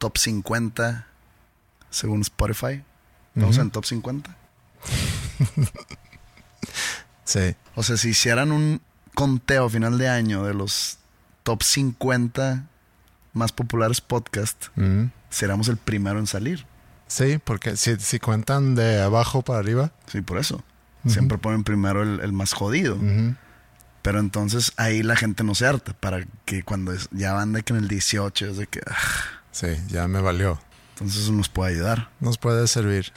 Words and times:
Top 0.00 0.16
50 0.18 1.06
según 1.90 2.22
Spotify. 2.22 2.82
Vamos 3.36 3.56
en 3.58 3.70
Top 3.70 3.84
50. 3.84 4.36
Sí. 7.24 7.54
O 7.76 7.82
sea, 7.82 7.96
si 7.96 8.08
hicieran 8.10 8.50
un 8.52 8.80
conteo 9.14 9.66
a 9.66 9.70
final 9.70 9.98
de 9.98 10.08
año 10.08 10.42
de 10.44 10.52
los 10.54 10.98
top 11.44 11.62
50 11.62 12.66
más 13.32 13.52
populares 13.52 14.00
podcasts, 14.00 14.70
Mm. 14.74 15.04
seríamos 15.28 15.68
el 15.68 15.76
primero 15.76 16.18
en 16.18 16.26
salir. 16.26 16.66
Sí, 17.06 17.38
porque 17.42 17.76
si, 17.76 17.96
si 17.96 18.18
cuentan 18.18 18.74
de 18.74 19.00
abajo 19.00 19.42
para 19.42 19.58
arriba. 19.60 19.92
Sí, 20.06 20.22
por 20.22 20.38
eso. 20.38 20.62
Siempre 21.06 21.38
ponen 21.38 21.64
primero 21.64 22.02
el, 22.02 22.20
el 22.20 22.32
más 22.32 22.52
jodido. 22.52 22.98
Pero 24.02 24.18
entonces 24.18 24.72
ahí 24.76 25.02
la 25.02 25.16
gente 25.16 25.44
no 25.44 25.54
se 25.54 25.66
harta 25.66 25.92
para 25.94 26.26
que 26.44 26.62
cuando 26.62 26.92
es- 26.92 27.08
ya 27.12 27.32
van 27.32 27.52
de 27.52 27.62
que 27.62 27.72
en 27.72 27.78
el 27.78 27.88
18 27.88 28.46
es 28.48 28.56
de 28.58 28.66
que 28.66 28.80
ah, 28.86 28.96
Sí, 29.52 29.66
ya 29.88 30.06
me 30.08 30.20
valió. 30.20 30.60
entonces 30.94 31.22
eso 31.24 31.32
nos 31.32 31.48
puede 31.48 31.72
ayudar. 31.74 32.10
Nos 32.20 32.38
puede 32.38 32.66
servir. 32.68 33.12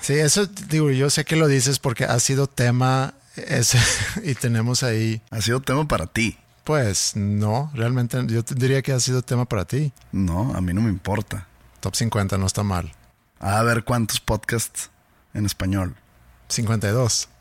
Sí, 0.00 0.14
eso 0.14 0.46
digo, 0.46 0.90
yo 0.90 1.10
sé 1.10 1.24
que 1.24 1.36
lo 1.36 1.48
dices 1.48 1.78
porque 1.78 2.04
ha 2.04 2.18
sido 2.20 2.46
tema 2.46 3.14
ese 3.36 3.78
y 4.24 4.34
tenemos 4.34 4.82
ahí, 4.82 5.20
Ha 5.30 5.40
sido 5.40 5.60
tema 5.60 5.86
para 5.86 6.06
ti. 6.06 6.38
pues 6.64 7.12
no, 7.16 7.70
realmente 7.74 8.18
yo 8.28 8.44
te 8.44 8.54
diría 8.54 8.82
que 8.82 8.92
ha 8.92 9.00
sido 9.00 9.22
tema 9.22 9.44
para 9.44 9.64
ti. 9.64 9.92
No, 10.12 10.54
a 10.54 10.60
mí 10.60 10.72
no 10.74 10.80
me 10.80 10.90
importa. 10.90 11.46
Top 11.80 11.94
50 11.94 12.36
no 12.38 12.46
está 12.46 12.62
mal. 12.62 12.92
A 13.40 13.62
ver 13.62 13.84
cuántos 13.84 14.18
podcasts 14.20 14.90
en 15.34 15.46
español. 15.46 15.94
52. 16.48 17.28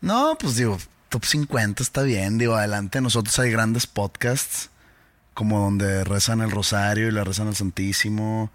No, 0.00 0.36
pues 0.38 0.54
digo, 0.56 0.78
top 1.08 1.24
50 1.24 1.82
está 1.82 2.02
bien. 2.02 2.38
Digo, 2.38 2.54
adelante 2.56 2.98
de 2.98 3.02
nosotros 3.02 3.38
hay 3.38 3.50
grandes 3.50 3.86
podcasts, 3.86 4.70
como 5.34 5.60
donde 5.60 6.04
rezan 6.04 6.40
el 6.40 6.50
rosario 6.50 7.08
y 7.08 7.12
le 7.12 7.22
rezan 7.24 7.48
al 7.48 7.56
Santísimo. 7.56 8.50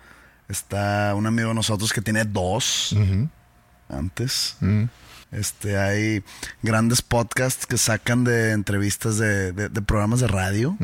Está 0.49 1.13
un 1.15 1.25
amigo 1.27 1.49
de 1.49 1.55
nosotros 1.55 1.93
que 1.93 2.01
tiene 2.01 2.25
dos 2.25 2.95
antes. 3.89 4.57
Mm. 4.59 4.83
Este, 5.31 5.77
hay 5.79 6.23
grandes 6.61 7.01
podcasts 7.01 7.65
que 7.65 7.77
sacan 7.77 8.23
de 8.23 8.51
entrevistas 8.51 9.17
de, 9.17 9.51
de- 9.51 9.69
de 9.69 9.81
programas 9.81 10.19
de 10.19 10.27
radio. 10.27 10.75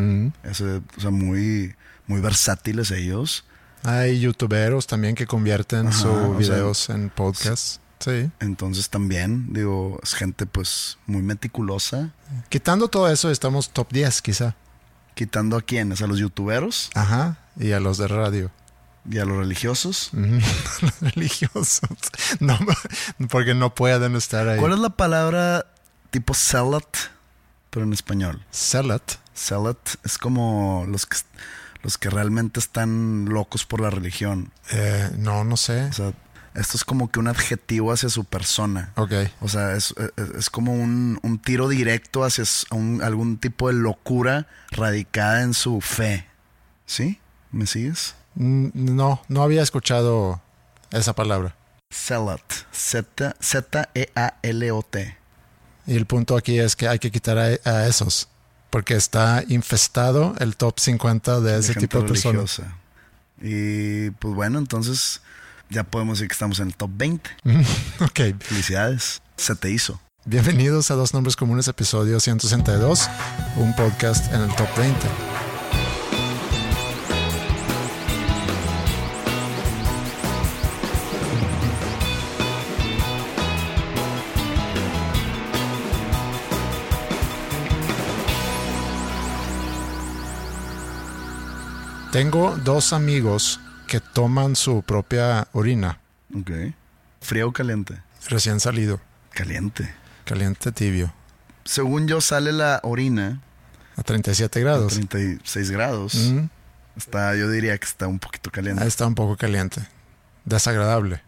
Ese, 0.43 0.81
o 0.97 0.99
sea, 1.01 1.11
muy, 1.11 1.75
muy 2.07 2.19
versátiles 2.21 2.89
ellos. 2.91 3.45
Hay 3.83 4.19
youtuberos 4.19 4.87
también 4.87 5.13
que 5.15 5.27
convierten 5.27 5.87
Ajá, 5.87 5.97
sus 5.97 6.11
sea, 6.11 6.55
videos 6.55 6.89
en 6.89 7.09
podcasts. 7.09 7.79
Sí. 7.99 8.29
Entonces 8.39 8.89
también, 8.89 9.51
digo, 9.53 9.99
es 10.03 10.13
gente 10.13 10.45
pues 10.45 10.97
muy 11.05 11.21
meticulosa. 11.21 12.11
Quitando 12.49 12.87
todo 12.87 13.09
eso, 13.09 13.29
estamos 13.29 13.71
top 13.71 13.91
10 13.91 14.21
quizá. 14.21 14.55
Quitando 15.15 15.57
a 15.57 15.61
quienes, 15.61 16.01
a 16.01 16.07
los 16.07 16.17
youtuberos 16.19 16.89
Ajá. 16.95 17.37
Y 17.59 17.73
a 17.73 17.79
los 17.81 17.97
de 17.97 18.07
radio. 18.07 18.51
y 19.09 19.17
a 19.17 19.25
los 19.25 19.37
religiosos. 19.37 20.11
Los 20.81 20.99
religiosos. 21.01 21.79
No, 22.39 22.57
porque 23.29 23.53
no 23.53 23.73
pueden 23.75 24.15
estar 24.15 24.47
ahí. 24.47 24.59
¿Cuál 24.59 24.73
es 24.73 24.79
la 24.79 24.91
palabra 24.91 25.65
tipo 26.11 26.33
zealot, 26.33 26.97
pero 27.69 27.85
en 27.85 27.91
español? 27.93 28.41
Zealot. 28.53 29.19
Zealot 29.35 29.79
es 30.05 30.17
como 30.17 30.85
los 30.87 31.05
que, 31.05 31.17
los 31.81 31.97
que 31.97 32.09
realmente 32.09 32.59
están 32.59 33.25
locos 33.25 33.65
por 33.65 33.81
la 33.81 33.89
religión. 33.89 34.51
Eh, 34.71 35.09
no, 35.17 35.43
no 35.43 35.57
sé. 35.57 35.83
O 35.85 35.93
sea, 35.93 36.13
esto 36.55 36.77
es 36.77 36.83
como 36.83 37.09
que 37.11 37.19
un 37.19 37.27
adjetivo 37.27 37.91
hacia 37.91 38.09
su 38.09 38.23
persona. 38.25 38.91
Ok. 38.95 39.11
O 39.41 39.47
sea, 39.47 39.75
es, 39.75 39.93
es- 40.17 40.29
es 40.35 40.49
como 40.49 40.73
un, 40.73 41.19
un 41.23 41.39
tiro 41.39 41.67
directo 41.69 42.23
hacia 42.23 42.43
un- 42.71 43.01
algún 43.03 43.37
tipo 43.37 43.67
de 43.67 43.73
locura 43.75 44.47
radicada 44.71 45.41
en 45.43 45.53
su 45.53 45.81
fe. 45.81 46.25
¿Sí? 46.85 47.19
¿Me 47.51 47.67
sigues? 47.67 48.15
Mm, 48.35 48.69
No, 48.73 49.21
no 49.27 49.43
había 49.43 49.61
escuchado 49.61 50.41
esa 50.91 51.13
palabra. 51.13 51.55
Zealot. 51.93 52.41
Z- 52.71 53.35
Z-E-A-L-O-T. 53.39 55.17
Y 55.87 55.95
el 55.95 56.05
punto 56.05 56.37
aquí 56.37 56.59
es 56.59 56.75
que 56.75 56.87
hay 56.87 56.99
que 56.99 57.11
quitar 57.11 57.37
a, 57.37 57.45
a 57.65 57.87
esos. 57.87 58.27
Porque 58.69 58.95
está 58.95 59.43
infestado 59.47 60.35
el 60.39 60.55
top 60.55 60.79
50 60.79 61.39
de 61.39 61.57
ese 61.59 61.73
tipo 61.73 62.01
de 62.01 62.07
personas. 62.07 62.61
Y 63.41 64.11
pues 64.11 64.35
bueno, 64.35 64.59
entonces 64.59 65.21
ya 65.69 65.83
podemos 65.83 66.17
decir 66.17 66.27
que 66.27 66.33
estamos 66.33 66.59
en 66.59 66.67
el 66.67 66.75
top 66.75 66.91
20. 66.95 67.29
Ok. 68.01 68.19
Felicidades. 68.39 69.21
Se 69.37 69.55
te 69.55 69.71
hizo. 69.71 69.99
Bienvenidos 70.25 70.91
a 70.91 70.95
Dos 70.95 71.13
Nombres 71.13 71.35
Comunes, 71.35 71.67
episodio 71.67 72.19
162, 72.19 73.09
un 73.55 73.75
podcast 73.75 74.31
en 74.33 74.41
el 74.41 74.55
top 74.55 74.67
20. 74.77 75.07
Tengo 92.11 92.57
dos 92.63 92.91
amigos 92.91 93.59
que 93.89 93.99
toman 93.99 94.55
su 94.55 94.81
propia 94.83 95.47
orina, 95.53 95.99
Ok. 96.33 96.51
Frío 97.21 97.49
o 97.49 97.51
caliente. 97.53 97.95
recién 98.29 98.59
salido, 98.59 99.01
Caliente. 99.31 99.93
caliente 100.25 100.71
tibio, 100.71 101.11
Según 101.65 102.07
yo 102.07 102.21
sale 102.21 102.51
la 102.51 102.79
orina 102.83 103.41
a 103.97 104.03
37 104.03 104.59
a 104.59 104.61
grados. 104.63 104.93
36 104.93 105.71
grados. 105.71 106.15
Mm. 106.15 106.45
Está, 106.97 107.35
yo 107.35 107.49
diría 107.49 107.77
que 107.77 107.85
está 107.85 108.07
un 108.07 108.19
poquito 108.19 108.49
caliente. 108.51 108.85
Está 108.87 109.05
un 109.05 109.15
poco 109.15 109.35
caliente. 109.37 109.81
Desagradable. 110.45 111.21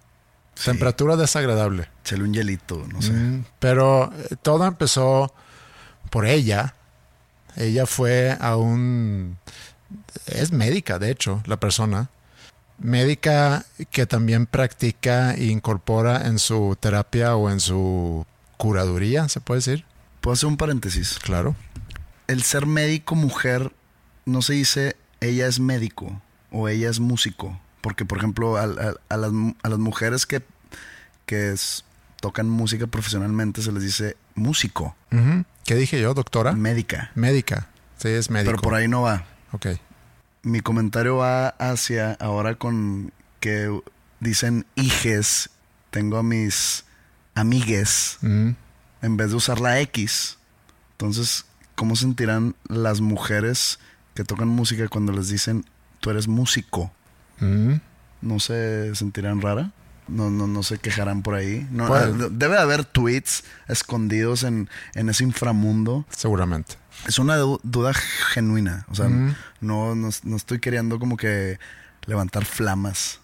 Sí. 0.56 0.66
Temperatura 0.66 1.16
desagradable. 1.16 1.90
Échale 2.04 2.24
un 2.24 2.34
hielito, 2.34 2.86
no 2.92 3.02
sé. 3.02 3.12
Mm, 3.12 3.46
Pero 3.60 4.12
eh, 4.30 4.36
todo 4.42 4.66
empezó 4.66 5.34
por 6.10 6.26
ella. 6.26 6.76
Ella 7.56 7.86
fue 7.86 8.38
a 8.40 8.56
un... 8.56 9.38
Es 10.26 10.52
médica, 10.52 10.98
de 11.00 11.12
hecho, 11.12 11.42
la 11.46 11.58
persona. 11.60 12.10
Médica 12.82 13.66
que 13.92 14.06
también 14.06 14.46
practica 14.48 15.34
e 15.36 15.46
incorpora 15.46 16.28
en 16.28 16.40
su 16.40 16.76
terapia 16.80 17.36
o 17.36 17.50
en 17.50 17.60
su 17.60 18.26
curaduría, 18.58 19.30
¿se 19.30 19.40
puede 19.40 19.60
decir? 19.60 19.86
Puedo 20.20 20.34
hacer 20.34 20.48
un 20.48 20.58
paréntesis. 20.58 21.20
Claro. 21.22 21.56
El 22.28 22.44
ser 22.44 22.66
médico 22.66 23.16
mujer 23.16 23.72
no 24.26 24.42
se 24.42 24.54
dice 24.54 24.96
ella 25.20 25.48
es 25.48 25.60
médico 25.60 26.22
o 26.52 26.68
ella 26.70 26.90
es 26.90 27.00
músico. 27.00 27.60
Porque, 27.82 28.06
por 28.06 28.18
ejemplo, 28.20 28.58
a, 28.58 28.64
a- 28.64 28.94
a 29.10 29.18
las, 29.18 29.32
mu- 29.32 29.54
a 29.64 29.70
las 29.70 29.80
mujeres 29.80 30.26
que, 30.26 30.42
que 31.26 31.52
es- 31.52 31.84
tocan 32.20 32.48
música 32.50 32.86
profesionalmente 32.88 33.62
se 33.64 33.72
les 33.72 33.82
dice 33.84 34.16
músico. 34.36 34.96
¿Qué 35.66 35.76
dije 35.76 36.00
yo, 36.00 36.14
doctora? 36.14 36.52
médica. 36.54 37.12
Médica. 37.16 37.68
Sí, 37.98 38.10
es 38.10 38.30
médico. 38.30 38.52
Pero 38.52 38.62
por 38.62 38.76
ahí 38.76 38.88
no 38.88 39.02
va. 39.04 39.26
Ok. 39.52 39.68
Mi 40.44 40.62
comentario 40.62 41.18
va 41.18 41.50
hacia 41.50 42.14
ahora 42.14 42.56
con 42.56 43.12
que 43.40 43.70
dicen 44.20 44.66
hijes. 44.76 45.50
Tengo 45.92 46.18
a 46.18 46.24
mis 46.24 46.86
amigues 47.36 48.18
Mm. 48.22 48.52
en 49.02 49.18
vez 49.18 49.30
de 49.32 49.36
usar 49.36 49.60
la 49.60 49.80
X. 49.82 50.38
Entonces, 50.94 51.46
¿cómo 51.76 51.96
sentirán 51.96 52.56
las 52.68 53.02
mujeres 53.02 53.80
que 54.14 54.24
tocan 54.24 54.48
música 54.48 54.88
cuando 54.88 55.12
les 55.12 55.30
dicen 55.30 55.66
tú 56.00 56.10
eres 56.10 56.28
músico? 56.28 56.92
Mm. 57.40 57.76
¿No 58.22 58.40
se 58.40 58.94
sentirán 58.96 59.42
rara? 59.42 59.72
No, 60.12 60.30
no, 60.30 60.46
no 60.48 60.62
se 60.64 60.78
quejarán 60.78 61.22
por 61.24 61.36
ahí. 61.36 61.68
No, 61.72 61.88
Pues- 61.88 62.04
eh, 62.04 62.28
debe 62.32 62.56
de 62.56 62.62
haber 62.62 62.86
tweets 62.86 63.44
escondidos 63.68 64.44
en, 64.44 64.70
en 64.94 65.10
ese 65.10 65.24
inframundo. 65.24 66.06
Seguramente. 66.16 66.76
Es 67.08 67.18
una 67.18 67.36
du- 67.38 67.60
duda 67.64 67.94
genuina. 67.94 68.86
O 68.90 68.96
sea, 68.96 69.08
no, 69.08 69.96
no, 69.96 70.10
no 70.24 70.36
estoy 70.36 70.60
queriendo 70.60 71.00
como 71.00 71.18
que 71.18 71.60
levantar 72.06 72.46
flamas. 72.46 73.20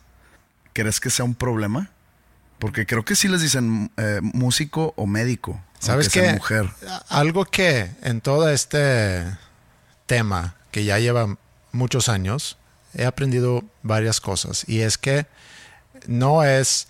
¿Crees 0.73 0.99
que 0.99 1.09
sea 1.09 1.25
un 1.25 1.35
problema? 1.35 1.89
Porque 2.59 2.85
creo 2.85 3.03
que 3.05 3.15
sí 3.15 3.27
les 3.27 3.41
dicen 3.41 3.91
eh, 3.97 4.19
músico 4.21 4.93
o 4.97 5.05
médico. 5.05 5.61
¿Sabes 5.79 6.09
qué? 6.09 6.33
mujer. 6.33 6.69
Algo 7.09 7.45
que 7.45 7.91
en 8.01 8.19
todo 8.21 8.49
este 8.49 9.25
tema 10.07 10.55
que 10.71 10.83
ya 10.85 10.97
lleva 10.99 11.37
muchos 11.71 12.09
años, 12.09 12.57
he 12.93 13.05
aprendido 13.05 13.63
varias 13.83 14.19
cosas. 14.21 14.63
Y 14.67 14.79
es 14.81 14.97
que 14.97 15.27
no 16.07 16.43
es 16.43 16.87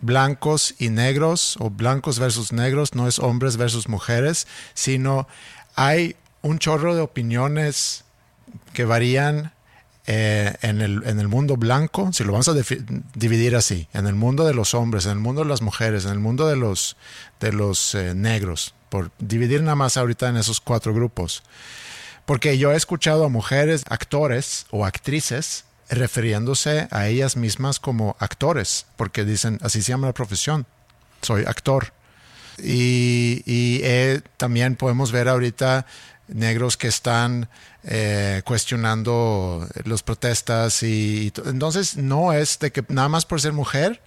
blancos 0.00 0.74
y 0.78 0.90
negros 0.90 1.56
o 1.60 1.70
blancos 1.70 2.18
versus 2.18 2.52
negros, 2.52 2.94
no 2.94 3.08
es 3.08 3.18
hombres 3.18 3.56
versus 3.56 3.88
mujeres, 3.88 4.46
sino 4.74 5.26
hay 5.74 6.16
un 6.42 6.58
chorro 6.58 6.94
de 6.94 7.00
opiniones 7.00 8.04
que 8.72 8.84
varían 8.84 9.52
eh, 10.06 10.54
en, 10.60 10.82
el, 10.82 11.02
en 11.06 11.18
el 11.18 11.28
mundo 11.28 11.56
blanco, 11.56 12.12
si 12.12 12.24
lo 12.24 12.32
vamos 12.32 12.48
a 12.48 12.54
dividir 13.14 13.56
así, 13.56 13.88
en 13.94 14.06
el 14.06 14.14
mundo 14.14 14.44
de 14.44 14.52
los 14.52 14.74
hombres, 14.74 15.06
en 15.06 15.12
el 15.12 15.18
mundo 15.18 15.42
de 15.42 15.48
las 15.48 15.62
mujeres, 15.62 16.04
en 16.04 16.12
el 16.12 16.18
mundo 16.18 16.46
de 16.46 16.56
los, 16.56 16.98
de 17.40 17.52
los 17.52 17.94
eh, 17.94 18.14
negros, 18.14 18.74
por 18.90 19.10
dividir 19.18 19.62
nada 19.62 19.76
más 19.76 19.96
ahorita 19.96 20.28
en 20.28 20.36
esos 20.36 20.60
cuatro 20.60 20.92
grupos. 20.92 21.42
Porque 22.26 22.58
yo 22.58 22.72
he 22.72 22.76
escuchado 22.76 23.24
a 23.24 23.28
mujeres, 23.30 23.84
actores 23.88 24.66
o 24.70 24.84
actrices, 24.84 25.64
refiriéndose 25.90 26.88
a 26.90 27.06
ellas 27.08 27.36
mismas 27.36 27.78
como 27.80 28.16
actores, 28.18 28.86
porque 28.96 29.24
dicen, 29.24 29.58
así 29.62 29.82
se 29.82 29.90
llama 29.92 30.06
la 30.08 30.14
profesión, 30.14 30.66
soy 31.22 31.44
actor. 31.46 31.92
Y, 32.58 33.42
y, 33.46 33.80
eh, 33.82 34.20
también 34.36 34.76
podemos 34.76 35.10
ver 35.12 35.28
ahorita 35.28 35.86
negros 36.28 36.76
que 36.76 36.86
están 36.88 37.48
eh, 37.82 38.42
cuestionando 38.44 39.66
las 39.84 40.02
protestas 40.02 40.82
y, 40.82 41.26
y 41.26 41.30
to- 41.32 41.48
entonces 41.48 41.96
no 41.96 42.32
es 42.32 42.58
de 42.60 42.72
que 42.72 42.84
nada 42.88 43.08
más 43.08 43.26
por 43.26 43.40
ser 43.40 43.52
mujer 43.52 44.00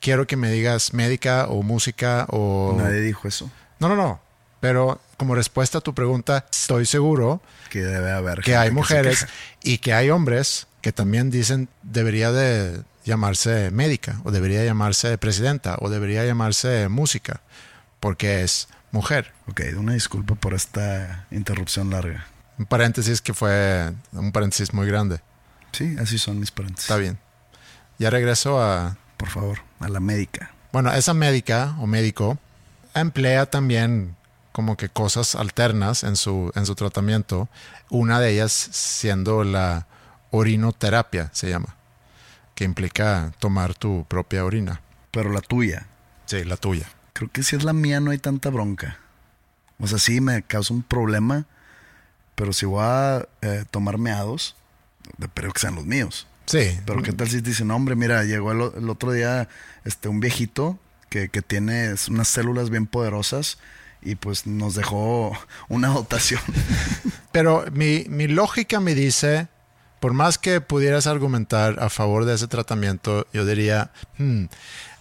quiero 0.00 0.26
que 0.26 0.36
me 0.36 0.50
digas 0.50 0.92
médica 0.94 1.46
o 1.48 1.62
música 1.62 2.26
o 2.30 2.74
Nadie 2.76 3.00
dijo 3.02 3.28
eso. 3.28 3.50
no 3.78 3.88
no 3.88 3.94
no 3.96 4.20
pero 4.60 5.00
como 5.16 5.34
respuesta 5.36 5.78
a 5.78 5.80
tu 5.80 5.94
pregunta 5.94 6.44
estoy 6.50 6.86
seguro 6.86 7.40
Que 7.70 7.82
debe 7.82 8.10
haber. 8.10 8.40
que 8.40 8.56
hay 8.56 8.70
mujeres 8.72 9.26
y 9.62 9.78
que 9.78 9.92
hay 9.92 10.10
hombres 10.10 10.66
que 10.84 10.92
también 10.92 11.30
dicen 11.30 11.70
debería 11.82 12.30
de 12.30 12.82
llamarse 13.06 13.70
médica 13.70 14.20
o 14.22 14.30
debería 14.30 14.62
llamarse 14.66 15.16
presidenta 15.16 15.78
o 15.80 15.88
debería 15.88 16.26
llamarse 16.26 16.90
música 16.90 17.40
porque 18.00 18.42
es 18.42 18.68
mujer. 18.90 19.32
Ok, 19.46 19.62
una 19.78 19.94
disculpa 19.94 20.34
por 20.34 20.52
esta 20.52 21.24
interrupción 21.30 21.88
larga. 21.88 22.26
Un 22.58 22.66
paréntesis 22.66 23.22
que 23.22 23.32
fue 23.32 23.94
un 24.12 24.30
paréntesis 24.30 24.74
muy 24.74 24.86
grande. 24.86 25.20
Sí, 25.72 25.96
así 25.98 26.18
son 26.18 26.38
mis 26.38 26.50
parentes. 26.50 26.84
Está 26.84 26.98
bien. 26.98 27.18
Ya 27.98 28.10
regreso 28.10 28.62
a... 28.62 28.98
Por 29.16 29.30
favor, 29.30 29.60
a 29.80 29.88
la 29.88 30.00
médica. 30.00 30.52
Bueno, 30.70 30.92
esa 30.92 31.14
médica 31.14 31.74
o 31.80 31.86
médico 31.86 32.38
emplea 32.94 33.46
también 33.46 34.16
como 34.52 34.76
que 34.76 34.90
cosas 34.90 35.34
alternas 35.34 36.04
en 36.04 36.16
su, 36.16 36.52
en 36.54 36.66
su 36.66 36.74
tratamiento. 36.74 37.48
Una 37.88 38.20
de 38.20 38.32
ellas 38.32 38.52
siendo 38.52 39.44
la 39.44 39.86
orinoterapia, 40.34 41.30
se 41.32 41.48
llama, 41.48 41.76
que 42.54 42.64
implica 42.64 43.32
tomar 43.38 43.74
tu 43.74 44.04
propia 44.08 44.44
orina. 44.44 44.80
Pero 45.10 45.30
la 45.30 45.40
tuya. 45.40 45.86
Sí, 46.26 46.42
la 46.44 46.56
tuya. 46.56 46.88
Creo 47.12 47.30
que 47.30 47.42
si 47.44 47.54
es 47.54 47.62
la 47.62 47.72
mía 47.72 48.00
no 48.00 48.10
hay 48.10 48.18
tanta 48.18 48.50
bronca. 48.50 48.98
O 49.78 49.86
sea, 49.86 49.98
sí 49.98 50.20
me 50.20 50.42
causa 50.42 50.74
un 50.74 50.82
problema. 50.82 51.46
Pero 52.34 52.52
si 52.52 52.66
voy 52.66 52.82
a 52.82 53.28
eh, 53.42 53.64
tomar 53.70 53.98
meados, 53.98 54.56
espero 55.20 55.52
que 55.52 55.60
sean 55.60 55.76
los 55.76 55.86
míos. 55.86 56.26
Sí, 56.46 56.78
Pero 56.84 57.02
qué 57.02 57.12
tal 57.12 57.28
si 57.28 57.40
te 57.40 57.50
dicen, 57.50 57.70
hombre, 57.70 57.94
mira, 57.94 58.24
llegó 58.24 58.52
el, 58.52 58.82
el 58.82 58.90
otro 58.90 59.12
día 59.12 59.48
este, 59.84 60.08
un 60.08 60.20
viejito 60.20 60.78
que, 61.08 61.28
que 61.28 61.42
tiene 61.42 61.94
unas 62.10 62.28
células 62.28 62.70
bien 62.70 62.86
poderosas 62.86 63.58
y 64.02 64.16
pues 64.16 64.46
nos 64.46 64.74
dejó 64.74 65.32
una 65.68 65.88
dotación. 65.94 66.42
Pero 67.32 67.64
mi, 67.72 68.04
mi 68.08 68.26
lógica 68.26 68.80
me 68.80 68.94
dice, 68.94 69.48
por 70.04 70.12
más 70.12 70.36
que 70.36 70.60
pudieras 70.60 71.06
argumentar 71.06 71.78
a 71.82 71.88
favor 71.88 72.26
de 72.26 72.34
ese 72.34 72.46
tratamiento, 72.46 73.26
yo 73.32 73.46
diría, 73.46 73.90
hmm, 74.18 74.44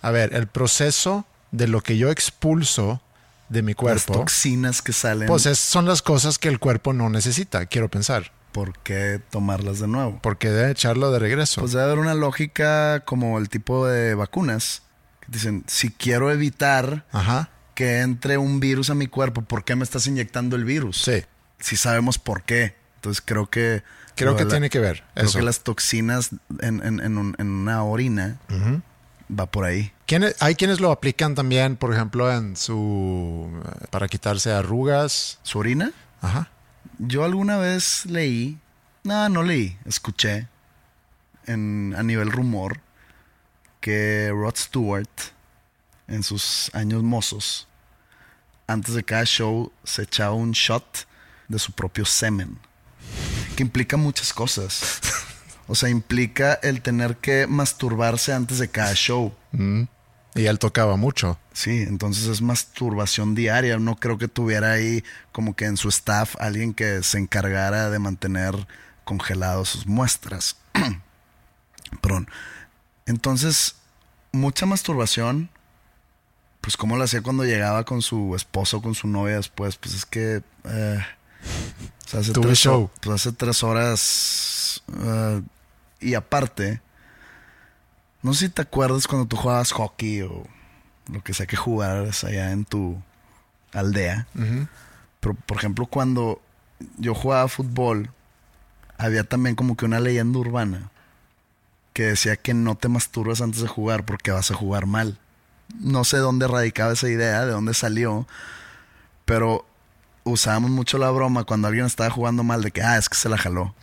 a 0.02 0.12
ver, 0.12 0.34
el 0.34 0.48
proceso 0.48 1.26
de 1.52 1.68
lo 1.68 1.82
que 1.82 1.98
yo 1.98 2.10
expulso 2.10 3.02
de 3.50 3.64
mi 3.64 3.74
Las 3.74 3.76
cuerpo, 3.76 4.14
toxinas 4.14 4.82
que 4.82 4.94
salen, 4.94 5.28
pues 5.28 5.46
es- 5.46 5.60
son 5.60 5.86
las 5.86 6.02
cosas 6.02 6.40
que 6.40 6.48
el 6.48 6.58
cuerpo 6.58 6.94
no 6.94 7.10
necesita, 7.10 7.66
quiero 7.66 7.90
pensar. 7.90 8.32
¿por 8.54 8.78
qué 8.80 9.20
tomarlas 9.30 9.80
de 9.80 9.88
nuevo? 9.90 10.20
Porque 10.22 10.50
debe 10.52 10.72
echarlo 10.72 11.12
de 11.12 11.20
regreso. 11.20 11.60
Pues 11.60 11.74
debe 11.74 11.84
haber 11.84 11.98
una 12.00 12.14
lógica 12.14 13.02
como 13.04 13.38
el 13.40 13.50
tipo 13.50 13.86
de 13.86 14.16
vacunas. 14.16 14.84
Que 15.20 15.28
dicen, 15.34 15.66
si 15.68 15.90
quiero 15.90 16.32
evitar 16.32 17.06
Ajá, 17.12 17.50
que 17.76 18.00
entre 18.00 18.38
un 18.38 18.62
virus 18.62 18.90
a 18.90 18.96
mi 18.96 19.08
cuerpo, 19.08 19.42
¿por 19.42 19.66
qué 19.66 19.76
me 19.76 19.84
estás 19.84 20.08
inyectando 20.08 20.56
el 20.56 20.64
virus? 20.64 21.02
sí. 21.02 21.26
Si 21.60 21.76
sabemos 21.76 22.20
por 22.20 22.44
qué. 22.44 22.76
Entonces 22.96 23.22
creo 23.26 23.50
que... 23.50 23.84
Creo 24.16 24.36
que 24.36 24.44
la- 24.46 24.50
tiene 24.52 24.70
que 24.70 24.80
ver 24.80 25.04
Creo 25.14 25.26
eso. 25.28 25.40
que 25.40 25.44
las 25.46 25.62
toxinas 25.62 26.30
en, 26.62 26.84
en- 26.86 27.00
en 27.00 27.18
un- 27.18 27.36
en 27.40 27.48
una 27.50 27.84
orina 27.84 28.38
va 29.30 29.46
por 29.48 29.66
ahí. 29.66 29.92
¿Quiénes- 30.06 30.36
hay 30.42 30.56
quienes 30.56 30.80
lo 30.80 30.92
aplican 30.92 31.34
también, 31.36 31.76
por 31.78 31.94
ejemplo, 31.94 32.32
en 32.32 32.56
su... 32.56 33.50
para 33.90 34.08
quitarse 34.08 34.52
arrugas. 34.52 35.40
¿Su 35.44 35.60
orina? 35.60 35.92
Ajá. 36.22 36.50
Yo 37.00 37.24
alguna 37.24 37.58
vez 37.58 38.06
leí, 38.06 38.60
no, 39.04 39.28
no 39.30 39.42
leí, 39.44 39.78
escuché 39.86 40.48
en, 41.48 41.96
a 41.98 42.04
nivel 42.04 42.32
rumor 42.32 42.80
que 43.82 44.30
Rod 44.32 44.56
Stewart 44.56 45.10
en 46.08 46.24
sus 46.24 46.70
años 46.74 47.02
mozos, 47.04 47.68
antes 48.68 48.94
de 48.94 49.04
cada 49.04 49.26
show 49.26 49.72
se 49.84 50.04
echaba 50.04 50.34
un 50.36 50.52
shot 50.52 51.06
de 51.48 51.60
su 51.60 51.72
propio 51.72 52.06
semen, 52.06 52.58
que 53.54 53.64
implica 53.64 53.98
muchas 53.98 54.34
cosas. 54.34 55.00
O 55.68 55.76
sea, 55.76 55.90
implica 55.90 56.56
el 56.62 56.82
tener 56.82 57.18
que 57.18 57.48
masturbarse 57.48 58.34
antes 58.34 58.60
de 58.60 58.68
cada 58.68 58.94
show. 58.94 59.34
Mm. 59.52 59.84
Y 60.36 60.46
él 60.46 60.60
tocaba 60.60 60.98
mucho. 60.98 61.40
Sí, 61.54 61.84
entonces 61.88 62.26
es 62.28 62.42
masturbación 62.42 63.36
diaria. 63.36 63.78
No 63.78 63.96
creo 63.96 64.18
que 64.18 64.28
tuviera 64.28 64.72
ahí 64.72 65.04
como 65.32 65.56
que 65.56 65.66
en 65.66 65.78
su 65.78 65.90
staff 65.90 66.36
alguien 66.40 66.74
que 66.74 67.04
se 67.04 67.20
encargara 67.20 67.90
de 67.90 68.00
mantener 68.00 68.68
congelados 69.04 69.70
sus 69.70 69.86
muestras. 69.86 70.58
Perdón. 72.02 72.28
Entonces, 73.06 73.76
mucha 74.32 74.66
masturbación. 74.66 75.50
Pues 76.62 76.78
como 76.78 76.98
lo 76.98 77.04
hacía 77.04 77.22
cuando 77.22 77.44
llegaba 77.46 77.84
con 77.84 78.02
su 78.02 78.36
esposo 78.36 78.78
o 78.78 78.82
con 78.82 78.96
su 78.96 79.08
novia 79.08 79.36
después. 79.36 79.78
Pues 79.78 79.94
es 79.94 80.06
que... 80.06 80.42
eh, 80.66 81.06
sea, 82.14 82.22
hace 82.22 82.32
Tuve 82.32 82.48
tres, 82.48 82.60
show. 82.60 82.90
pues 83.02 83.22
hace 83.22 83.32
tres 83.34 83.64
horas... 83.64 84.82
eh, 85.04 85.42
y 86.00 86.14
aparte... 86.14 86.82
No 88.22 88.34
sé 88.34 88.46
si 88.46 88.52
te 88.54 88.62
acuerdas 88.62 89.06
cuando 89.06 89.28
tú 89.28 89.36
jugabas 89.36 89.74
hockey 89.74 90.22
o 90.22 90.46
lo 91.12 91.22
que 91.22 91.34
sea 91.34 91.46
que 91.46 91.58
jugaras 91.58 92.24
allá 92.24 92.52
en 92.52 92.64
tu 92.64 92.98
aldea. 93.74 94.28
Pero, 95.20 95.34
por 95.34 95.58
ejemplo, 95.58 95.86
cuando 95.88 96.42
yo 96.98 97.14
jugaba 97.16 97.50
fútbol, 97.50 98.12
había 98.98 99.26
también 99.26 99.56
como 99.56 99.76
que 99.76 99.84
una 99.84 100.00
leyenda 100.00 100.40
urbana 100.40 100.90
que 101.92 102.04
decía 102.04 102.38
que 102.38 102.54
no 102.54 102.76
te 102.76 102.88
masturbas 102.88 103.42
antes 103.42 103.62
de 103.62 103.68
jugar 103.68 104.06
porque 104.06 104.32
vas 104.32 104.52
a 104.52 104.56
jugar 104.56 104.86
mal. 104.86 105.20
No 105.80 106.06
sé 106.06 106.16
dónde 106.18 106.48
radicaba 106.48 106.94
esa 106.94 107.10
idea, 107.10 107.46
de 107.46 107.52
dónde 107.52 107.74
salió, 107.74 108.26
pero 109.26 109.66
usábamos 110.24 110.72
mucho 110.72 110.98
la 110.98 111.10
broma 111.12 111.44
cuando 111.44 111.68
alguien 111.68 111.86
estaba 111.86 112.10
jugando 112.10 112.44
mal 112.44 112.62
de 112.64 112.72
que, 112.72 112.82
ah, 112.82 112.98
es 112.98 113.10
que 113.10 113.16
se 113.18 113.30
la 113.30 113.38
jaló. 113.38 113.76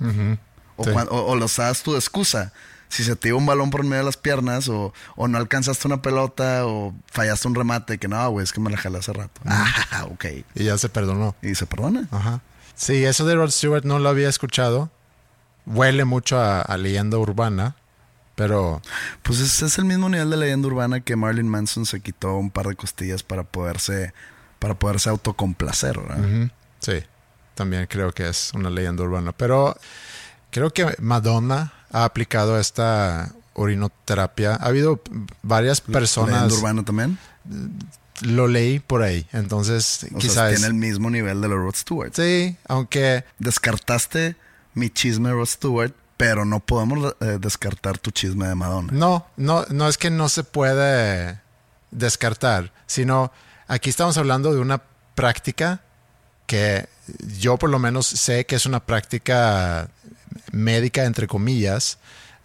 O, 0.76 0.84
Sí. 0.84 0.90
o- 1.10 1.26
o 1.32 1.36
lo 1.36 1.44
usabas 1.44 1.82
tú 1.82 1.92
de 1.92 1.98
excusa. 1.98 2.52
Si 2.88 3.04
se 3.04 3.14
te 3.14 3.28
iba 3.28 3.36
un 3.38 3.46
balón 3.46 3.70
por 3.70 3.84
medio 3.84 3.98
de 3.98 4.04
las 4.04 4.16
piernas, 4.16 4.68
o, 4.68 4.92
o 5.14 5.28
no 5.28 5.38
alcanzaste 5.38 5.86
una 5.86 6.02
pelota, 6.02 6.66
o 6.66 6.92
fallaste 7.12 7.46
un 7.46 7.54
remate, 7.54 7.98
que 7.98 8.08
no, 8.08 8.28
güey, 8.30 8.42
es 8.42 8.52
que 8.52 8.60
me 8.60 8.68
la 8.70 8.76
jalé 8.76 8.98
hace 8.98 9.12
rato. 9.12 9.40
Ah, 9.44 10.06
ok. 10.10 10.24
Y 10.56 10.64
ya 10.64 10.76
se 10.78 10.88
perdonó. 10.88 11.36
Y 11.42 11.54
se 11.54 11.66
perdona. 11.66 12.08
Ajá. 12.10 12.40
Sí, 12.74 13.04
eso 13.04 13.24
de 13.26 13.34
Rod 13.36 13.50
Stewart 13.50 13.84
no 13.84 13.98
lo 14.00 14.08
había 14.08 14.28
escuchado. 14.28 14.90
Huele 15.66 16.04
mucho 16.04 16.40
a, 16.40 16.62
a 16.62 16.76
leyenda 16.78 17.18
urbana, 17.18 17.76
Pero 18.34 18.80
Pues 19.22 19.38
es, 19.40 19.60
es 19.62 19.78
el 19.78 19.84
mismo 19.84 20.08
nivel 20.08 20.30
de 20.30 20.38
leyenda 20.38 20.66
urbana 20.66 21.00
que 21.00 21.14
Marilyn 21.14 21.46
Manson 21.48 21.84
se 21.86 22.00
quitó 22.00 22.36
un 22.36 22.50
par 22.50 22.66
de 22.66 22.74
costillas 22.74 23.22
para 23.22 23.44
poderse, 23.44 24.14
para 24.60 24.74
poderse 24.78 25.08
autocomplacer, 25.10 25.98
ujú, 25.98 26.50
sí, 26.78 27.02
también 27.56 27.86
creo 27.88 28.12
que 28.12 28.28
es 28.28 28.52
una 28.54 28.70
leyenda 28.70 29.02
urbana. 29.02 29.32
Pero 29.32 29.76
creo 30.50 30.70
que 30.72 30.94
Madonna 31.00 31.72
ha 31.90 32.04
aplicado 32.04 32.60
esta 32.60 33.32
orinoterapia. 33.54 34.52
Ha 34.54 34.66
habido 34.66 35.00
varias 35.42 35.80
personas, 35.80 36.34
Leyenda 36.34 36.54
urbana 36.54 36.84
también. 36.84 37.18
lo 38.22 38.46
leí 38.48 38.78
por 38.78 39.02
ahí, 39.02 39.26
entonces 39.32 40.06
O 40.14 40.18
quizás... 40.18 40.34
sea, 40.34 40.48
tiene 40.50 40.66
el 40.66 40.74
mismo 40.74 41.10
nivel 41.10 41.40
de 41.40 41.48
los 41.48 41.58
Rod 41.58 41.74
Stewart. 41.74 42.12
Sí, 42.14 42.56
aunque 42.68 43.24
Descartaste 43.38 44.36
mi 44.74 44.88
chisme 44.90 45.30
de 45.30 45.34
Rod 45.34 45.46
Stewart, 45.46 45.92
pero 46.16 46.44
no 46.44 46.60
podemos 46.60 47.16
eh, 47.20 47.38
descartar 47.40 47.98
tu 47.98 48.10
chisme 48.10 48.46
de 48.46 48.54
Madonna. 48.54 48.92
No, 48.92 49.26
no, 49.36 49.64
no 49.70 49.88
es 49.88 49.96
que 49.98 50.10
no 50.10 50.28
se 50.28 50.44
puede 50.44 51.40
descartar, 51.90 52.72
sino 52.86 53.32
aquí 53.70 53.88
estamos 53.90 54.18
hablando 54.18 54.52
de 54.52 54.60
una 54.60 54.82
práctica 55.14 55.80
que 56.46 56.88
yo 57.38 57.56
por 57.56 57.70
lo 57.70 57.78
menos 57.78 58.06
sé 58.06 58.44
que 58.46 58.56
es 58.56 58.66
una 58.66 58.80
práctica 58.80 59.88
médica, 60.52 61.04
entre 61.04 61.26
comillas. 61.26 61.98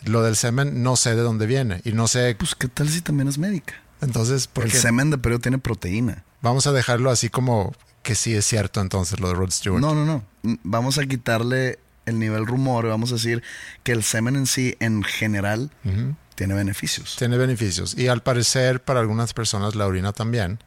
Lo 0.05 0.21
del 0.21 0.35
semen 0.35 0.83
no 0.83 0.95
sé 0.97 1.15
de 1.15 1.21
dónde 1.21 1.45
viene 1.47 1.81
y 1.83 1.93
no 1.93 2.07
sé, 2.07 2.35
Pues, 2.37 2.53
¿qué 2.53 2.67
tal 2.67 2.89
si 2.89 3.01
también 3.01 3.27
es 3.27 3.37
médica? 3.37 3.73
entonces, 4.01 4.45
¿por 4.47 4.65
El 4.65 4.71
semen 4.71 5.09
de 5.09 5.17
periodo 5.17 5.39
tiene 5.41 5.57
proteína. 5.57 6.23
Vamos 6.41 6.67
a 6.67 6.71
dejarlo 6.71 7.09
así 7.09 7.29
como 7.29 7.73
que 8.03 8.13
sí 8.13 8.35
es 8.35 8.45
cierto 8.45 8.81
entonces 8.81 9.19
lo 9.19 9.29
de 9.29 9.33
Rod 9.33 9.49
Stewart. 9.49 9.81
No, 9.81 9.95
no, 9.95 10.05
no. 10.05 10.23
Mm, 10.43 10.55
Vamos 10.63 10.99
a 10.99 11.05
quitarle 11.07 11.79
el 12.05 12.19
nivel 12.19 12.45
rumor. 12.45 12.85
y 12.85 12.89
Vamos 12.89 13.11
a 13.11 13.15
decir 13.15 13.41
que 13.81 13.93
el 13.93 14.03
semen 14.03 14.35
en 14.35 14.45
sí, 14.45 14.75
en 14.79 15.01
general, 15.01 15.71
tiene 16.35 16.53
beneficios. 16.53 17.15
Tiene 17.17 17.37
beneficios. 17.37 17.97
Y 17.97 18.09
al 18.09 18.21
parecer 18.21 18.83
para 18.83 18.99
algunas 18.99 19.33
personas 19.33 19.73
la 19.73 19.87
orina 19.87 20.13
también. 20.13 20.59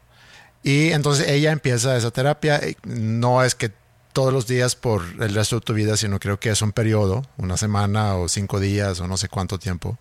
Y 0.68 0.92
entonces 0.92 1.28
ella 1.28 1.50
empieza 1.52 1.96
esa 1.96 2.10
terapia. 2.10 2.60
No 2.84 3.42
es 3.42 3.54
que 3.54 3.70
todos 4.12 4.32
los 4.32 4.46
días 4.46 4.74
por 4.76 5.02
el 5.20 5.34
resto 5.34 5.56
de 5.56 5.60
tu 5.62 5.72
vida, 5.72 5.96
sino 5.96 6.18
creo 6.18 6.38
que 6.38 6.50
es 6.50 6.60
un 6.60 6.72
periodo, 6.72 7.22
una 7.38 7.56
semana 7.56 8.16
o 8.16 8.28
cinco 8.28 8.60
días 8.60 9.00
o 9.00 9.08
no 9.08 9.16
sé 9.16 9.28
cuánto 9.28 9.58
tiempo 9.58 9.96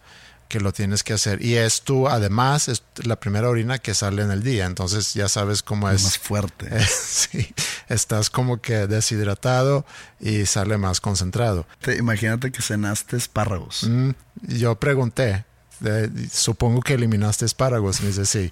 que 0.49 0.59
lo 0.59 0.73
tienes 0.73 1.03
que 1.03 1.13
hacer. 1.13 1.41
Y 1.41 1.55
es 1.55 1.81
tú, 1.83 2.07
además, 2.09 2.67
es 2.67 2.83
la 3.03 3.17
primera 3.17 3.47
orina 3.49 3.79
que 3.79 3.93
sale 3.93 4.23
en 4.23 4.31
el 4.31 4.43
día. 4.43 4.65
Entonces 4.65 5.13
ya 5.13 5.29
sabes 5.29 5.61
cómo 5.63 5.89
Es 5.89 6.03
más 6.03 6.17
fuerte. 6.17 6.69
sí, 6.85 7.53
estás 7.87 8.29
como 8.29 8.59
que 8.61 8.87
deshidratado 8.87 9.85
y 10.19 10.45
sale 10.47 10.77
más 10.77 10.99
concentrado. 10.99 11.65
Te- 11.81 11.95
imagínate 11.97 12.51
que 12.51 12.61
cenaste 12.61 13.15
espárragos. 13.17 13.83
Mm, 13.83 14.11
yo 14.47 14.75
pregunté, 14.75 15.45
eh, 15.85 16.09
supongo 16.31 16.81
que 16.81 16.93
eliminaste 16.95 17.45
espárragos. 17.45 18.01
Me 18.01 18.07
dice, 18.07 18.25
sí, 18.25 18.51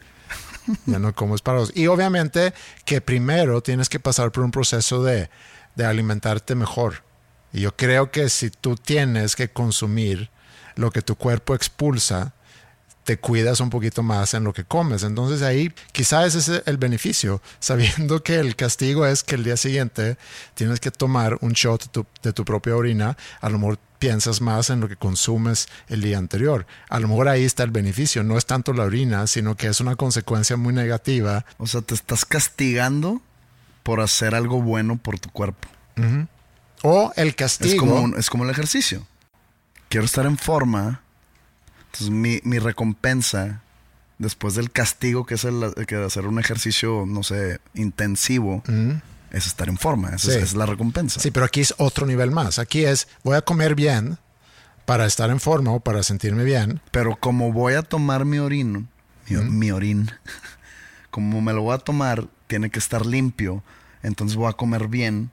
ya 0.85 0.99
no 0.99 1.13
como 1.13 1.35
espárragos. 1.35 1.71
Y 1.75 1.87
obviamente 1.87 2.53
que 2.85 3.01
primero 3.01 3.61
tienes 3.61 3.89
que 3.89 3.99
pasar 3.99 4.31
por 4.31 4.43
un 4.43 4.51
proceso 4.51 5.03
de, 5.03 5.29
de 5.75 5.85
alimentarte 5.85 6.55
mejor. 6.55 7.03
Y 7.53 7.61
yo 7.61 7.75
creo 7.75 8.11
que 8.11 8.29
si 8.29 8.49
tú 8.49 8.75
tienes 8.75 9.35
que 9.35 9.49
consumir 9.49 10.29
lo 10.75 10.91
que 10.91 11.01
tu 11.01 11.15
cuerpo 11.15 11.55
expulsa, 11.55 12.33
te 13.05 13.17
cuidas 13.17 13.59
un 13.59 13.69
poquito 13.69 14.03
más 14.03 14.33
en 14.33 14.43
lo 14.43 14.51
que 14.51 14.65
comes. 14.65 15.03
Entonces 15.03 15.41
ahí 15.41 15.71
quizás 15.91 16.35
ese 16.35 16.57
es 16.57 16.63
el 16.65 16.77
beneficio, 16.77 17.41
sabiendo 17.59 18.23
que 18.23 18.39
el 18.39 18.55
castigo 18.55 19.05
es 19.05 19.23
que 19.23 19.35
el 19.35 19.43
día 19.43 19.57
siguiente 19.57 20.17
tienes 20.55 20.79
que 20.79 20.91
tomar 20.91 21.37
un 21.41 21.53
shot 21.53 21.83
de 21.83 21.89
tu, 21.89 22.05
de 22.23 22.33
tu 22.33 22.43
propia 22.43 22.75
orina, 22.75 23.15
a 23.39 23.49
lo 23.49 23.59
mejor 23.59 23.79
piensas 24.05 24.39
más 24.41 24.69
en 24.69 24.81
lo 24.81 24.87
que 24.87 24.95
consumes 24.95 25.67
el 25.87 26.01
día 26.01 26.17
anterior. 26.19 26.67
A 26.89 26.99
lo 26.99 27.07
mejor 27.07 27.27
ahí 27.27 27.43
está 27.43 27.63
el 27.63 27.71
beneficio, 27.71 28.23
no 28.23 28.37
es 28.37 28.45
tanto 28.45 28.71
la 28.73 28.83
orina, 28.83 29.25
sino 29.27 29.55
que 29.55 29.67
es 29.67 29.79
una 29.81 29.95
consecuencia 29.95 30.57
muy 30.57 30.73
negativa. 30.73 31.43
O 31.57 31.65
sea, 31.65 31.81
te 31.81 31.95
estás 31.95 32.23
castigando 32.25 33.21
por 33.81 34.01
hacer 34.01 34.35
algo 34.35 34.61
bueno 34.61 34.97
por 34.97 35.19
tu 35.19 35.29
cuerpo. 35.31 35.67
O 36.83 37.11
el 37.15 37.35
castigo. 37.35 37.73
Es 37.73 37.79
como, 37.79 37.95
un- 38.01 38.15
es 38.17 38.29
como 38.29 38.43
el 38.43 38.49
ejercicio. 38.51 39.07
Quiero 39.89 40.05
estar 40.05 40.25
en 40.27 40.37
forma. 40.37 41.01
Entonces, 41.87 42.09
mi, 42.11 42.41
mi 42.43 42.59
recompensa, 42.59 43.61
después 44.19 44.53
del 44.55 44.69
castigo 44.71 45.25
que 45.25 45.33
es 45.35 45.45
el 45.45 45.73
que 45.87 45.95
hacer 45.95 46.27
un 46.27 46.37
ejercicio, 46.39 47.05
no 47.07 47.23
sé, 47.23 47.59
intensivo, 47.73 48.61
es 49.35 49.47
estar 49.47 49.67
en 49.69 49.77
forma. 49.77 50.09
Esa 50.09 50.15
es, 50.15 50.21
Sí. 50.23 50.29
esa 50.31 50.39
es 50.43 50.53
la 50.55 50.65
recompensa. 50.65 51.19
Sí, 51.19 51.31
pero 51.31 51.45
aquí 51.45 51.61
es 51.61 51.73
otro 51.77 52.05
nivel 52.05 52.31
más. 52.31 52.57
Aquí 52.59 52.85
es, 52.85 53.07
voy 53.23 53.35
a 53.35 53.41
comer 53.41 53.75
bien 53.75 54.17
para 54.85 55.05
estar 55.05 55.29
en 55.29 55.39
forma 55.39 55.71
o 55.71 55.79
para 55.79 56.03
sentirme 56.03 56.43
bien. 56.43 56.79
Pero 56.91 57.15
como 57.17 57.51
voy 57.51 57.73
a 57.73 57.81
tomar 57.81 58.25
mi 58.25 58.37
orino, 58.39 58.87
mi, 59.27 59.35
mi 59.37 59.71
orín, 59.71 60.11
como 61.11 61.41
me 61.41 61.53
lo 61.53 61.63
voy 61.63 61.75
a 61.75 61.79
tomar, 61.79 62.27
tiene 62.47 62.69
que 62.69 62.79
estar 62.79 63.05
limpio. 63.05 63.63
Entonces 64.03 64.37
voy 64.37 64.49
a 64.49 64.53
comer 64.53 64.87
bien, 64.87 65.31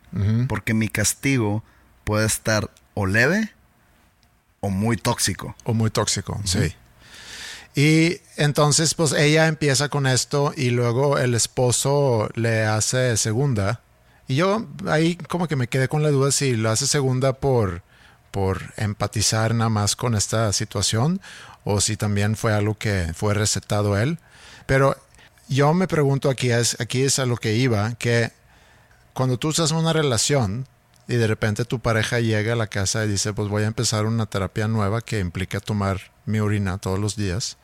porque 0.49 0.73
mi 0.73 0.89
castigo 0.89 1.63
puede 2.05 2.27
estar 2.27 2.71
o 2.95 3.05
leve 3.07 3.53
o 4.61 4.71
muy 4.71 4.97
tóxico. 4.97 5.55
O 5.65 5.75
muy 5.75 5.91
tóxico, 5.91 6.41
sí. 6.45 6.75
Y 7.75 8.21
entonces, 8.37 8.95
pues 8.95 9.13
ella 9.13 9.47
empieza 9.47 9.89
con 9.91 10.07
esto 10.07 10.53
y 10.57 10.71
luego 10.71 11.19
el 11.19 11.35
esposo 11.35 12.31
le 12.35 12.65
hace 12.65 13.17
segunda. 13.19 13.81
Y 14.29 14.37
yo 14.37 14.67
ahí 14.87 15.17
como 15.17 15.49
que 15.49 15.57
me 15.57 15.69
quedé 15.69 15.89
con 15.89 16.03
la 16.03 16.11
duda 16.11 16.33
si 16.33 16.57
lo 16.57 16.71
hace 16.71 16.87
segunda 16.87 17.35
por, 17.35 17.83
por 18.31 18.73
empatizar 18.77 19.55
nada 19.55 19.71
más 19.71 19.97
con 19.97 20.15
esta 20.15 20.53
situación 20.53 21.21
o 21.65 21.81
si 21.81 21.97
también 21.97 22.37
fue 22.37 22.53
algo 22.53 22.77
que 22.77 23.13
fue 23.15 23.35
recetado 23.35 23.99
él. 23.99 24.19
Pero 24.67 24.97
yo 25.49 25.75
me 25.75 25.89
pregunto 25.89 26.31
aquí, 26.31 26.51
es, 26.51 26.81
aquí 26.81 27.03
es 27.03 27.19
a 27.19 27.27
lo 27.27 27.37
que 27.37 27.55
iba, 27.55 27.95
que 27.95 28.33
cuando 29.13 29.39
tú 29.39 29.51
estás 29.51 29.71
en 29.71 29.79
una 29.79 29.93
relación 29.93 30.67
y 31.09 31.17
de 31.17 31.27
repente 31.27 31.65
tu 31.65 31.81
pareja 31.81 32.21
llega 32.21 32.55
a 32.55 32.57
la 32.57 32.69
casa 32.69 33.05
y 33.05 33.09
dice, 33.09 33.33
pues 33.33 33.49
voy 33.49 33.65
a 33.65 33.67
empezar 33.67 34.07
una 34.07 34.27
terapia 34.27 34.69
nueva 34.69 35.01
que 35.01 35.19
implica 35.19 35.61
tomar 35.61 36.13
mi 36.25 36.39
orina 36.39 36.79
todos 36.79 36.99
los 36.99 37.17
días. 37.17 37.59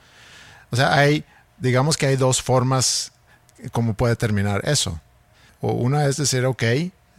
O 0.71 0.77
sea, 0.77 0.95
hay, 0.95 1.25
digamos 1.59 1.97
que 1.97 2.07
hay 2.07 2.17
dos 2.17 2.43
formas 2.43 3.13
como 3.73 3.95
puede 3.95 4.17
terminar 4.17 4.63
eso. 4.65 5.01
O 5.61 5.73
una 5.73 6.07
es 6.07 6.17
decir, 6.17 6.45
ok, 6.47 6.63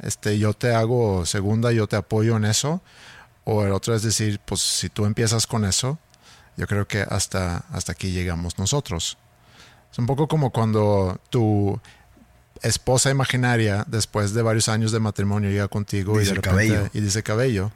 este, 0.02 0.40
yo 0.40 0.54
te 0.54 0.74
hago 0.74 1.26
segunda, 1.26 1.72
yo 1.72 1.88
te 1.88 1.96
apoyo 1.96 2.38
en 2.38 2.46
eso. 2.46 2.82
O 3.44 3.66
el 3.66 3.72
otro 3.72 3.96
es 3.96 4.04
decir, 4.04 4.40
pues 4.46 4.62
si 4.62 4.90
tú 4.90 5.06
empiezas 5.06 5.48
con 5.48 5.66
eso, 5.66 5.98
yo 6.58 6.68
creo 6.68 6.88
que 6.88 7.02
hasta, 7.02 7.66
hasta 7.72 7.94
aquí 7.94 8.12
llegamos 8.12 8.58
nosotros. 8.60 9.18
Es 9.92 9.98
un 9.98 10.06
poco 10.06 10.28
como 10.28 10.52
cuando 10.52 11.20
tu 11.30 11.80
esposa 12.62 13.10
imaginaria, 13.10 13.86
después 13.88 14.34
de 14.34 14.42
varios 14.42 14.70
años 14.70 14.92
de 14.92 15.00
matrimonio, 15.00 15.50
llega 15.50 15.68
contigo 15.68 16.16
y 16.18 16.20
Dice 16.20 16.32
de 16.32 16.36
repente 16.36 16.68
cabello. 16.70 16.90
y 16.94 17.00
dice 17.02 17.24
cabello. 17.24 17.72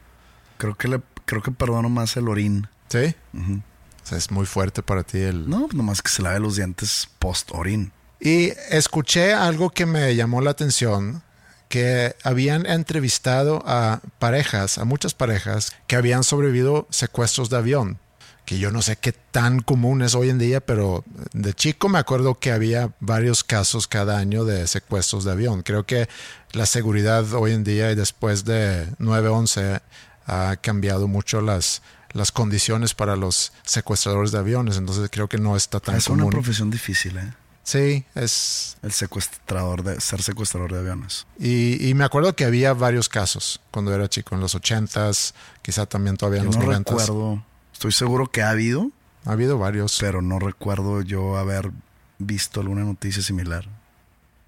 Creo 0.57 0.75
que 0.75 0.87
le, 0.87 1.01
creo 1.25 1.41
que 1.41 1.51
perdono 1.51 1.89
más 1.89 2.15
el 2.17 2.27
orín. 2.27 2.67
¿Sí? 2.89 3.15
O 3.33 4.05
sea, 4.05 4.17
es 4.17 4.29
muy 4.29 4.45
fuerte 4.45 4.83
para 4.83 5.03
ti 5.03 5.19
el... 5.19 5.49
No, 5.49 5.67
nomás 5.73 6.01
que 6.01 6.09
se 6.11 6.21
lave 6.21 6.39
los 6.39 6.57
dientes 6.57 7.09
post 7.19 7.49
orín. 7.53 7.91
Y 8.25 8.53
escuché 8.69 9.33
algo 9.33 9.69
que 9.69 9.85
me 9.85 10.15
llamó 10.15 10.39
la 10.39 10.51
atención, 10.51 11.23
que 11.67 12.15
habían 12.23 12.65
entrevistado 12.65 13.61
a 13.65 13.99
parejas, 14.17 14.77
a 14.77 14.85
muchas 14.85 15.13
parejas, 15.13 15.73
que 15.87 15.97
habían 15.97 16.23
sobrevivido 16.23 16.87
secuestros 16.89 17.49
de 17.49 17.57
avión, 17.57 17.99
que 18.45 18.59
yo 18.59 18.71
no 18.71 18.81
sé 18.81 18.95
qué 18.95 19.11
tan 19.11 19.59
común 19.59 20.01
es 20.03 20.15
hoy 20.15 20.29
en 20.29 20.39
día, 20.39 20.61
pero 20.61 21.03
de 21.33 21.53
chico 21.53 21.89
me 21.89 21.99
acuerdo 21.99 22.39
que 22.39 22.53
había 22.53 22.93
varios 23.01 23.43
casos 23.43 23.89
cada 23.89 24.17
año 24.19 24.45
de 24.45 24.67
secuestros 24.67 25.25
de 25.25 25.31
avión. 25.33 25.61
Creo 25.61 25.85
que 25.85 26.07
la 26.53 26.65
seguridad 26.65 27.25
hoy 27.33 27.51
en 27.51 27.65
día 27.65 27.91
y 27.91 27.95
después 27.95 28.45
de 28.45 28.87
9-11 28.99 29.81
ha 30.27 30.55
cambiado 30.61 31.09
mucho 31.09 31.41
las, 31.41 31.81
las 32.13 32.31
condiciones 32.31 32.93
para 32.93 33.17
los 33.17 33.51
secuestradores 33.63 34.31
de 34.31 34.37
aviones, 34.37 34.77
entonces 34.77 35.09
creo 35.11 35.27
que 35.27 35.39
no 35.39 35.57
está 35.57 35.81
tan 35.81 35.95
Es 35.95 36.07
una 36.07 36.19
común. 36.19 36.31
profesión 36.31 36.71
difícil, 36.71 37.17
¿eh? 37.17 37.33
Sí, 37.63 38.03
es 38.13 38.75
El 38.83 38.91
secuestrador 38.91 39.83
de 39.83 40.01
ser 40.01 40.21
secuestrador 40.21 40.73
de 40.73 40.79
aviones. 40.79 41.25
Y, 41.39 41.87
y 41.87 41.93
me 41.93 42.03
acuerdo 42.03 42.35
que 42.35 42.43
había 42.45 42.73
varios 42.73 43.07
casos 43.07 43.61
cuando 43.71 43.93
era 43.95 44.09
chico, 44.09 44.35
en 44.35 44.41
los 44.41 44.53
ochentas, 44.55 45.33
quizá 45.61 45.85
también 45.85 46.17
todavía 46.17 46.39
en 46.41 46.45
Yo 46.45 46.51
los 46.51 46.57
no 46.59 46.65
noventas. 46.65 46.93
recuerdo. 47.07 47.43
Estoy 47.71 47.91
seguro 47.93 48.27
que 48.29 48.41
ha 48.41 48.49
habido, 48.49 48.91
Ha 49.25 49.31
habido 49.31 49.57
varios. 49.57 49.97
pero 49.99 50.21
no 50.21 50.39
recuerdo 50.39 51.01
yo 51.01 51.37
haber 51.37 51.71
visto 52.19 52.59
alguna 52.59 52.83
noticia 52.83 53.21
similar. 53.23 53.65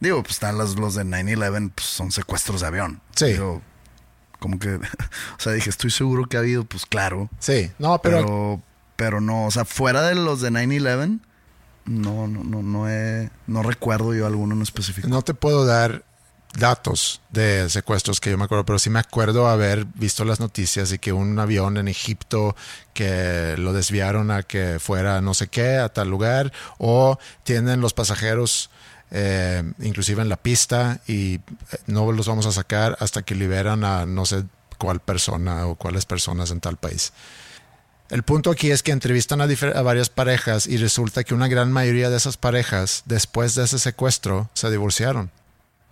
Digo, 0.01 0.21
pues 0.21 0.33
están 0.33 0.57
los, 0.57 0.77
los 0.77 0.95
de 0.95 1.05
9-11, 1.05 1.71
pues 1.73 1.87
son 1.87 2.11
secuestros 2.11 2.61
de 2.61 2.67
avión. 2.67 3.01
Sí. 3.15 3.27
Digo, 3.27 3.61
como 4.39 4.59
que, 4.59 4.75
o 4.75 4.79
sea, 5.39 5.53
dije, 5.53 5.69
estoy 5.69 5.89
seguro 5.89 6.25
que 6.27 6.35
ha 6.35 6.41
habido, 6.41 6.65
pues 6.65 6.85
claro. 6.85 7.29
Sí, 7.39 7.71
no, 7.79 7.97
pero, 8.01 8.17
Pero, 8.17 8.61
pero 8.97 9.21
no, 9.21 9.45
o 9.45 9.51
sea, 9.51 9.63
fuera 9.63 10.01
de 10.03 10.15
los 10.15 10.41
de 10.41 10.51
9-11, 10.51 11.19
no, 11.85 12.27
no, 12.27 12.43
no, 12.43 12.63
no, 12.63 12.89
he, 12.89 13.29
no 13.47 13.63
recuerdo 13.63 14.13
yo 14.13 14.25
alguno 14.25 14.55
en 14.55 14.61
específico. 14.61 15.07
no 15.07 15.21
te 15.21 15.33
puedo 15.33 15.65
dar 15.65 16.03
datos 16.57 17.21
de 17.31 17.69
secuestros 17.69 18.19
que 18.19 18.31
yo 18.31 18.37
me 18.37 18.45
acuerdo, 18.45 18.65
pero 18.65 18.79
sí 18.79 18.89
me 18.89 18.99
acuerdo 18.99 19.47
haber 19.47 19.85
visto 19.85 20.23
las 20.25 20.39
noticias 20.39 20.91
y 20.91 20.99
que 20.99 21.11
un 21.11 21.37
avión 21.37 21.77
en 21.77 21.87
Egipto 21.87 22.55
que 22.93 23.55
lo 23.57 23.73
desviaron 23.73 24.31
a 24.31 24.43
que 24.43 24.79
fuera 24.79 25.21
no 25.21 25.33
sé 25.33 25.47
qué, 25.47 25.77
a 25.77 25.89
tal 25.89 26.09
lugar, 26.09 26.53
o 26.77 27.19
tienen 27.43 27.81
los 27.81 27.93
pasajeros 27.93 28.69
eh, 29.11 29.63
inclusive 29.79 30.21
en 30.21 30.29
la 30.29 30.37
pista 30.37 30.99
y 31.07 31.35
eh, 31.35 31.41
no 31.87 32.11
los 32.11 32.27
vamos 32.27 32.45
a 32.45 32.51
sacar 32.51 32.97
hasta 32.99 33.21
que 33.21 33.35
liberan 33.35 33.83
a 33.83 34.05
no 34.05 34.25
sé 34.25 34.43
cuál 34.77 34.99
persona 34.99 35.67
o 35.67 35.75
cuáles 35.75 36.05
personas 36.05 36.51
en 36.51 36.59
tal 36.59 36.77
país. 36.77 37.13
El 38.09 38.23
punto 38.23 38.51
aquí 38.51 38.71
es 38.71 38.83
que 38.83 38.91
entrevistan 38.91 39.41
a, 39.41 39.45
a, 39.45 39.81
varias 39.81 40.09
parejas 40.09 40.67
y 40.67 40.77
resulta 40.77 41.23
que 41.23 41.33
una 41.33 41.47
gran 41.47 41.71
mayoría 41.71 42.09
de 42.09 42.17
esas 42.17 42.37
parejas, 42.37 43.03
después 43.05 43.55
de 43.55 43.63
ese 43.63 43.79
secuestro, 43.79 44.49
se 44.53 44.69
divorciaron. 44.69 45.31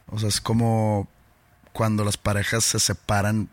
O 0.07 0.19
sea, 0.19 0.29
es 0.29 0.39
como 0.39 1.07
cuando 1.71 2.05
las 2.05 2.17
parejas 2.17 2.63
se 2.63 2.79
separan 2.79 3.49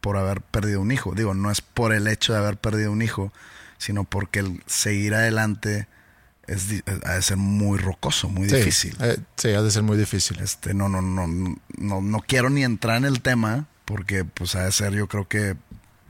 por 0.00 0.16
haber 0.16 0.40
perdido 0.40 0.80
un 0.80 0.92
hijo. 0.92 1.14
Digo, 1.14 1.34
no 1.34 1.50
es 1.50 1.60
por 1.60 1.92
el 1.92 2.08
hecho 2.08 2.32
de 2.32 2.38
haber 2.38 2.56
perdido 2.56 2.90
un 2.90 3.02
hijo, 3.02 3.32
sino 3.76 4.04
porque 4.04 4.40
el 4.40 4.62
seguir 4.66 5.14
adelante 5.14 5.86
es, 6.46 6.82
ha 7.04 7.14
de 7.14 7.22
ser 7.22 7.36
muy 7.36 7.78
rocoso, 7.78 8.30
muy 8.30 8.48
difícil. 8.48 8.96
Eh, 9.00 9.18
sí, 9.36 9.48
ha 9.50 9.60
de 9.60 9.70
ser 9.70 9.82
muy 9.82 9.98
difícil. 9.98 10.40
Este, 10.40 10.72
no, 10.72 10.88
no, 10.88 11.02
no, 11.02 11.26
no, 11.26 12.00
no 12.00 12.24
quiero 12.26 12.48
ni 12.48 12.64
entrar 12.64 12.96
en 12.96 13.04
el 13.04 13.20
tema, 13.20 13.66
porque 13.84 14.24
pues 14.24 14.54
ha 14.54 14.64
de 14.64 14.72
ser 14.72 14.94
yo 14.94 15.06
creo 15.06 15.28
que 15.28 15.56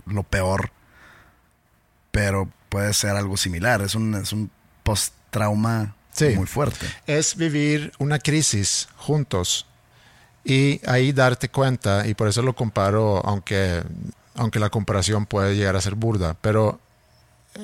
lo 0.06 0.22
peor 0.22 0.70
pero 2.10 2.48
puede 2.68 2.92
ser 2.94 3.10
algo 3.10 3.36
similar. 3.36 3.82
Es 3.82 3.94
un, 3.94 4.14
es 4.14 4.32
un 4.32 4.50
post-trauma 4.82 5.94
muy 6.36 6.46
fuerte. 6.46 6.86
Es 7.06 7.36
vivir 7.36 7.92
una 7.98 8.18
crisis 8.18 8.88
juntos 8.96 9.66
y 10.44 10.80
ahí 10.86 11.12
darte 11.12 11.48
cuenta, 11.48 12.06
y 12.06 12.14
por 12.14 12.28
eso 12.28 12.42
lo 12.42 12.54
comparo, 12.54 13.24
aunque, 13.24 13.82
aunque 14.34 14.58
la 14.58 14.70
comparación 14.70 15.26
puede 15.26 15.54
llegar 15.54 15.76
a 15.76 15.80
ser 15.80 15.94
burda, 15.94 16.36
pero 16.40 16.80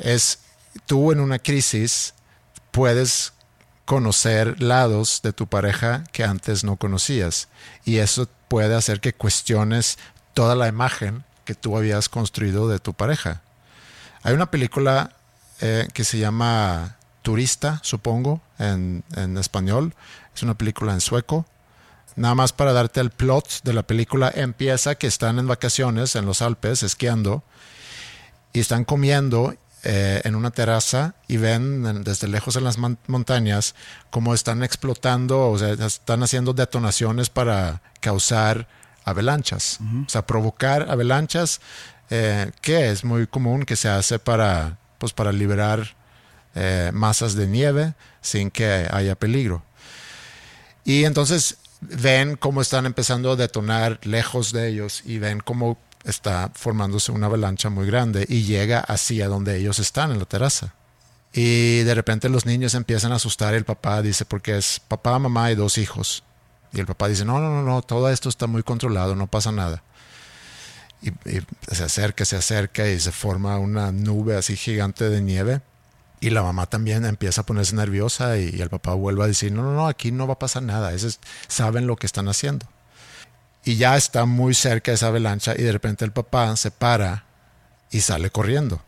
es 0.03 0.41
tú 0.85 1.13
en 1.13 1.21
una 1.21 1.39
crisis 1.39 2.15
puedes 2.71 3.33
conocer 3.85 4.61
lados 4.63 5.21
de 5.23 5.33
tu 5.33 5.47
pareja 5.47 6.05
que 6.13 6.25
antes 6.25 6.65
no 6.65 6.77
conocías 6.77 7.49
y 7.85 7.99
eso 7.99 8.29
puede 8.49 8.75
hacer 8.75 9.01
que 9.01 9.13
cuestiones 9.13 9.97
toda 10.35 10.57
la 10.57 10.69
imagen 10.69 11.25
que 11.45 11.55
tú 11.55 11.77
habías 11.77 12.09
construido 12.09 12.69
de 12.69 12.81
tu 12.81 12.93
pareja. 12.95 13.43
Hay 14.27 14.35
una 14.35 14.51
película 14.51 15.13
eh, 15.61 15.87
que 15.95 16.03
se 16.03 16.19
llama 16.19 16.97
Turista, 17.23 17.79
supongo, 17.85 18.41
en, 18.59 19.05
en, 19.15 19.39
español. 19.39 19.95
Es 20.35 20.43
una 20.43 20.59
película 20.59 20.93
en 20.93 21.01
sueco. 21.01 21.47
Nada 22.17 22.35
más 22.35 22.53
para 22.53 22.73
darte 22.73 23.01
el 23.01 23.11
plot 23.11 23.63
de 23.63 23.73
la 23.73 23.85
película, 23.85 24.33
empieza 24.35 24.97
que 24.97 25.07
están 25.07 25.39
en 25.39 25.47
vacaciones 25.47 26.17
en 26.17 26.27
los 26.27 26.43
Alpes 26.43 26.83
esquiando 26.83 27.45
y 28.53 28.59
están 28.59 28.85
comiendo 28.85 29.55
eh, 29.85 30.23
en 30.25 30.35
una 30.35 30.51
terraza 30.51 31.15
y 31.29 31.37
ven 31.37 32.03
desde 32.03 32.27
lejos 32.27 32.57
en 32.57 32.65
las 32.65 32.79
montañas 32.79 33.77
cómo 34.11 34.35
están 34.35 34.65
explotando, 34.65 35.51
o 35.51 35.57
sea, 35.57 35.75
están 35.75 36.25
haciendo 36.25 36.53
detonaciones 36.53 37.31
para 37.31 37.81
causar 38.01 38.67
avalanchas, 39.05 39.79
o 40.05 40.09
sea, 40.09 40.27
provocar 40.27 40.91
avalanchas 40.91 41.61
eh, 42.09 42.53
que 42.61 42.91
es 42.91 43.05
muy 43.05 43.27
común 43.27 43.65
que 43.65 43.77
se 43.77 43.89
hace 43.89 44.19
para, 44.19 44.79
pues, 44.99 45.13
para 45.13 45.33
liberar 45.33 45.97
eh, 46.55 46.91
masas 46.95 47.35
de 47.35 47.47
nieve 47.47 47.95
sin 48.21 48.51
que 48.51 48.89
haya 48.91 49.17
peligro. 49.17 49.63
Y 50.85 51.05
entonces 51.05 51.59
ven 51.81 52.37
cómo 52.37 52.63
están 52.63 52.87
empezando 52.87 53.33
a 53.33 53.37
detonar 53.37 53.99
lejos 54.05 54.53
de 54.53 54.69
ellos 54.69 55.03
y 55.05 55.19
ven 55.19 55.41
cómo 55.41 55.79
está 56.05 56.53
formándose 56.55 57.11
una 57.11 57.27
avalancha 57.27 57.71
muy 57.71 57.87
grande 57.87 58.25
y 58.29 58.45
llega 58.45 58.79
hacia 58.79 59.27
donde 59.27 59.59
ellos 59.59 59.81
están 59.81 60.13
en 60.13 60.21
la 60.21 60.25
terraza. 60.25 60.75
Y 61.33 61.81
de 61.81 61.95
repente 61.95 62.29
los 62.29 62.47
niños 62.47 62.75
empiezan 62.75 63.13
a 63.13 63.17
asustar 63.17 63.53
y 63.55 63.57
el 63.57 63.65
papá 63.65 64.01
dice, 64.01 64.25
porque 64.25 64.57
es 64.57 64.81
papá, 64.81 65.19
mamá 65.19 65.51
y 65.51 65.57
dos 65.57 65.77
hijos. 65.77 66.23
Y 66.73 66.79
el 66.79 66.87
papá 66.87 67.09
dice, 67.09 67.25
no, 67.25 67.41
no, 67.41 67.51
no, 67.51 67.63
no, 67.63 67.83
todo 67.83 68.09
esto 68.09 68.29
está 68.29 68.47
muy 68.47 68.63
controlado, 68.63 69.17
no 69.17 69.27
pasa 69.27 69.51
nada 69.51 69.83
y, 71.03 71.11
se 71.75 71.85
acerca, 71.85 72.25
se 72.25 72.37
acerca 72.37 72.89
y 72.89 72.99
se 73.01 73.13
forma 73.13 73.59
una 73.59 73.93
nube 73.93 74.37
así 74.37 74.57
gigante 74.57 75.09
de 75.09 75.21
nieve. 75.21 75.61
Y 76.21 76.31
la 76.31 76.43
mamá 76.43 76.67
también 76.67 77.05
empieza 77.05 77.43
a 77.43 77.47
ponerse 77.47 77.77
nerviosa 77.77 78.39
y, 78.39 78.61
el 78.61 78.71
papá 78.71 78.95
vuelve 78.95 79.25
a 79.25 79.27
decir, 79.27 79.53
no, 79.53 79.63
no, 79.63 79.73
no, 79.73 79.87
aquí 79.87 80.13
no 80.13 80.27
va 80.27 80.35
a 80.35 80.39
pasar 80.39 80.63
nada, 80.63 80.93
es, 80.93 81.21
saben 81.49 81.87
lo 81.87 81.97
que 81.97 82.07
están 82.07 82.29
haciendo. 82.29 82.67
Y 83.65 83.77
ya 83.77 83.97
está 83.97 84.27
muy 84.27 84.55
cerca 84.55 84.93
esa 84.93 85.09
avalancha 85.09 85.55
y 85.57 85.63
de 85.63 85.73
repente 85.73 86.05
el 86.05 86.13
papá 86.13 86.55
se 86.57 86.71
para 86.71 87.25
y 87.91 88.01
sale 88.01 88.31
corriendo. 88.31 88.83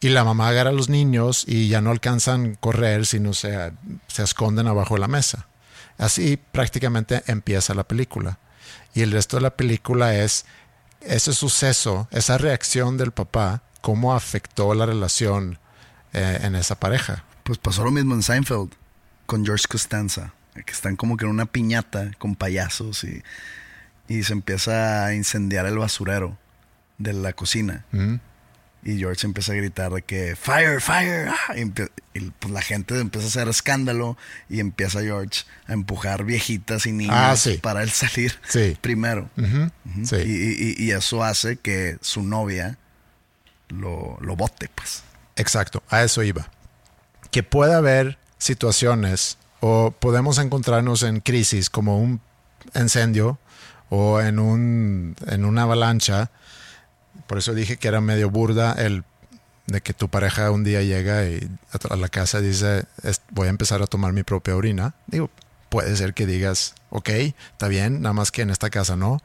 Y 0.00 0.10
la 0.10 0.24
mamá 0.24 0.48
agarra 0.48 0.70
a 0.70 0.74
los 0.74 0.88
niños 0.88 1.44
y 1.46 1.68
ya 1.68 1.80
no 1.80 1.90
alcanzan 1.90 2.52
a 2.52 2.60
correr, 2.60 3.06
sino 3.06 3.32
se, 3.32 3.72
se 4.08 4.22
esconden 4.22 4.66
abajo 4.66 4.94
de 4.94 5.00
la 5.00 5.08
mesa. 5.08 5.46
Así 5.98 6.36
prácticamente 6.36 7.22
empieza 7.26 7.74
la 7.74 7.84
película. 7.84 8.38
Y 8.94 9.02
el 9.02 9.12
resto 9.12 9.36
de 9.36 9.42
la 9.42 9.56
película 9.56 10.14
es 10.14 10.44
ese 11.08 11.32
suceso, 11.32 12.08
esa 12.10 12.38
reacción 12.38 12.96
del 12.96 13.12
papá, 13.12 13.62
cómo 13.80 14.14
afectó 14.14 14.74
la 14.74 14.86
relación 14.86 15.58
eh, 16.12 16.40
en 16.42 16.54
esa 16.54 16.78
pareja. 16.78 17.24
Pues 17.42 17.58
pasó 17.58 17.84
lo 17.84 17.90
mismo 17.90 18.14
en 18.14 18.22
Seinfeld 18.22 18.70
con 19.26 19.44
George 19.44 19.66
Costanza, 19.68 20.32
que 20.54 20.72
están 20.72 20.96
como 20.96 21.16
que 21.16 21.24
en 21.24 21.30
una 21.30 21.46
piñata 21.46 22.10
con 22.18 22.34
payasos 22.34 23.04
y, 23.04 23.22
y 24.08 24.22
se 24.22 24.32
empieza 24.32 25.06
a 25.06 25.14
incendiar 25.14 25.66
el 25.66 25.78
basurero 25.78 26.38
de 26.98 27.12
la 27.12 27.32
cocina. 27.32 27.84
Y 28.86 28.98
George 28.98 29.26
empieza 29.26 29.52
a 29.52 29.56
gritar 29.56 29.92
de 29.92 30.02
que 30.02 30.36
fire, 30.36 30.80
fire. 30.80 31.28
Ah", 31.28 31.56
y, 31.56 32.20
pues 32.20 32.52
la 32.52 32.62
gente 32.62 32.96
empieza 33.00 33.26
a 33.26 33.28
hacer 33.30 33.48
escándalo 33.48 34.16
y 34.48 34.60
empieza 34.60 35.00
George 35.00 35.40
a 35.66 35.72
empujar 35.72 36.22
viejitas 36.22 36.86
y 36.86 36.92
niños 36.92 37.12
ah, 37.48 37.50
para 37.62 37.82
él 37.82 37.90
salir 37.90 38.38
primero. 38.80 39.28
Y, 40.24 40.92
eso 40.92 41.24
hace 41.24 41.56
que 41.56 41.98
su 42.00 42.22
novia 42.22 42.78
lo, 43.70 44.18
lo 44.20 44.36
bote, 44.36 44.70
pues. 44.72 45.02
Exacto, 45.34 45.82
a 45.88 46.04
eso 46.04 46.22
iba. 46.22 46.48
Que 47.32 47.42
puede 47.42 47.74
haber 47.74 48.18
situaciones 48.38 49.36
o 49.58 49.90
podemos 49.90 50.38
encontrarnos 50.38 51.02
en 51.02 51.18
crisis 51.18 51.70
como 51.70 51.98
un 51.98 52.20
incendio 52.76 53.40
o 53.88 54.20
en, 54.20 54.38
un, 54.38 55.16
en 55.26 55.44
una 55.44 55.62
avalancha 55.62 56.30
por 57.26 57.38
eso 57.38 57.54
dije 57.54 57.76
que 57.76 57.88
era 57.88 58.00
medio 58.00 58.30
burda 58.30 58.72
el 58.72 59.04
de 59.66 59.80
que 59.80 59.92
tu 59.92 60.08
pareja 60.08 60.50
un 60.50 60.64
día 60.64 60.82
llega 60.82 61.26
y 61.26 61.48
a 61.90 61.96
la 61.96 62.08
casa 62.08 62.40
dice, 62.40 62.84
voy 63.30 63.48
a 63.48 63.50
empezar 63.50 63.82
a 63.82 63.86
tomar 63.86 64.12
mi 64.12 64.22
propia 64.22 64.54
orina. 64.56 64.94
Digo, 65.06 65.30
puede 65.68 65.96
ser 65.96 66.14
que 66.14 66.26
digas, 66.26 66.74
ok, 66.90 67.08
está 67.08 67.68
bien, 67.68 68.00
nada 68.02 68.12
más 68.12 68.30
que 68.30 68.42
en 68.42 68.50
esta 68.50 68.70
casa 68.70 68.96
no. 68.96 69.20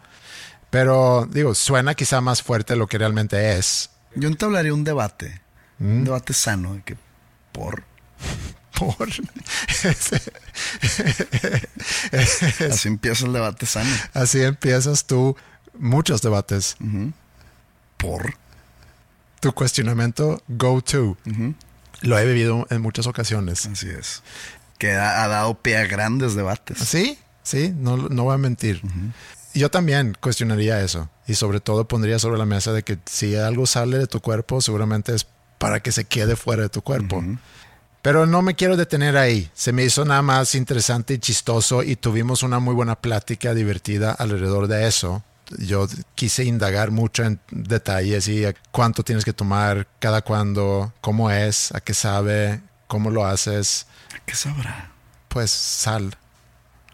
Pero 0.69 1.27
digo, 1.29 1.53
suena 1.53 1.93
quizá 1.95 2.21
más 2.21 2.41
fuerte 2.41 2.75
lo 2.75 2.87
que 2.87 2.97
realmente 2.97 3.57
es. 3.57 3.91
Yo 4.15 4.27
entablaría 4.27 4.73
un 4.73 4.83
debate, 4.83 5.41
un 5.79 6.01
¿Mm? 6.01 6.05
debate 6.05 6.33
sano, 6.33 6.73
de 6.73 6.81
que 6.81 6.97
por... 7.51 7.83
Por. 8.71 9.09
Así 12.71 12.87
empieza 12.87 13.25
el 13.27 13.33
debate 13.33 13.65
sano. 13.67 13.93
Así 14.13 14.41
empiezas 14.41 15.05
tú 15.05 15.35
muchos 15.77 16.23
debates 16.23 16.77
por 18.01 18.33
tu 19.39 19.53
cuestionamiento 19.53 20.41
go 20.47 20.81
to. 20.81 21.17
Lo 22.01 22.17
he 22.17 22.25
vivido 22.25 22.67
en 22.69 22.81
muchas 22.81 23.07
ocasiones. 23.07 23.65
Así 23.65 23.89
es. 23.89 24.23
Que 24.77 24.93
ha, 24.93 25.27
dado 25.27 25.53
pie 25.55 25.77
a 25.77 25.85
grandes 25.85 26.35
debates. 26.35 26.79
Sí, 26.79 27.19
sí, 27.43 27.73
no, 27.77 27.97
no 27.97 28.23
voy 28.23 28.35
a 28.35 28.37
mentir. 28.37 28.81
Yo 29.53 29.69
también 29.69 30.17
cuestionaría 30.19 30.81
eso. 30.81 31.09
Y 31.27 31.35
sobre 31.35 31.59
todo 31.59 31.87
pondría 31.87 32.17
sobre 32.17 32.39
la 32.39 32.45
mesa 32.45 32.73
de 32.73 32.83
que 32.83 32.97
si 33.05 33.35
algo 33.35 33.65
sale 33.67 33.99
de 33.99 34.07
tu 34.07 34.19
cuerpo, 34.19 34.61
seguramente 34.61 35.13
es 35.13 35.27
para 35.59 35.81
que 35.81 35.91
se 35.91 36.05
quede 36.05 36.35
fuera 36.35 36.63
de 36.63 36.69
tu 36.69 36.81
cuerpo. 36.81 37.23
Pero 38.01 38.25
no 38.25 38.41
me 38.41 38.55
quiero 38.55 38.77
detener 38.77 39.17
ahí. 39.17 39.51
Se 39.53 39.71
me 39.71 39.83
hizo 39.83 40.03
nada 40.05 40.23
más 40.23 40.55
interesante 40.55 41.13
y 41.13 41.19
chistoso 41.19 41.83
y 41.83 41.95
tuvimos 41.95 42.41
una 42.41 42.59
muy 42.59 42.73
buena 42.73 42.95
plática 42.95 43.53
divertida 43.53 44.11
alrededor 44.11 44.67
de 44.67 44.87
eso 44.87 45.23
yo 45.57 45.87
quise 46.15 46.43
indagar 46.43 46.91
mucho 46.91 47.23
en 47.23 47.39
detalles 47.51 48.27
y 48.27 48.45
cuánto 48.71 49.03
tienes 49.03 49.25
que 49.25 49.33
tomar, 49.33 49.87
cada 49.99 50.21
cuándo, 50.21 50.93
cómo 51.01 51.31
es, 51.31 51.73
a 51.73 51.81
qué 51.81 51.93
sabe, 51.93 52.61
cómo 52.87 53.09
lo 53.09 53.25
haces. 53.25 53.87
¿A 54.15 54.25
qué 54.25 54.35
sabrá? 54.35 54.91
Pues 55.27 55.51
sal. 55.51 56.17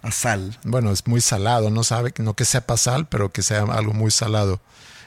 A 0.01 0.11
sal. 0.11 0.57
Bueno, 0.63 0.91
es 0.91 1.07
muy 1.07 1.21
salado, 1.21 1.69
no 1.69 1.83
sabe, 1.83 2.13
no 2.19 2.35
que 2.35 2.45
sepa 2.45 2.77
sal, 2.77 3.07
pero 3.07 3.31
que 3.31 3.41
sea 3.41 3.63
algo 3.63 3.93
muy 3.93 4.11
salado. 4.11 4.61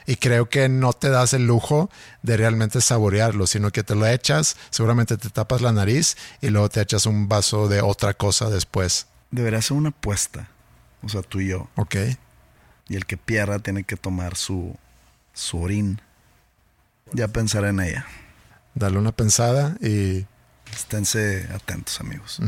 Y 0.05 0.15
creo 0.15 0.49
que 0.49 0.67
no 0.67 0.93
te 0.93 1.09
das 1.09 1.33
el 1.33 1.45
lujo 1.45 1.89
de 2.23 2.35
realmente 2.37 2.81
saborearlo, 2.81 3.47
sino 3.47 3.71
que 3.71 3.83
te 3.83 3.95
lo 3.95 4.07
echas, 4.07 4.57
seguramente 4.69 5.17
te 5.17 5.29
tapas 5.29 5.61
la 5.61 5.71
nariz 5.71 6.17
y 6.41 6.49
luego 6.49 6.69
te 6.69 6.81
echas 6.81 7.05
un 7.05 7.29
vaso 7.29 7.67
de 7.67 7.81
otra 7.81 8.13
cosa 8.13 8.49
después. 8.49 9.07
Debería 9.29 9.61
ser 9.61 9.77
una 9.77 9.89
apuesta 9.89 10.49
O 11.03 11.09
sea, 11.09 11.21
tú 11.21 11.39
y 11.39 11.49
yo. 11.49 11.69
Ok. 11.75 11.95
Y 12.91 12.95
el 12.97 13.05
que 13.05 13.15
pierda 13.15 13.59
tiene 13.59 13.85
que 13.85 13.95
tomar 13.95 14.35
su, 14.35 14.75
su 15.33 15.61
orín. 15.61 16.01
Ya 17.13 17.29
pensaré 17.29 17.69
en 17.69 17.79
ella. 17.79 18.05
Dale 18.75 18.97
una 18.97 19.11
pensada 19.11 19.77
y 19.81 20.25
Esténse 20.73 21.47
atentos, 21.53 21.99
amigos. 21.99 22.39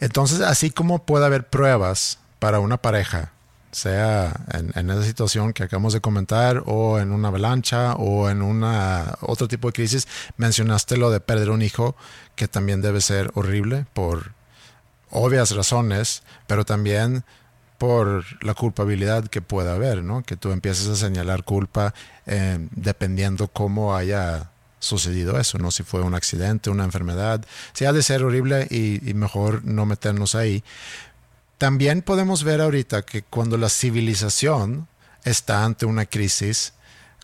Entonces, 0.00 0.40
así 0.40 0.70
como 0.70 1.04
puede 1.04 1.26
haber 1.26 1.48
pruebas 1.48 2.18
para 2.38 2.60
una 2.60 2.76
pareja, 2.76 3.32
sea 3.72 4.40
en, 4.52 4.70
en 4.76 4.90
esa 4.90 5.02
situación 5.02 5.52
que 5.52 5.64
acabamos 5.64 5.92
de 5.92 6.00
comentar, 6.00 6.62
o 6.66 6.98
en 7.00 7.10
una 7.10 7.28
avalancha, 7.28 7.94
o 7.94 8.30
en 8.30 8.42
una 8.42 9.16
otro 9.20 9.48
tipo 9.48 9.68
de 9.68 9.72
crisis, 9.72 10.06
mencionaste 10.36 10.96
lo 10.96 11.10
de 11.10 11.20
perder 11.20 11.50
un 11.50 11.62
hijo, 11.62 11.96
que 12.36 12.48
también 12.48 12.80
debe 12.80 13.00
ser 13.00 13.30
horrible 13.34 13.86
por 13.92 14.32
obvias 15.10 15.50
razones, 15.52 16.22
pero 16.46 16.64
también 16.64 17.24
la 18.40 18.54
culpabilidad 18.54 19.26
que 19.28 19.42
pueda 19.42 19.74
haber, 19.74 20.02
¿no? 20.02 20.22
Que 20.22 20.36
tú 20.36 20.52
empieces 20.52 20.88
a 20.88 20.96
señalar 20.96 21.44
culpa 21.44 21.94
eh, 22.26 22.58
dependiendo 22.72 23.48
cómo 23.48 23.96
haya 23.96 24.50
sucedido 24.78 25.38
eso, 25.38 25.58
¿no? 25.58 25.70
Si 25.70 25.82
fue 25.82 26.02
un 26.02 26.14
accidente, 26.14 26.70
una 26.70 26.84
enfermedad. 26.84 27.44
Si 27.72 27.84
ha 27.84 27.92
de 27.92 28.02
ser 28.02 28.22
horrible 28.22 28.66
y, 28.70 29.08
y 29.08 29.14
mejor 29.14 29.64
no 29.64 29.86
meternos 29.86 30.34
ahí. 30.34 30.62
También 31.58 32.02
podemos 32.02 32.44
ver 32.44 32.60
ahorita 32.60 33.02
que 33.02 33.22
cuando 33.22 33.56
la 33.56 33.68
civilización 33.68 34.88
está 35.24 35.64
ante 35.64 35.86
una 35.86 36.06
crisis, 36.06 36.74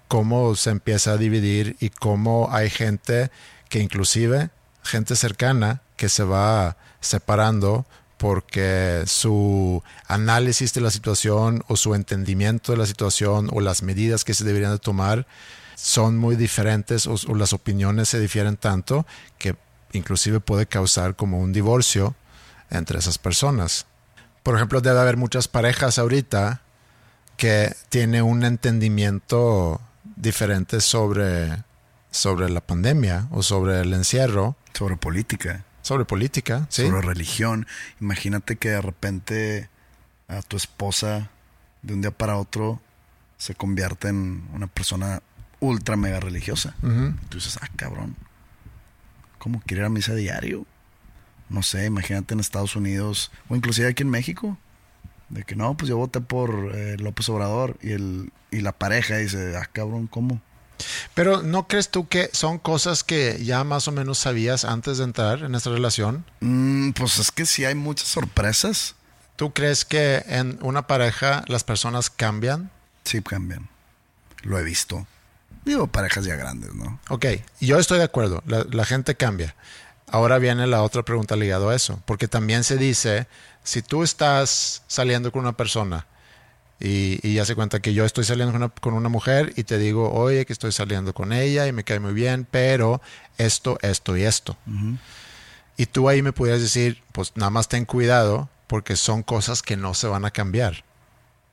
cómo 0.09 0.57
se 0.57 0.71
empieza 0.71 1.13
a 1.13 1.17
dividir 1.17 1.77
y 1.79 1.91
cómo 1.91 2.49
hay 2.51 2.71
gente 2.71 3.31
que 3.69 3.79
inclusive, 3.79 4.51
gente 4.83 5.15
cercana, 5.15 5.83
que 5.97 6.09
se 6.09 6.25
va 6.25 6.77
separando 7.01 7.87
porque 8.21 9.05
su 9.07 9.83
análisis 10.07 10.75
de 10.75 10.83
la 10.83 10.91
situación 10.91 11.65
o 11.69 11.77
su 11.77 11.95
entendimiento 11.95 12.71
de 12.71 12.77
la 12.77 12.85
situación 12.85 13.49
o 13.51 13.63
las 13.63 13.83
medidas 13.83 14.25
que 14.25 14.35
se 14.35 14.45
deberían 14.45 14.73
de 14.73 14.79
tomar 14.79 15.27
son 15.75 16.19
muy 16.19 16.37
diferentes 16.37 17.07
o, 17.07 17.17
las 17.35 17.55
opiniones 17.55 18.11
se 18.11 18.21
difieren 18.21 18.59
tanto 18.59 19.07
que 19.39 19.57
inclusive 19.93 20.39
puede 20.39 20.67
causar 20.67 21.17
como 21.17 21.41
un 21.41 21.55
divorcio 21.55 22.15
entre 22.69 22.99
esas 22.99 23.17
personas. 23.17 23.87
Por 24.43 24.55
ejemplo, 24.55 24.83
debe 24.83 25.01
haber 25.01 25.17
muchas 25.17 25.49
parejas 25.49 25.99
ahorita 25.99 26.61
que 27.39 27.75
tienen 27.89 28.25
un 28.25 28.45
entendimiento 28.45 29.81
diferente 30.17 30.83
sobre, 30.83 31.65
sobre 32.11 32.51
la 32.51 32.61
pandemia 32.61 33.29
o 33.31 33.43
sobre 33.43 33.81
el 33.81 33.95
encierro, 33.95 34.57
Sobre 34.75 34.99
política, 34.99 35.65
sobre 35.83 36.05
política, 36.05 36.67
¿sí? 36.69 36.87
sobre 36.87 37.03
religión. 37.03 37.67
Imagínate 38.01 38.57
que 38.57 38.71
de 38.71 38.81
repente 38.81 39.69
a 40.29 40.43
tu 40.43 40.57
esposa 40.57 41.31
de 41.83 41.95
un 41.95 42.01
día 42.01 42.11
para 42.11 42.37
otro 42.37 42.81
se 43.37 43.55
convierte 43.55 44.09
en 44.09 44.45
una 44.53 44.67
persona 44.67 45.23
ultra 45.61 45.97
mega 45.97 46.21
religiosa. 46.21 46.75
Ujú. 46.83 47.15
Tú 47.29 47.39
dices, 47.39 47.59
ah, 47.61 47.69
cabrón, 47.77 48.17
¿cómo 49.39 49.63
quiere 49.67 49.83
ir 49.83 49.87
a 49.87 49.91
misa 49.91 50.15
diario? 50.15 50.67
No 51.49 51.63
sé, 51.63 51.87
imagínate 51.87 52.35
en 52.35 52.41
Estados 52.41 52.77
Unidos 52.77 53.33
o 53.49 53.57
inclusive 53.57 53.89
aquí 53.89 54.03
en 54.03 54.11
México. 54.11 54.59
De 55.29 55.45
que 55.45 55.55
no, 55.55 55.77
pues 55.77 55.89
yo 55.89 55.97
voté 55.97 56.21
por 56.21 56.73
eh, 56.75 56.97
López 56.99 57.29
Obrador 57.29 57.77
y, 57.83 57.93
el, 57.93 58.33
y 58.51 58.61
la 58.61 58.73
pareja 58.73 59.17
dice, 59.17 59.57
ah, 59.57 59.69
cabrón, 59.73 60.09
¿cómo? 60.09 60.41
Pero 61.15 61.43
¿no 61.43 61.67
crees 61.69 61.91
tú 61.91 62.09
que 62.09 62.31
son 62.33 62.59
cosas 62.59 63.05
que 63.05 63.43
ya 63.45 63.65
más 63.65 63.89
o 63.89 63.93
menos 63.93 64.19
sabías 64.19 64.65
antes 64.65 64.99
de 64.99 65.05
entrar 65.05 65.43
en 65.43 65.55
esta 65.55 65.71
relación? 65.71 66.25
Mm, 66.41 66.91
pues 66.93 67.19
es 67.19 67.31
que 67.31 67.47
sí 67.47 67.65
hay 67.65 67.75
muchas 67.75 68.09
sorpresas. 68.09 68.95
¿Tú 69.37 69.53
crees 69.53 69.85
que 69.85 70.25
en 70.27 70.59
una 70.63 70.87
pareja 70.87 71.45
las 71.47 71.65
personas 71.65 72.11
cambian? 72.11 72.71
Sí, 73.05 73.23
cambian. 73.23 73.69
Lo 74.43 74.59
he 74.59 74.63
visto. 74.63 75.07
Digo, 75.65 75.87
parejas 75.87 76.25
ya 76.25 76.37
grandes, 76.37 76.75
¿no? 76.75 77.01
Ok, 77.09 77.27
yo 77.61 77.79
estoy 77.79 77.99
de 77.99 78.05
acuerdo, 78.05 78.43
la, 78.47 78.65
la 78.71 78.85
gente 78.85 79.15
cambia. 79.15 79.55
Ahora 80.07 80.39
viene 80.39 80.67
la 80.67 80.83
otra 80.83 81.05
pregunta 81.05 81.37
ligada 81.37 81.71
a 81.71 81.75
eso, 81.75 82.03
porque 82.05 82.29
también 82.29 82.65
se 82.65 82.77
dice, 82.77 83.29
si 83.63 83.83
tú 83.83 84.03
estás 84.03 84.83
saliendo 84.89 85.31
con 85.31 85.43
una 85.43 85.57
persona 85.57 86.07
y, 86.81 87.21
y 87.23 87.35
ya 87.35 87.45
se 87.45 87.55
cuenta 87.55 87.81
que 87.81 87.93
yo 87.93 88.07
estoy 88.07 88.25
saliendo 88.25 88.53
con 88.53 88.63
una, 88.63 88.73
con 88.81 88.95
una 88.95 89.09
mujer 89.11 89.53
y 89.57 89.65
te 89.65 89.77
digo, 89.77 90.11
oye, 90.13 90.47
que 90.47 90.53
estoy 90.53 90.73
saliendo 90.73 91.13
con 91.13 91.33
ella 91.33 91.67
y 91.67 91.73
me 91.73 91.85
cae 91.85 92.01
muy 92.01 92.15
bien, 92.15 92.47
pero 92.51 93.03
esto, 93.37 93.79
esto 93.83 94.17
y 94.17 94.23
esto. 94.23 94.57
Y 95.77 95.87
tú 95.87 96.09
ahí 96.09 96.23
me 96.23 96.33
pudieras 96.33 96.63
decir, 96.63 97.03
pues 97.13 97.33
nada 97.37 97.51
más 97.51 97.69
ten 97.69 97.85
cuidado 97.85 98.49
porque 98.67 98.97
son 98.97 99.23
cosas 99.23 99.63
que 99.63 99.77
no 99.77 99.95
se 99.95 100.07
van 100.07 100.25
a 100.25 100.31
cambiar. 100.31 100.85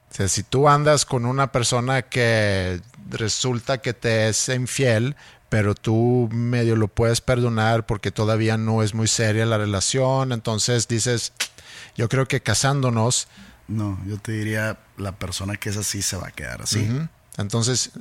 O 0.10 0.14
sea, 0.14 0.28
si 0.30 0.44
tú 0.44 0.70
andas 0.70 1.06
con 1.06 1.26
una 1.26 1.52
persona 1.52 2.04
que 2.04 2.80
resulta 3.10 3.80
que 3.80 3.94
te 3.94 4.30
es 4.30 4.48
infiel, 4.48 5.18
pero 5.50 5.76
tú 5.76 6.30
medio 6.32 6.76
lo 6.76 6.88
puedes 6.88 7.22
perdonar 7.22 7.86
porque 7.86 8.12
todavía 8.12 8.58
no 8.58 8.84
es 8.84 8.94
muy 8.94 9.08
seria 9.08 9.46
la 9.46 9.58
relación, 9.58 10.32
entonces 10.32 10.88
dices, 10.88 11.34
yo 11.96 12.10
creo 12.10 12.28
que 12.28 12.42
casándonos, 12.42 13.28
No, 13.68 14.00
yo 14.08 14.18
te 14.18 14.32
diría, 14.32 14.80
la 14.98 15.12
persona 15.14 15.56
que 15.58 15.70
es 15.70 15.78
así 15.78 16.02
se 16.02 16.16
va 16.18 16.28
a 16.28 16.32
quedar 16.32 16.62
así. 16.62 16.88
entonces 17.38 17.92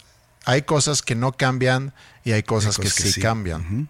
hay 0.45 0.63
cosas 0.63 1.03
que 1.03 1.15
no 1.17 1.33
cambian 1.33 1.93
y 2.25 2.33
hay 2.33 2.43
cosas, 2.45 2.79
Hay 2.79 2.85
que, 2.85 2.91
sí, 2.91 3.21
cambian. 3.21 3.89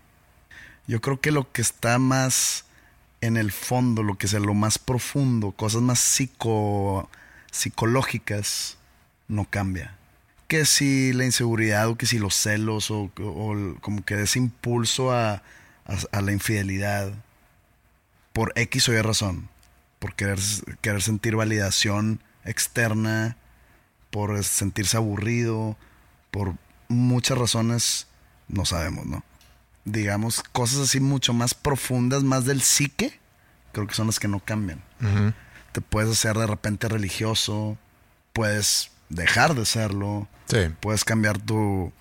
Yo 0.87 1.01
creo 1.01 1.21
que 1.21 1.31
lo 1.33 1.51
que 1.53 1.61
está 1.63 1.99
más 1.99 2.65
en 3.21 3.37
el 3.37 3.53
fondo, 3.53 4.03
lo 4.03 4.17
que 4.17 4.27
es 4.27 4.33
lo 4.33 4.55
más 4.55 4.79
profundo, 4.79 5.51
cosas 5.53 5.83
más 5.83 5.99
psico, 5.99 7.11
psicológicas, 7.51 8.79
no 9.29 9.45
cambia. 9.45 9.97
Que 10.49 10.65
si 10.65 11.13
la 11.13 11.25
inseguridad 11.25 11.89
o 11.89 11.97
que 11.97 12.07
si 12.07 12.19
los 12.19 12.35
celos 12.35 12.91
o, 12.91 13.11
o 13.19 13.75
como 13.81 14.05
que 14.05 14.23
ese 14.23 14.39
impulso 14.39 15.13
a, 15.13 15.35
a- 15.35 15.43
a 16.13 16.21
la 16.23 16.33
infidelidad 16.33 17.13
por 18.33 18.53
X 18.55 18.89
o 18.89 18.93
Y 18.95 19.03
razón, 19.03 19.49
por 19.99 20.15
querer, 20.15 20.39
querer 20.81 21.03
sentir 21.03 21.37
validación 21.37 22.21
externa, 22.45 23.37
por 24.11 24.43
sentirse 24.45 24.97
aburrido, 24.97 25.77
por 26.31 26.55
muchas 26.89 27.39
razones, 27.39 28.07
no 28.49 28.65
sabemos, 28.65 29.07
¿no? 29.07 29.25
Digamos, 29.85 30.43
cosas 30.53 30.81
así 30.81 31.01
mucho 31.01 31.33
más 31.33 31.55
profundas, 31.55 32.23
más 32.23 32.45
del 32.45 32.63
psique, 32.63 33.19
creo 33.73 33.87
que 33.87 33.95
son 33.95 34.07
las 34.07 34.19
que 34.19 34.29
no 34.29 34.41
cambian. 34.41 34.83
Te 35.73 35.81
puedes 35.81 36.11
hacer 36.11 36.37
de 36.37 36.47
repente 36.47 36.89
religioso, 36.89 37.77
puedes 38.33 38.91
dejar 39.09 39.55
de 39.55 39.65
serlo, 39.67 40.29
Sí. 40.47 40.59
puedes 40.81 41.05
cambiar 41.05 41.39
tu, 41.39 41.93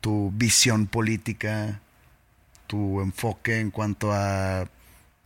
tu 0.00 0.30
visión 0.34 0.86
política, 0.86 1.80
tu 2.66 3.00
enfoque 3.00 3.60
en 3.60 3.70
cuanto 3.70 4.12
a 4.12 4.68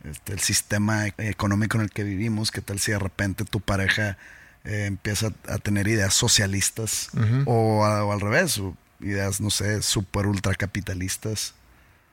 este, 0.03 0.33
el 0.33 0.39
sistema 0.39 1.07
económico 1.17 1.77
en 1.77 1.83
el 1.83 1.89
que 1.91 2.03
vivimos. 2.03 2.51
¿Qué 2.51 2.61
tal 2.61 2.79
si 2.79 2.91
de 2.91 2.99
repente 2.99 3.45
tu 3.45 3.59
pareja 3.61 4.17
eh, 4.65 4.85
empieza 4.85 5.31
a 5.47 5.57
tener 5.57 5.87
ideas 5.87 6.13
socialistas 6.13 7.09
o, 7.45 7.85
a- 7.85 8.03
o 8.05 8.11
al 8.11 8.21
revés, 8.21 8.57
o 8.59 8.75
ideas, 9.01 9.41
no 9.41 9.49
sé, 9.49 9.81
super 9.81 10.25
ultra 10.27 10.53
capitalistas? 10.55 11.53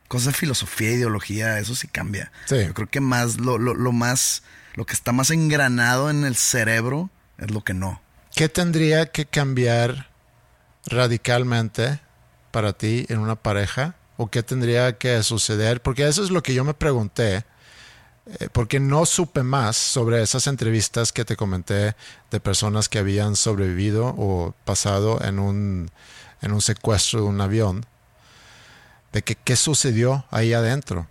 Cosas 0.08 0.32
de 0.32 0.38
filosofía, 0.40 0.90
ideología, 0.90 1.58
eso 1.60 1.74
sí 1.76 1.86
cambia. 1.86 2.32
Sí. 2.46 2.56
Yo 2.66 2.74
creo 2.74 2.88
que 2.90 3.00
más 3.00 3.38
lo, 3.38 3.58
lo, 3.58 3.74
lo 3.74 3.92
más, 3.92 4.42
lo 4.74 4.84
que 4.84 4.92
está 4.94 5.12
más 5.12 5.30
engranado 5.30 6.10
en 6.10 6.24
el 6.24 6.34
cerebro 6.34 7.10
es 7.38 7.50
lo 7.52 7.62
que 7.62 7.74
no. 7.74 8.02
¿Qué 8.34 8.48
tendría 8.48 9.06
que 9.06 9.26
cambiar 9.26 10.08
radicalmente 10.86 12.00
para 12.50 12.72
ti 12.72 13.06
en 13.08 13.18
una 13.18 13.36
pareja? 13.36 13.94
¿O 14.16 14.28
qué 14.30 14.42
tendría 14.42 14.98
que 14.98 15.22
suceder? 15.22 15.80
Porque 15.80 16.06
eso 16.06 16.22
es 16.22 16.30
lo 16.30 16.42
que 16.42 16.54
yo 16.54 16.64
me 16.64 16.74
pregunté, 16.74 17.44
porque 18.52 18.80
no 18.80 19.06
supe 19.06 19.42
más 19.42 19.76
sobre 19.76 20.22
esas 20.22 20.46
entrevistas 20.46 21.12
que 21.12 21.24
te 21.24 21.36
comenté 21.36 21.94
de 22.30 22.40
personas 22.40 22.88
que 22.88 22.98
habían 22.98 23.36
sobrevivido 23.36 24.14
o 24.16 24.54
pasado 24.64 25.22
en 25.24 25.38
un, 25.38 25.90
en 26.42 26.52
un 26.52 26.60
secuestro 26.60 27.22
de 27.22 27.26
un 27.26 27.40
avión, 27.40 27.86
de 29.12 29.22
que 29.22 29.34
qué 29.34 29.56
sucedió 29.56 30.24
ahí 30.30 30.52
adentro. 30.52 31.06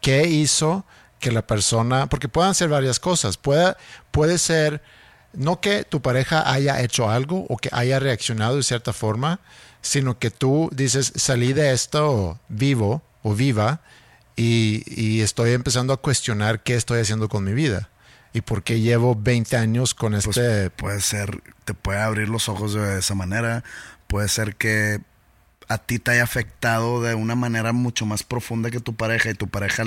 ¿Qué 0.00 0.28
hizo 0.28 0.84
que 1.18 1.32
la 1.32 1.46
persona, 1.46 2.08
porque 2.08 2.28
pueden 2.28 2.54
ser 2.54 2.68
varias 2.68 3.00
cosas, 3.00 3.36
puede, 3.36 3.74
puede 4.10 4.38
ser 4.38 4.82
no 5.32 5.60
que 5.60 5.84
tu 5.84 6.02
pareja 6.02 6.50
haya 6.50 6.80
hecho 6.82 7.08
algo 7.08 7.46
o 7.48 7.56
que 7.56 7.70
haya 7.72 7.98
reaccionado 7.98 8.56
de 8.56 8.62
cierta 8.62 8.92
forma, 8.92 9.40
sino 9.80 10.18
que 10.18 10.30
tú 10.30 10.68
dices, 10.72 11.12
salí 11.16 11.52
de 11.52 11.72
esto 11.72 12.38
vivo 12.48 13.02
o 13.22 13.34
viva 13.34 13.80
y, 14.36 14.82
y 14.86 15.22
estoy 15.22 15.52
empezando 15.52 15.92
a 15.92 15.96
cuestionar 15.96 16.62
qué 16.62 16.74
estoy 16.74 17.00
haciendo 17.00 17.28
con 17.28 17.44
mi 17.44 17.54
vida 17.54 17.88
y 18.36 18.42
por 18.42 18.62
qué 18.62 18.80
llevo 18.80 19.14
20 19.14 19.56
años 19.56 19.94
con 19.94 20.12
Pues 20.12 20.26
este... 20.26 20.68
puede 20.68 21.00
ser, 21.00 21.42
te 21.64 21.72
puede 21.72 22.00
abrir 22.00 22.28
los 22.28 22.50
ojos 22.50 22.74
de 22.74 22.98
esa 22.98 23.14
manera. 23.14 23.64
Puede 24.08 24.28
ser 24.28 24.56
que 24.56 25.00
a 25.68 25.78
ti 25.78 25.98
te 25.98 26.10
haya 26.10 26.24
afectado 26.24 27.02
de 27.02 27.14
una 27.14 27.34
manera 27.34 27.72
mucho 27.72 28.04
más 28.04 28.22
profunda 28.22 28.70
que 28.70 28.78
tu 28.78 28.94
pareja 28.94 29.30
y 29.30 29.34
tu 29.34 29.48
pareja 29.48 29.84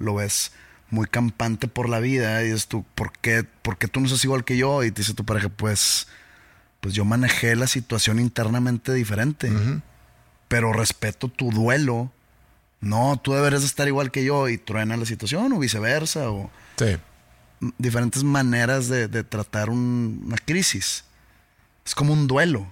lo 0.00 0.14
ves 0.14 0.50
muy 0.90 1.06
campante 1.06 1.68
por 1.68 1.88
la 1.88 2.00
vida 2.00 2.42
y 2.42 2.46
dices 2.46 2.66
tú, 2.66 2.84
¿por 2.96 3.12
qué, 3.12 3.44
¿por 3.44 3.78
qué 3.78 3.86
tú 3.86 4.00
no 4.00 4.08
sos 4.08 4.24
igual 4.24 4.44
que 4.44 4.56
yo? 4.56 4.82
Y 4.82 4.90
te 4.90 5.02
dice 5.02 5.14
tu 5.14 5.24
pareja, 5.24 5.48
pues, 5.48 6.08
pues 6.80 6.94
yo 6.94 7.04
manejé 7.04 7.54
la 7.56 7.68
situación 7.68 8.18
internamente 8.18 8.92
diferente, 8.92 9.52
pero 10.48 10.72
respeto 10.72 11.28
tu 11.28 11.52
duelo. 11.52 12.10
No, 12.84 13.18
tú 13.22 13.32
deberías 13.32 13.64
estar 13.64 13.88
igual 13.88 14.10
que 14.10 14.24
yo 14.24 14.48
y 14.48 14.58
truena 14.58 14.96
la 14.96 15.06
situación 15.06 15.52
o 15.52 15.58
viceversa 15.58 16.30
o 16.30 16.50
Sí. 16.76 16.96
diferentes 17.78 18.22
maneras 18.24 18.88
de, 18.88 19.08
de 19.08 19.24
tratar 19.24 19.70
un- 19.70 20.22
una 20.26 20.36
crisis. 20.36 21.04
Es 21.86 21.94
como 21.94 22.12
un 22.12 22.26
duelo. 22.26 22.66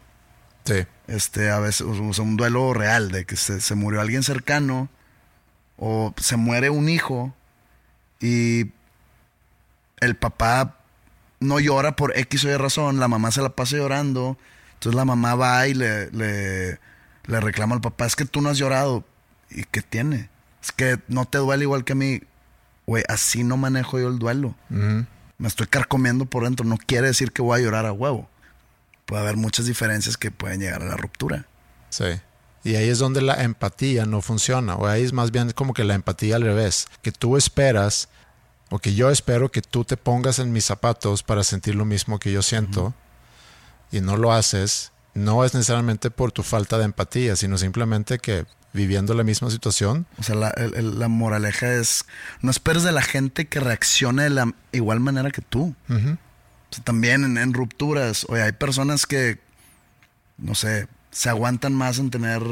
Sí. 0.64 0.84
Este, 1.06 1.50
a 1.50 1.58
veces, 1.60 1.82
o 1.82 2.12
sea, 2.12 2.24
un 2.24 2.36
duelo 2.36 2.72
real 2.74 3.10
de 3.10 3.24
que 3.24 3.36
se, 3.36 3.60
se 3.60 3.74
murió 3.74 4.00
alguien 4.00 4.22
cercano 4.22 4.88
o 5.76 6.14
se 6.18 6.36
muere 6.36 6.70
un 6.70 6.88
hijo 6.88 7.34
y 8.20 8.70
el 10.00 10.16
papá 10.16 10.78
no 11.40 11.58
llora 11.58 11.96
por 11.96 12.16
X 12.16 12.44
o 12.44 12.50
Y 12.50 12.56
razón, 12.56 13.00
la 13.00 13.08
mamá 13.08 13.30
se 13.32 13.42
la 13.42 13.50
pasa 13.50 13.76
llorando, 13.76 14.36
entonces 14.74 14.94
la 14.96 15.04
mamá 15.04 15.34
va 15.34 15.66
y 15.66 15.74
le, 15.74 16.10
le, 16.12 16.78
le 17.26 17.40
reclama 17.40 17.74
al 17.74 17.80
papá, 17.80 18.06
es 18.06 18.14
que 18.16 18.24
tú 18.24 18.40
no 18.40 18.48
has 18.50 18.58
llorado, 18.58 19.04
¿y 19.54 19.64
qué 19.64 19.82
tiene? 19.82 20.28
Es 20.62 20.72
que 20.72 20.98
no 21.08 21.24
te 21.24 21.38
duele 21.38 21.64
igual 21.64 21.84
que 21.84 21.92
a 21.92 21.96
mí, 21.96 22.20
güey, 22.86 23.04
así 23.08 23.44
no 23.44 23.56
manejo 23.56 23.98
yo 23.98 24.08
el 24.08 24.18
duelo, 24.18 24.54
me 24.68 25.48
estoy 25.48 25.66
carcomiendo 25.66 26.26
por 26.26 26.44
dentro, 26.44 26.64
no 26.64 26.76
quiere 26.78 27.08
decir 27.08 27.32
que 27.32 27.42
voy 27.42 27.60
a 27.60 27.64
llorar 27.64 27.86
a 27.86 27.92
huevo, 27.92 28.28
puede 29.06 29.22
haber 29.22 29.36
muchas 29.36 29.66
diferencias 29.66 30.16
que 30.16 30.30
pueden 30.30 30.60
llegar 30.60 30.82
a 30.82 30.86
la 30.86 30.96
ruptura. 30.96 31.46
Sí. 31.90 32.20
Y 32.64 32.76
ahí 32.76 32.88
es 32.88 32.98
donde 32.98 33.22
la 33.22 33.42
empatía 33.42 34.06
no 34.06 34.22
funciona. 34.22 34.76
O 34.76 34.86
ahí 34.86 35.02
es 35.02 35.12
más 35.12 35.32
bien 35.32 35.50
como 35.50 35.74
que 35.74 35.82
la 35.84 35.94
empatía 35.94 36.36
al 36.36 36.42
revés. 36.42 36.86
Que 37.02 37.10
tú 37.10 37.36
esperas, 37.36 38.08
o 38.70 38.78
que 38.78 38.94
yo 38.94 39.10
espero 39.10 39.50
que 39.50 39.62
tú 39.62 39.84
te 39.84 39.96
pongas 39.96 40.38
en 40.38 40.52
mis 40.52 40.64
zapatos 40.64 41.22
para 41.22 41.42
sentir 41.44 41.74
lo 41.74 41.84
mismo 41.84 42.18
que 42.18 42.32
yo 42.32 42.40
siento, 42.40 42.94
y 43.90 44.00
no 44.00 44.16
lo 44.16 44.32
haces, 44.32 44.92
no 45.12 45.44
es 45.44 45.54
necesariamente 45.54 46.10
por 46.10 46.32
tu 46.32 46.42
falta 46.42 46.78
de 46.78 46.84
empatía, 46.84 47.36
sino 47.36 47.58
simplemente 47.58 48.18
que 48.18 48.46
viviendo 48.72 49.12
la 49.14 49.22
misma 49.24 49.50
situación, 49.50 50.06
O 50.18 50.22
sea, 50.22 50.34
la, 50.34 50.48
el- 50.50 50.74
el- 50.74 50.98
la 50.98 51.08
moraleja 51.08 51.72
es, 51.74 52.04
no 52.40 52.50
esperes 52.50 52.82
de 52.82 52.92
la 52.92 53.02
gente 53.02 53.46
que 53.46 53.60
reaccione 53.60 54.22
de 54.24 54.30
la 54.30 54.52
igual 54.72 55.00
manera 55.00 55.30
que 55.30 55.42
tú. 55.42 55.74
ujú, 55.88 56.10
O 56.70 56.74
sea, 56.74 56.84
también 56.84 57.24
en, 57.24 57.36
en 57.38 57.52
rupturas, 57.52 58.24
oye, 58.30 58.42
hay 58.42 58.52
personas 58.52 59.04
que, 59.06 59.38
no 60.38 60.54
sé, 60.54 60.88
se 61.10 61.28
aguantan 61.28 61.74
más 61.74 61.98
en 61.98 62.10
tener 62.10 62.42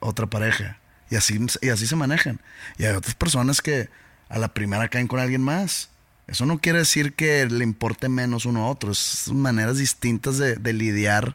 otra 0.00 0.26
pareja 0.26 0.78
y 1.10 1.16
así, 1.16 1.40
y 1.62 1.68
así 1.70 1.86
se 1.86 1.96
manejan. 1.96 2.40
Y 2.76 2.84
hay 2.84 2.94
otras 2.94 3.14
personas 3.14 3.62
que 3.62 3.88
a 4.28 4.38
la 4.38 4.48
primera 4.52 4.88
caen 4.88 5.08
con 5.08 5.18
alguien 5.18 5.40
más. 5.42 5.88
Eso 6.28 6.46
no 6.46 6.58
quiere 6.60 6.78
decir 6.80 7.14
que 7.14 7.46
le 7.46 7.64
importe 7.64 8.08
menos 8.08 8.44
uno 8.44 8.64
a 8.64 8.68
otro, 8.68 8.92
es 8.92 9.28
maneras 9.32 9.78
distintas 9.78 10.36
de, 10.38 10.54
de 10.56 10.72
lidiar 10.74 11.34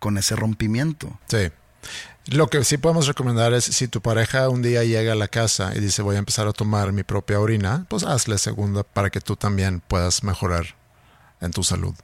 con 0.00 0.16
ese 0.18 0.34
rompimiento. 0.36 1.20
sí. 1.28 1.50
Lo 2.30 2.48
que 2.48 2.62
sí 2.62 2.76
podemos 2.76 3.06
recomendar 3.06 3.54
es 3.54 3.64
si 3.64 3.88
tu 3.88 4.02
pareja 4.02 4.50
un 4.50 4.60
día 4.60 4.84
llega 4.84 5.12
a 5.12 5.16
la 5.16 5.28
casa 5.28 5.74
y 5.74 5.80
dice 5.80 6.02
voy 6.02 6.16
a 6.16 6.18
empezar 6.18 6.46
a 6.46 6.52
tomar 6.52 6.92
mi 6.92 7.02
propia 7.02 7.40
orina, 7.40 7.86
pues 7.88 8.04
hazle 8.04 8.36
segunda 8.36 8.82
para 8.82 9.08
que 9.08 9.22
tú 9.22 9.34
también 9.34 9.80
puedas 9.80 10.22
mejorar 10.22 10.76
en 11.40 11.52
tu 11.52 11.62
salud. 11.62 11.94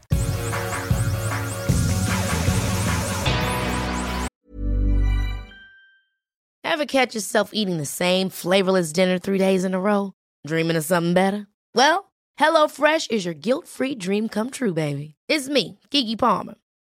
Ever 6.64 6.86
catch 6.86 7.14
yourself 7.14 7.50
eating 7.52 7.76
the 7.76 7.84
same 7.84 8.30
flavorless 8.30 8.94
dinner 8.94 9.18
three 9.18 9.38
days 9.38 9.62
in 9.62 9.74
a 9.74 9.78
row? 9.78 10.12
Dreaming 10.46 10.76
of 10.76 10.84
something 10.84 11.12
better? 11.12 11.46
Well, 11.74 12.12
HelloFresh 12.40 13.10
is 13.10 13.26
your 13.26 13.34
guilt 13.34 13.68
free 13.68 13.94
dream 13.94 14.28
come 14.30 14.50
true, 14.50 14.72
baby. 14.72 15.16
It's 15.28 15.50
me, 15.50 15.78
Kiki 15.90 16.16
Palmer. 16.16 16.54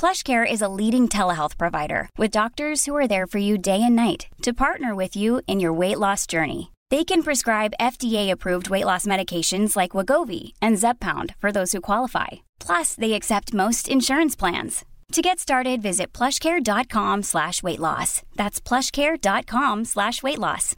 PlushCare 0.00 0.50
is 0.50 0.62
a 0.62 0.68
leading 0.80 1.08
telehealth 1.08 1.58
provider 1.58 2.08
with 2.16 2.30
doctors 2.30 2.86
who 2.86 2.96
are 2.96 3.06
there 3.06 3.26
for 3.26 3.36
you 3.36 3.58
day 3.58 3.82
and 3.82 3.94
night 3.94 4.28
to 4.40 4.54
partner 4.54 4.94
with 4.94 5.14
you 5.14 5.42
in 5.46 5.60
your 5.60 5.74
weight 5.74 5.98
loss 5.98 6.26
journey. 6.26 6.72
They 6.88 7.04
can 7.04 7.22
prescribe 7.22 7.74
FDA-approved 7.78 8.70
weight 8.70 8.86
loss 8.86 9.04
medications 9.04 9.76
like 9.76 9.90
Wagovi 9.90 10.52
and 10.62 10.78
Zepbound 10.78 11.34
for 11.36 11.52
those 11.52 11.72
who 11.72 11.82
qualify. 11.82 12.28
Plus, 12.58 12.94
they 12.94 13.12
accept 13.12 13.52
most 13.52 13.90
insurance 13.90 14.34
plans. 14.34 14.86
To 15.12 15.20
get 15.20 15.38
started, 15.38 15.82
visit 15.82 16.14
plushcare.com 16.14 17.22
slash 17.22 17.62
weight 17.62 17.78
loss. 17.78 18.22
That's 18.36 18.58
plushcare.com 18.58 19.84
slash 19.84 20.22
weight 20.22 20.38
loss. 20.38 20.76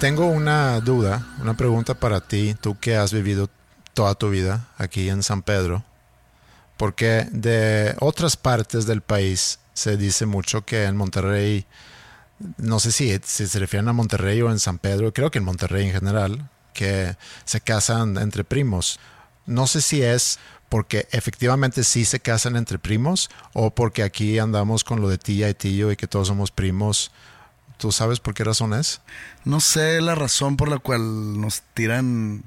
Tengo 0.00 0.30
una 0.30 0.80
duda, 0.80 1.22
una 1.42 1.54
pregunta 1.54 1.94
para 1.94 2.20
ti, 2.20 2.54
tú 2.60 2.80
que 2.80 2.96
has 2.96 3.12
vivido 3.12 3.50
toda 3.94 4.14
tu 4.14 4.30
vida 4.30 4.68
aquí 4.78 5.08
en 5.08 5.22
San 5.22 5.42
Pedro, 5.42 5.84
porque 6.76 7.28
de 7.30 7.94
otras 8.00 8.36
partes 8.36 8.86
del 8.86 9.02
país 9.02 9.58
se 9.74 9.96
dice 9.96 10.26
mucho 10.26 10.64
que 10.64 10.84
en 10.84 10.96
Monterrey, 10.96 11.66
no 12.56 12.80
sé 12.80 12.92
si, 12.92 13.18
se 13.22 13.58
refieren 13.58 13.88
a 13.88 13.92
Monterrey 13.92 14.40
o 14.42 14.50
en 14.50 14.58
San 14.58 14.78
Pedro, 14.78 15.12
creo 15.12 15.30
que 15.30 15.38
en 15.38 15.44
Monterrey 15.44 15.86
en 15.86 15.92
general, 15.92 16.50
que 16.72 17.16
se 17.44 17.60
casan 17.60 18.16
entre 18.16 18.44
primos. 18.44 18.98
No 19.46 19.66
sé 19.66 19.80
si 19.80 20.02
es 20.02 20.38
porque 20.68 21.06
efectivamente 21.10 21.84
sí 21.84 22.04
se 22.04 22.20
casan 22.20 22.56
entre 22.56 22.78
primos 22.78 23.28
o 23.52 23.74
porque 23.74 24.02
aquí 24.02 24.38
andamos 24.38 24.84
con 24.84 25.00
lo 25.00 25.08
de 25.08 25.18
tía 25.18 25.50
y 25.50 25.54
tío 25.54 25.92
y 25.92 25.96
que 25.96 26.06
todos 26.06 26.28
somos 26.28 26.50
primos. 26.50 27.12
¿Tú 27.76 27.92
sabes 27.92 28.20
por 28.20 28.32
qué 28.32 28.44
razón 28.44 28.72
es? 28.72 29.00
No 29.44 29.60
sé 29.60 30.00
la 30.00 30.14
razón 30.14 30.56
por 30.56 30.68
la 30.68 30.78
cual 30.78 31.40
nos 31.40 31.62
tiran 31.74 32.44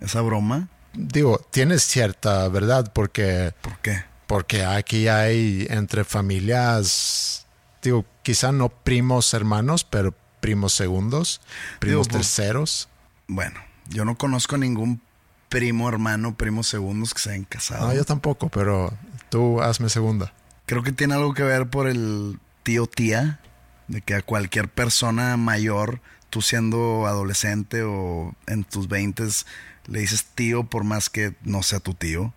esa 0.00 0.22
broma. 0.22 0.68
Digo, 0.94 1.38
tienes 1.50 1.82
cierta 1.82 2.48
verdad 2.48 2.92
porque, 2.92 3.52
¿Por 3.60 3.78
qué? 3.78 4.02
porque 4.26 4.64
aquí 4.64 5.08
hay 5.08 5.66
entre 5.70 6.04
familias, 6.04 7.46
digo, 7.82 8.04
quizá 8.22 8.52
no 8.52 8.68
primos 8.68 9.32
hermanos, 9.34 9.84
pero 9.84 10.14
primos 10.40 10.72
segundos, 10.72 11.40
primos 11.78 12.06
Digo, 12.08 12.18
pues- 12.18 12.26
terceros. 12.34 12.88
Bueno, 13.26 13.60
yo 13.88 14.04
no 14.04 14.16
conozco 14.16 14.56
ningún 14.56 15.00
primo, 15.48 15.88
hermano, 15.88 16.36
primos 16.36 16.66
segundos 16.68 17.14
que 17.14 17.20
se 17.20 17.30
hayan 17.30 17.44
casado. 17.44 17.86
No, 17.88 17.94
yo 17.94 18.04
tampoco, 18.04 18.48
pero 18.48 18.92
tú 19.30 19.60
hazme 19.60 19.88
segunda. 19.88 20.32
Creo 20.66 20.82
que 20.82 20.92
tiene 20.92 21.14
algo 21.14 21.34
que 21.34 21.42
ver 21.42 21.68
por 21.68 21.88
el 21.88 22.38
tío 22.62 22.86
tía, 22.86 23.40
de 23.86 24.02
que 24.02 24.14
a 24.14 24.22
cualquier 24.22 24.68
persona 24.68 25.36
mayor, 25.36 26.00
tú 26.28 26.42
siendo 26.42 27.06
adolescente 27.06 27.82
o 27.82 28.34
en 28.46 28.64
tus 28.64 28.88
veintes, 28.88 29.46
le 29.88 30.00
dices 30.00 30.26
tío 30.34 30.64
por 30.64 30.84
más 30.84 31.10
que 31.10 31.34
no 31.42 31.62
sea 31.62 31.80
tu 31.80 31.94
tío. 31.94 32.32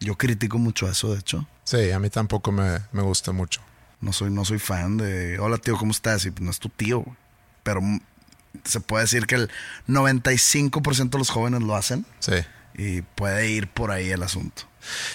Yo 0.00 0.16
critico 0.16 0.58
mucho 0.58 0.88
eso, 0.88 1.12
de 1.12 1.18
hecho. 1.20 1.46
Sí, 1.64 1.90
a 1.90 1.98
mí 1.98 2.08
tampoco 2.10 2.52
me, 2.52 2.78
me 2.92 3.02
gusta 3.02 3.32
mucho. 3.32 3.60
No 4.00 4.12
soy, 4.12 4.30
no 4.30 4.44
soy 4.44 4.58
fan 4.58 4.96
de, 4.96 5.38
hola 5.38 5.58
tío, 5.58 5.76
¿cómo 5.76 5.92
estás? 5.92 6.24
Y 6.24 6.30
pues, 6.30 6.42
no 6.42 6.50
es 6.50 6.58
tu 6.58 6.68
tío, 6.70 7.04
pero 7.62 7.80
se 8.64 8.80
puede 8.80 9.04
decir 9.04 9.26
que 9.26 9.34
el 9.34 9.50
95% 9.88 11.10
de 11.10 11.18
los 11.18 11.30
jóvenes 11.30 11.62
lo 11.62 11.76
hacen 11.76 12.06
Sí. 12.20 12.32
y 12.74 13.02
puede 13.02 13.50
ir 13.50 13.68
por 13.68 13.90
ahí 13.90 14.10
el 14.10 14.22
asunto. 14.22 14.62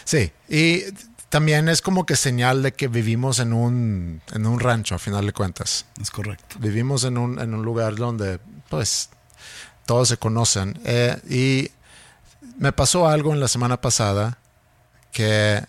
Sí, 0.04 0.32
y 0.48 0.84
también 1.30 1.68
es 1.68 1.82
como 1.82 2.06
que 2.06 2.16
señal 2.16 2.62
de 2.64 2.72
que 2.74 2.88
vivimos 2.88 3.40
en 3.40 3.54
un, 3.54 4.22
en 4.34 4.46
un 4.46 4.60
rancho, 4.60 4.96
a 4.96 5.00
final 5.00 5.26
de 5.26 5.34
cuentas. 5.34 5.86
Es 6.02 6.12
correcto. 6.12 6.58
Vivimos 6.60 7.04
en 7.04 7.18
un, 7.18 7.40
en 7.40 7.54
un 7.54 7.64
lugar 7.66 7.96
donde, 7.96 8.40
pues, 8.70 9.10
todos 9.86 10.08
se 10.10 10.18
conocen. 10.18 10.80
Eh, 10.86 11.18
y 11.28 11.72
me 12.58 12.72
pasó 12.72 13.08
algo 13.08 13.34
en 13.34 13.40
la 13.40 13.48
semana 13.48 13.82
pasada 13.82 14.38
que 15.12 15.64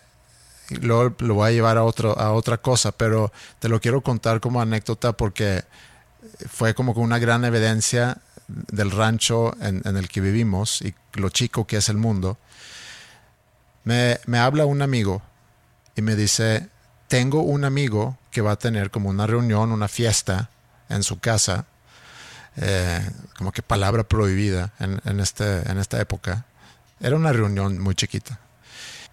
luego 0.81 1.15
lo 1.19 1.35
voy 1.35 1.49
a 1.49 1.51
llevar 1.51 1.77
a, 1.77 1.83
otro, 1.83 2.17
a 2.19 2.33
otra 2.33 2.57
cosa, 2.57 2.91
pero 2.91 3.31
te 3.59 3.69
lo 3.69 3.79
quiero 3.79 4.01
contar 4.01 4.39
como 4.39 4.61
anécdota 4.61 5.13
porque 5.13 5.63
fue 6.49 6.73
como 6.73 6.93
una 6.93 7.19
gran 7.19 7.45
evidencia 7.45 8.17
del 8.47 8.91
rancho 8.91 9.55
en, 9.61 9.81
el 9.85 10.09
que 10.09 10.21
vivimos 10.21 10.81
y 10.81 10.93
lo 11.13 11.29
chico 11.29 11.67
que 11.67 11.77
es 11.77 11.89
el 11.89 11.97
mundo. 11.97 12.37
Me, 13.83 14.19
me 14.25 14.39
habla 14.39 14.65
un 14.65 14.81
amigo 14.81 15.21
y 15.95 16.01
me 16.01 16.15
dice, 16.15 16.69
tengo 17.07 17.41
un 17.41 17.63
amigo 17.63 18.17
que 18.31 18.41
va 18.41 18.51
a 18.51 18.59
tener 18.59 18.91
como 18.91 19.09
una 19.09 19.27
reunión, 19.27 19.71
una 19.71 19.87
fiesta 19.87 20.49
en 20.89 21.03
su 21.03 21.19
casa 21.19 21.65
eh, 22.59 23.07
como 23.37 23.51
que 23.51 23.61
palabra 23.61 24.03
prohibida 24.03 24.73
en, 24.79 25.19
este, 25.19 25.69
en 25.69 25.77
esta 25.77 26.01
época. 26.01 26.45
Era 26.99 27.15
una 27.15 27.33
reunión 27.33 27.79
muy 27.79 27.95
chiquita. 27.95 28.39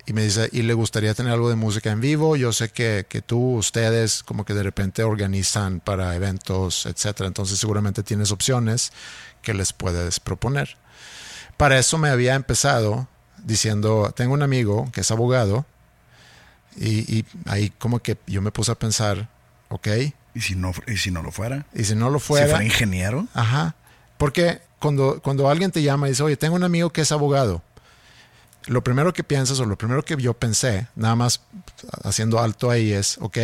Y 0.06 0.12
me 0.12 0.22
dice, 0.22 0.50
¿y 0.52 0.62
le 0.62 0.74
gustaría 0.74 1.14
tener 1.14 1.32
algo 1.32 1.48
de 1.48 1.56
música 1.56 1.90
en 1.90 2.00
vivo? 2.00 2.36
Yo 2.36 2.52
sé 2.52 2.70
que, 2.70 3.06
que 3.08 3.22
tú, 3.22 3.56
ustedes, 3.56 4.22
como 4.22 4.44
que 4.44 4.52
de 4.52 4.62
repente 4.62 5.02
organizan 5.02 5.80
para 5.80 6.14
eventos, 6.14 6.84
etcétera. 6.84 7.26
Entonces 7.26 7.58
seguramente 7.58 8.02
tienes 8.02 8.30
opciones 8.30 8.92
que 9.40 9.54
les 9.54 9.72
puedes 9.72 10.20
proponer. 10.20 10.76
Para 11.56 11.78
eso 11.78 11.96
me 11.96 12.10
había 12.10 12.34
empezado 12.34 13.08
diciendo, 13.44 14.12
tengo 14.14 14.34
un 14.34 14.42
amigo 14.42 14.90
que 14.92 15.00
es 15.00 15.10
abogado 15.10 15.64
y, 16.76 17.18
y, 17.18 17.24
ahí 17.46 17.70
como 17.70 18.00
que 18.00 18.18
yo 18.26 18.42
me 18.42 18.50
puse 18.50 18.72
a 18.72 18.74
pensar, 18.74 19.28
ok. 19.68 19.88
¿Y 20.34 20.40
si 20.40 20.54
no, 20.56 20.72
y 20.86 20.96
si 20.96 21.10
no 21.10 21.22
lo 21.22 21.30
fuera? 21.30 21.66
Y 21.72 21.84
si 21.84 21.94
no 21.94 22.10
lo 22.10 22.18
fuera. 22.18 22.46
Si 22.46 22.50
fuera 22.50 22.64
ingeniero. 22.64 23.28
Ajá. 23.32 23.76
Porque 24.18 24.60
cuando, 24.80 25.20
cuando 25.22 25.48
alguien 25.48 25.70
te 25.70 25.82
llama 25.82 26.08
y 26.08 26.10
dice, 26.10 26.22
oye, 26.24 26.36
tengo 26.36 26.56
un 26.56 26.64
amigo 26.64 26.90
que 26.90 27.02
es 27.02 27.12
abogado, 27.12 27.62
lo 28.66 28.82
primero 28.82 29.12
que 29.12 29.24
piensas 29.24 29.60
o 29.60 29.64
lo 29.64 29.76
primero 29.76 30.04
que 30.04 30.16
yo 30.16 30.34
pensé, 30.34 30.88
nada 30.96 31.16
más 31.16 31.42
haciendo 32.02 32.38
alto 32.38 32.70
ahí 32.70 32.92
es, 32.92 33.18
ok, 33.20 33.38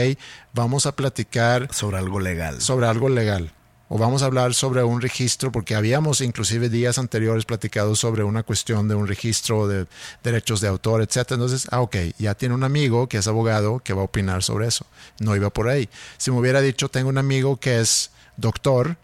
vamos 0.55 0.87
a 0.87 0.97
platicar 0.97 1.69
sobre 1.73 1.99
algo 1.99 2.21
legal. 2.21 2.61
Sobre 2.61 2.87
algo 2.87 3.09
legal 3.09 3.53
o 3.93 3.99
vamos 3.99 4.23
a 4.23 4.27
hablar 4.27 4.55
sobre 4.55 4.85
un 4.85 5.01
registro, 5.01 5.51
porque 5.51 5.75
habíamos 5.75 6.21
inclusive 6.21 6.69
días 6.69 6.97
anteriores 6.97 7.45
platicado 7.45 7.97
sobre 7.97 8.23
una 8.23 8.45
cuestión 8.45 8.87
de 8.87 8.95
un 8.95 9.09
registro 9.09 9.67
de 9.67 9.89
derechos 10.23 10.61
de 10.61 10.69
autor, 10.69 11.03
etc. 11.03 11.33
Entonces, 11.33 11.67
ah, 11.73 11.81
ok, 11.81 11.97
ya 12.17 12.37
tiene 12.37 12.55
un 12.55 12.63
amigo 12.63 13.09
que 13.09 13.19
es 13.19 13.27
abogado 13.27 13.81
que 13.81 13.93
va 13.93 14.03
a 14.03 14.05
opinar 14.05 14.45
sobre 14.45 14.69
eso. 14.69 14.87
No 15.19 15.35
iba 15.35 15.51
por 15.51 15.69
ahí. 15.69 15.89
Si 16.19 16.31
me 16.31 16.39
hubiera 16.39 16.61
dicho, 16.61 16.89
tengo 16.89 17.09
un 17.09 17.19
amigo 17.19 17.57
que 17.57 17.81
es 17.81 18.13
doctor, 18.37 18.97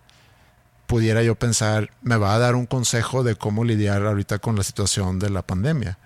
pudiera 0.86 1.20
yo 1.24 1.34
pensar, 1.34 1.90
me 2.02 2.16
va 2.16 2.36
a 2.36 2.38
dar 2.38 2.54
un 2.54 2.66
consejo 2.66 3.24
de 3.24 3.34
cómo 3.34 3.64
lidiar 3.64 4.06
ahorita 4.06 4.38
con 4.38 4.54
la 4.54 4.62
situación 4.62 5.18
de 5.18 5.30
la 5.30 5.42
pandemia. 5.42 5.98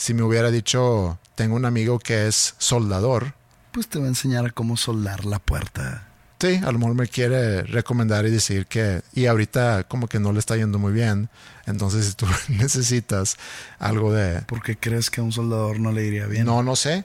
Si 0.00 0.14
me 0.14 0.22
hubiera 0.22 0.50
dicho, 0.50 1.18
tengo 1.34 1.56
un 1.56 1.66
amigo 1.66 1.98
que 1.98 2.26
es 2.26 2.54
soldador, 2.56 3.34
pues 3.70 3.86
te 3.86 3.98
va 3.98 4.06
a 4.06 4.08
enseñar 4.08 4.46
a 4.46 4.50
cómo 4.50 4.78
soldar 4.78 5.26
la 5.26 5.40
puerta. 5.40 6.08
Sí, 6.40 6.58
a 6.64 6.72
lo 6.72 6.78
mejor 6.78 6.94
me 6.94 7.06
quiere 7.06 7.64
recomendar 7.64 8.24
y 8.24 8.30
decir 8.30 8.64
que, 8.64 9.02
y 9.12 9.26
ahorita 9.26 9.84
como 9.88 10.08
que 10.08 10.18
no 10.18 10.32
le 10.32 10.38
está 10.38 10.56
yendo 10.56 10.78
muy 10.78 10.94
bien, 10.94 11.28
entonces 11.66 12.06
si 12.06 12.14
tú 12.14 12.24
necesitas 12.48 13.36
algo 13.78 14.10
de... 14.10 14.40
¿Por 14.40 14.62
qué 14.62 14.78
crees 14.78 15.10
que 15.10 15.20
a 15.20 15.24
un 15.24 15.32
soldador 15.32 15.78
no 15.78 15.92
le 15.92 16.06
iría 16.06 16.24
bien? 16.24 16.46
No, 16.46 16.62
no 16.62 16.76
sé, 16.76 17.04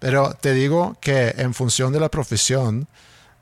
pero 0.00 0.34
te 0.34 0.52
digo 0.52 0.96
que 1.00 1.32
en 1.38 1.54
función 1.54 1.92
de 1.92 2.00
la 2.00 2.08
profesión 2.08 2.88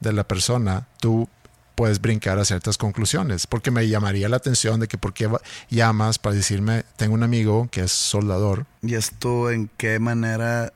de 0.01 0.13
la 0.13 0.29
persona, 0.29 0.89
tú 1.01 1.27
puedes 1.75 2.01
brincar 2.01 2.39
a 2.39 2.45
ciertas 2.45 2.79
conclusiones, 2.79 3.47
porque 3.47 3.71
me 3.71 3.89
llamaría 3.89 4.29
la 4.29 4.37
atención 4.37 4.81
de 4.81 4.89
que 4.89 4.99
por 4.99 5.13
qué 5.13 5.29
llamas 5.71 6.19
para 6.19 6.37
decirme, 6.37 6.85
tengo 6.97 7.15
un 7.15 7.23
amigo 7.23 7.69
que 7.71 7.83
es 7.83 7.93
soldador. 7.93 8.67
¿Y 8.83 8.95
esto 8.95 9.51
en 9.51 9.71
qué 9.77 9.99
manera 9.99 10.73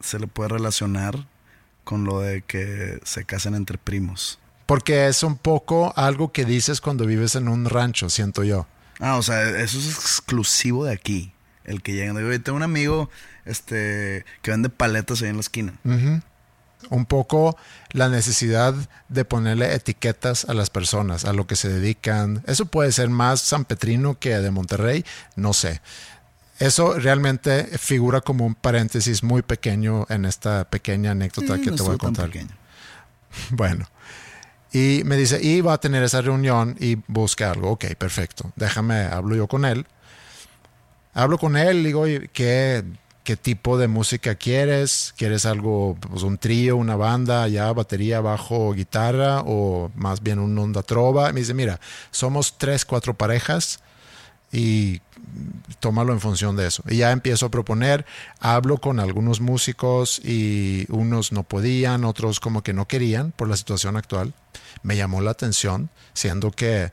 se 0.00 0.18
le 0.18 0.26
puede 0.26 0.50
relacionar 0.50 1.26
con 1.84 2.04
lo 2.04 2.20
de 2.20 2.42
que 2.42 3.00
se 3.04 3.24
casen 3.24 3.54
entre 3.54 3.78
primos. 3.78 4.38
Porque 4.66 5.08
es 5.08 5.22
un 5.22 5.36
poco 5.36 5.92
algo 5.96 6.32
que 6.32 6.44
dices 6.44 6.80
cuando 6.80 7.04
vives 7.06 7.34
en 7.34 7.48
un 7.48 7.64
rancho, 7.64 8.08
siento 8.08 8.44
yo. 8.44 8.66
Ah, 9.00 9.16
o 9.16 9.22
sea, 9.22 9.42
eso 9.60 9.78
es 9.78 9.88
exclusivo 9.88 10.84
de 10.84 10.92
aquí. 10.92 11.32
El 11.64 11.82
que 11.82 11.94
llega. 11.94 12.14
Tengo 12.38 12.56
un 12.56 12.62
amigo 12.62 13.10
este, 13.44 14.24
que 14.42 14.50
vende 14.50 14.68
paletas 14.68 15.22
ahí 15.22 15.28
en 15.28 15.36
la 15.36 15.40
esquina. 15.40 15.74
Un 16.88 17.06
poco 17.06 17.56
la 17.92 18.08
necesidad 18.08 18.74
de 19.08 19.24
ponerle 19.24 19.74
etiquetas 19.74 20.44
a 20.46 20.54
las 20.54 20.70
personas, 20.70 21.24
a 21.24 21.32
lo 21.32 21.46
que 21.46 21.56
se 21.56 21.68
dedican. 21.68 22.42
Eso 22.46 22.66
puede 22.66 22.90
ser 22.92 23.10
más 23.10 23.40
San 23.40 23.64
Petrino 23.64 24.18
que 24.18 24.38
de 24.38 24.50
Monterrey, 24.50 25.04
no 25.36 25.52
sé. 25.52 25.80
Eso 26.58 26.94
realmente 26.94 27.64
figura 27.78 28.20
como 28.20 28.44
un 28.44 28.54
paréntesis 28.54 29.22
muy 29.22 29.42
pequeño 29.42 30.06
en 30.08 30.24
esta 30.24 30.64
pequeña 30.64 31.12
anécdota 31.12 31.58
que 31.58 31.70
te 31.70 31.82
voy 31.82 31.94
a 31.94 31.98
contar. 31.98 32.30
Bueno, 33.50 33.86
y 34.72 35.02
me 35.04 35.16
dice, 35.16 35.40
y 35.42 35.60
va 35.60 35.74
a 35.74 35.78
tener 35.78 36.02
esa 36.02 36.20
reunión 36.20 36.76
y 36.78 36.96
busca 37.06 37.50
algo. 37.50 37.70
Ok, 37.70 37.86
perfecto. 37.96 38.52
Déjame, 38.56 39.02
hablo 39.02 39.36
yo 39.36 39.46
con 39.46 39.64
él. 39.64 39.86
Hablo 41.12 41.38
con 41.38 41.56
él, 41.56 41.82
digo, 41.82 42.04
¿qué, 42.32 42.84
qué 43.24 43.36
tipo 43.36 43.78
de 43.78 43.88
música 43.88 44.34
quieres? 44.34 45.14
¿Quieres 45.16 45.46
algo, 45.46 45.96
pues 46.00 46.22
un 46.22 46.38
trío, 46.38 46.76
una 46.76 46.96
banda, 46.96 47.46
ya 47.48 47.72
batería, 47.72 48.20
bajo, 48.20 48.72
guitarra 48.72 49.42
o 49.46 49.90
más 49.94 50.22
bien 50.22 50.38
un 50.38 50.58
onda 50.58 50.82
trova? 50.82 51.32
Me 51.32 51.40
dice, 51.40 51.54
mira, 51.54 51.80
somos 52.10 52.56
tres, 52.58 52.84
cuatro 52.84 53.14
parejas 53.14 53.80
y 54.52 55.00
tómalo 55.78 56.12
en 56.12 56.20
función 56.20 56.56
de 56.56 56.66
eso. 56.66 56.82
Y 56.88 56.98
ya 56.98 57.12
empiezo 57.12 57.46
a 57.46 57.50
proponer, 57.50 58.04
hablo 58.40 58.78
con 58.78 59.00
algunos 59.00 59.40
músicos 59.40 60.20
y 60.24 60.86
unos 60.88 61.32
no 61.32 61.42
podían, 61.42 62.04
otros 62.04 62.40
como 62.40 62.62
que 62.62 62.72
no 62.72 62.88
querían 62.88 63.32
por 63.32 63.48
la 63.48 63.56
situación 63.56 63.96
actual. 63.96 64.32
Me 64.82 64.96
llamó 64.96 65.20
la 65.20 65.30
atención, 65.32 65.90
siendo 66.14 66.50
que, 66.50 66.92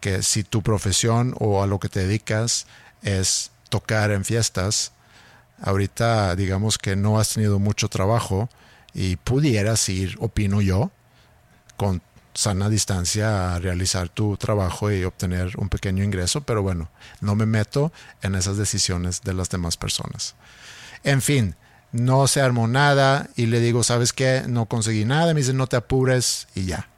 que 0.00 0.22
si 0.22 0.44
tu 0.44 0.62
profesión 0.62 1.34
o 1.38 1.62
a 1.62 1.66
lo 1.66 1.80
que 1.80 1.88
te 1.88 2.00
dedicas 2.00 2.66
es 3.02 3.50
tocar 3.68 4.10
en 4.10 4.24
fiestas, 4.24 4.92
ahorita 5.60 6.34
digamos 6.36 6.78
que 6.78 6.96
no 6.96 7.18
has 7.18 7.34
tenido 7.34 7.58
mucho 7.58 7.88
trabajo 7.88 8.48
y 8.94 9.16
pudieras 9.16 9.88
ir, 9.88 10.16
opino 10.20 10.60
yo, 10.60 10.90
con 11.76 12.02
sana 12.34 12.68
distancia 12.68 13.54
a 13.54 13.58
realizar 13.58 14.08
tu 14.08 14.36
trabajo 14.36 14.90
y 14.90 15.04
obtener 15.04 15.52
un 15.56 15.68
pequeño 15.68 16.04
ingreso, 16.04 16.42
pero 16.42 16.62
bueno, 16.62 16.90
no 17.20 17.34
me 17.34 17.46
meto 17.46 17.92
en 18.22 18.34
esas 18.34 18.56
decisiones 18.56 19.22
de 19.22 19.34
las 19.34 19.50
demás 19.50 19.76
personas. 19.76 20.34
En 21.02 21.22
fin, 21.22 21.56
no 21.92 22.26
se 22.28 22.40
armó 22.40 22.68
nada 22.68 23.28
y 23.36 23.46
le 23.46 23.60
digo, 23.60 23.82
¿sabes 23.82 24.12
qué? 24.12 24.44
No 24.46 24.66
conseguí 24.66 25.04
nada. 25.04 25.34
Me 25.34 25.40
dice, 25.40 25.52
no 25.52 25.66
te 25.66 25.76
apures 25.76 26.46
y 26.54 26.66
ya. 26.66 26.88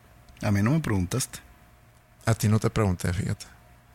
A 0.42 0.50
mí 0.50 0.62
no 0.62 0.72
me 0.72 0.80
preguntaste. 0.80 1.38
A 2.26 2.34
ti 2.34 2.48
no 2.48 2.58
te 2.58 2.70
pregunté, 2.70 3.12
fíjate. 3.12 3.46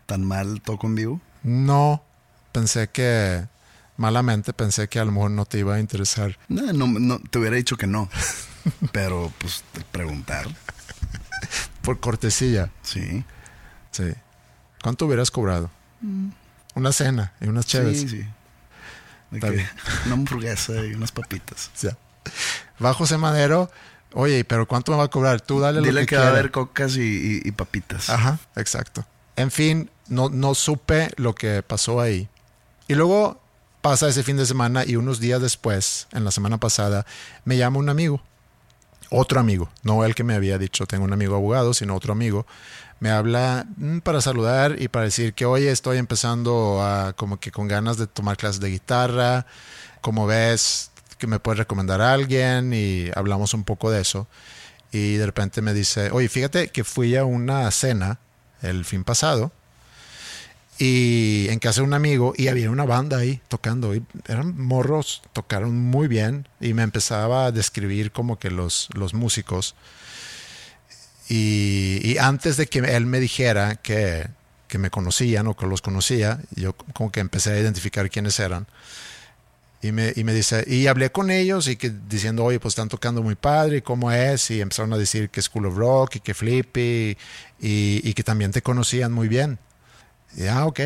¿Tan 0.05 0.23
mal 0.23 0.61
toco 0.61 0.87
en 0.87 0.95
vivo? 0.95 1.21
No, 1.43 2.03
pensé 2.51 2.87
que, 2.87 3.47
malamente 3.97 4.53
pensé 4.53 4.87
que 4.87 4.99
a 4.99 5.05
lo 5.05 5.11
mejor 5.11 5.31
no 5.31 5.45
te 5.45 5.59
iba 5.59 5.75
a 5.75 5.79
interesar. 5.79 6.37
No, 6.47 6.71
no, 6.71 6.87
no 6.87 7.19
te 7.19 7.39
hubiera 7.39 7.57
dicho 7.57 7.75
que 7.75 7.87
no. 7.87 8.09
pero 8.91 9.31
pues 9.39 9.63
preguntar. 9.91 10.47
Por 11.81 11.99
cortesía. 11.99 12.71
Sí. 12.83 13.23
Sí. 13.91 14.13
¿Cuánto 14.81 15.05
hubieras 15.05 15.31
cobrado? 15.31 15.69
Mm. 16.01 16.29
Una 16.75 16.91
cena 16.91 17.33
y 17.41 17.47
unas 17.47 17.65
chéves. 17.65 18.01
Sí, 18.01 18.07
sí. 18.07 18.25
una 19.31 20.13
hamburguesa 20.13 20.73
y 20.85 20.93
unas 20.93 21.11
papitas. 21.11 21.71
Bajo 22.79 23.05
ese 23.05 23.17
Madero, 23.17 23.71
oye, 24.13 24.43
pero 24.45 24.67
¿cuánto 24.67 24.91
me 24.91 24.99
va 24.99 25.05
a 25.05 25.09
cobrar? 25.09 25.41
Tú 25.41 25.59
dale 25.59 25.79
Dile 25.79 25.91
lo 25.93 25.99
que, 26.01 26.05
que 26.05 26.17
va 26.17 26.27
a 26.27 26.29
haber 26.29 26.51
cocas 26.51 26.95
y, 26.97 27.51
papitas. 27.51 28.09
Ajá, 28.09 28.39
exacto. 28.55 29.05
En 29.35 29.49
fin, 29.49 29.89
no, 30.07 30.29
no 30.29 30.53
supe 30.53 31.09
lo 31.15 31.33
que 31.33 31.63
pasó 31.63 31.99
ahí. 31.99 32.29
Y 32.87 32.95
luego 32.95 33.41
pasa 33.81 34.07
ese 34.07 34.23
fin 34.23 34.37
de 34.37 34.45
semana 34.45 34.83
y 34.85 34.95
unos 34.95 35.19
días 35.19 35.41
después, 35.41 36.07
en 36.13 36.23
la 36.23 36.31
semana 36.31 36.57
pasada, 36.57 37.05
me 37.45 37.57
llama 37.57 37.79
un 37.79 37.89
amigo 37.89 38.21
otro 39.09 39.39
amigo, 39.39 39.69
no 39.83 40.03
el 40.03 40.15
que 40.15 40.23
me 40.23 40.35
había 40.35 40.57
dicho 40.57 40.85
tengo 40.85 41.05
un 41.05 41.13
amigo 41.13 41.35
abogado, 41.35 41.73
sino 41.73 41.95
otro 41.95 42.11
amigo, 42.13 42.45
me 42.99 43.09
habla 43.09 43.65
mm, 43.77 43.99
para 43.99 44.21
saludar 44.21 44.81
y 44.81 44.87
para 44.87 45.05
decir 45.05 45.33
que 45.33 45.45
hoy 45.45 45.65
estoy 45.67 45.97
empezando 45.97 46.81
a 46.81 47.13
como 47.13 47.39
que 47.39 47.51
con 47.51 47.67
ganas 47.67 47.97
de 47.97 48.07
tomar 48.07 48.37
clases 48.37 48.59
de 48.59 48.69
guitarra, 48.69 49.45
como 50.01 50.27
ves 50.27 50.91
que 51.17 51.27
me 51.27 51.39
puedes 51.39 51.59
recomendar 51.59 52.01
a 52.01 52.13
alguien 52.13 52.73
y 52.73 53.09
hablamos 53.15 53.53
un 53.53 53.63
poco 53.63 53.89
de 53.91 54.01
eso. 54.01 54.27
Y 54.91 55.15
de 55.15 55.25
repente 55.25 55.61
me 55.61 55.73
dice, 55.73 56.11
oye, 56.11 56.29
fíjate 56.29 56.69
que 56.69 56.83
fui 56.83 57.15
a 57.15 57.25
una 57.25 57.69
cena 57.71 58.19
el 58.61 58.85
fin 58.85 59.03
pasado 59.03 59.51
y 60.79 61.47
en 61.49 61.59
casa 61.59 61.81
de 61.81 61.87
un 61.87 61.93
amigo 61.93 62.33
y 62.37 62.49
había 62.49 62.69
una 62.69 62.85
banda 62.85 63.17
ahí 63.17 63.41
tocando 63.47 63.95
y 63.95 64.03
eran 64.27 64.59
morros 64.59 65.23
tocaron 65.33 65.75
muy 65.75 66.07
bien 66.07 66.47
y 66.61 66.73
me 66.73 66.83
empezaba 66.83 67.45
a 67.45 67.51
describir 67.51 68.11
como 68.11 68.37
que 68.37 68.51
los, 68.51 68.89
los 68.93 69.13
músicos. 69.13 69.75
Y, 71.29 72.15
antes 72.19 72.55
de 72.55 72.67
que 72.67 72.79
él 72.79 73.05
me 73.05 73.19
dijera 73.19 73.75
que, 73.75 74.27
que, 74.69 74.77
me 74.77 74.89
conocían 74.89 75.47
o 75.47 75.57
que 75.57 75.65
los 75.65 75.81
conocía 75.81 76.39
yo 76.55 76.73
como 76.93 77.11
que 77.11 77.19
empecé 77.19 77.51
a 77.51 77.59
identificar 77.59 78.09
quiénes 78.09 78.39
eran. 78.39 78.65
Y 79.81 79.91
me, 79.91 80.13
y 80.15 80.23
me 80.23 80.33
dice 80.33 80.63
y 80.67 80.87
hablé 80.87 81.11
con 81.11 81.29
ellos 81.29 81.67
y 81.67 81.75
que 81.75 81.91
diciendo 81.91 82.43
oye 82.43 82.59
pues 82.59 82.71
están 82.71 82.89
tocando 82.89 83.21
muy 83.21 83.35
padre 83.35 83.77
y 83.77 83.81
cómo 83.81 84.11
es 84.11 84.49
y 84.49 84.61
empezaron 84.61 84.91
a 84.93 84.97
decir 84.97 85.29
que 85.29 85.41
School 85.41 85.67
of 85.67 85.77
Rock 85.77 86.15
y 86.15 86.19
que 86.19 86.33
Flippy 86.33 87.17
y, 87.59 88.01
y 88.03 88.13
que 88.13 88.23
también 88.23 88.51
te 88.51 88.63
conocían 88.63 89.11
muy 89.11 89.27
bien 89.27 89.59
ah, 90.49 90.65
ok, 90.65 90.79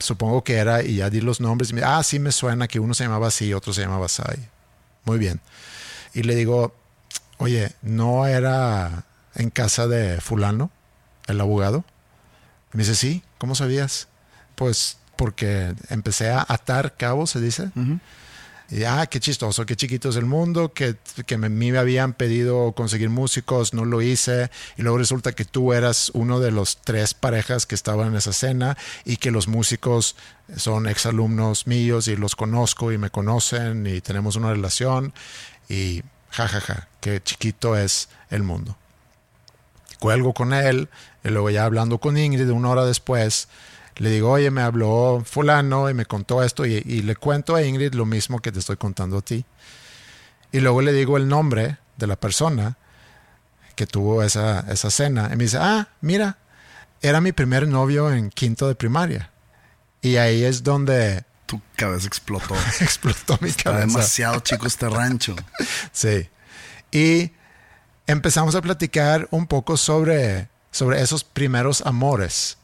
supongo 0.00 0.42
que 0.42 0.54
era, 0.56 0.82
y 0.82 0.96
ya 0.96 1.10
di 1.10 1.20
los 1.20 1.40
nombres, 1.40 1.70
y 1.70 1.74
me, 1.74 1.82
ah, 1.82 2.02
sí 2.02 2.18
me 2.18 2.32
suena 2.32 2.68
que 2.68 2.80
uno 2.80 2.94
se 2.94 3.04
llamaba 3.04 3.28
así, 3.28 3.52
otro 3.52 3.72
se 3.72 3.82
llamaba 3.82 4.08
Sai. 4.08 4.48
Muy 5.04 5.18
bien. 5.18 5.40
Y 6.14 6.22
le 6.22 6.34
digo, 6.34 6.74
oye, 7.38 7.72
¿no 7.82 8.26
era 8.26 9.04
en 9.34 9.50
casa 9.50 9.86
de 9.86 10.20
fulano? 10.20 10.70
el 11.26 11.40
abogado? 11.40 11.84
me 12.72 12.82
dice, 12.82 12.94
sí, 12.94 13.22
¿cómo 13.38 13.54
sabías? 13.54 14.08
Pues 14.54 14.98
porque 15.16 15.74
empecé 15.88 16.30
a 16.30 16.44
atar 16.46 16.96
cabos, 16.96 17.30
se 17.30 17.40
dice. 17.40 17.70
Y 18.68 18.82
ah, 18.82 19.06
qué 19.06 19.20
chistoso, 19.20 19.64
qué 19.64 19.76
chiquito 19.76 20.08
es 20.08 20.16
el 20.16 20.24
mundo, 20.24 20.72
que, 20.72 20.96
que 21.24 21.38
me, 21.38 21.48
me 21.48 21.78
habían 21.78 22.14
pedido 22.14 22.72
conseguir 22.72 23.10
músicos, 23.10 23.72
no 23.74 23.84
lo 23.84 24.02
hice, 24.02 24.50
y 24.76 24.82
luego 24.82 24.98
resulta 24.98 25.32
que 25.32 25.44
tú 25.44 25.72
eras 25.72 26.10
uno 26.14 26.40
de 26.40 26.50
los 26.50 26.78
tres 26.78 27.14
parejas 27.14 27.64
que 27.66 27.76
estaban 27.76 28.08
en 28.08 28.16
esa 28.16 28.32
cena 28.32 28.76
y 29.04 29.18
que 29.18 29.30
los 29.30 29.46
músicos 29.46 30.16
son 30.56 30.88
exalumnos 30.88 31.68
míos 31.68 32.08
y 32.08 32.16
los 32.16 32.34
conozco 32.34 32.90
y 32.90 32.98
me 32.98 33.10
conocen 33.10 33.86
y 33.86 34.00
tenemos 34.00 34.34
una 34.34 34.50
relación 34.50 35.12
y 35.68 36.02
jajaja, 36.30 36.60
ja, 36.60 36.74
ja, 36.74 36.88
qué 37.00 37.22
chiquito 37.22 37.76
es 37.76 38.08
el 38.30 38.42
mundo. 38.42 38.76
Cuelgo 40.00 40.34
con 40.34 40.52
él 40.52 40.88
y 41.24 41.28
luego 41.28 41.50
ya 41.50 41.64
hablando 41.64 41.98
con 41.98 42.18
Ingrid 42.18 42.50
una 42.50 42.70
hora 42.70 42.84
después, 42.84 43.48
le 43.96 44.10
digo, 44.10 44.30
oye, 44.30 44.50
me 44.50 44.60
habló 44.60 45.22
fulano 45.24 45.88
y 45.88 45.94
me 45.94 46.04
contó 46.04 46.42
esto 46.42 46.66
y, 46.66 46.80
le 46.80 47.16
cuento 47.16 47.54
a 47.54 47.62
Ingrid 47.62 47.94
lo 47.94 48.04
mismo 48.04 48.40
que 48.40 48.52
te 48.52 48.58
estoy 48.58 48.76
contando 48.76 49.18
a 49.18 49.22
ti. 49.22 49.44
Y 50.52 50.60
luego 50.60 50.82
le 50.82 50.92
digo 50.92 51.16
el 51.16 51.28
nombre 51.28 51.78
de 51.96 52.06
la 52.06 52.16
persona 52.16 52.76
que 53.74 53.86
tuvo 53.86 54.22
esa, 54.22 54.60
esa 54.70 54.90
cena. 54.90 55.30
Y 55.32 55.36
me 55.36 55.44
dice, 55.44 55.58
ah, 55.60 55.88
mira, 56.00 56.38
era 57.00 57.20
mi 57.20 57.32
primer 57.32 57.66
novio 57.66 58.12
en 58.12 58.30
quinto 58.30 58.68
de 58.68 58.74
primaria. 58.74 59.30
Y 60.02 60.16
ahí 60.16 60.44
es 60.44 60.62
donde... 60.62 61.24
Tu 61.46 61.60
cabeza 61.74 62.06
explotó. 62.06 62.54
explotó 62.80 63.38
mi 63.40 63.48
Está 63.48 63.64
cabeza. 63.64 63.86
demasiado 63.86 64.40
chico 64.40 64.66
este 64.66 64.88
rancho. 64.88 65.36
sí. 65.92 66.28
Y 66.90 67.32
empezamos 68.06 68.54
a 68.54 68.62
platicar 68.62 69.26
un 69.30 69.46
poco 69.46 69.76
sobre, 69.76 70.48
sobre 70.70 71.00
esos 71.00 71.24
primeros 71.24 71.82
amores 71.86 72.58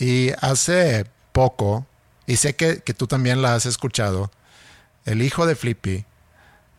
y 0.00 0.32
hace 0.40 1.04
poco, 1.32 1.86
y 2.26 2.36
sé 2.36 2.56
que, 2.56 2.76
tú 2.76 3.06
también 3.06 3.42
la 3.42 3.54
has 3.54 3.66
escuchado, 3.66 4.30
el 5.04 5.22
hijo 5.22 5.46
de 5.46 5.54
Flippy, 5.54 6.06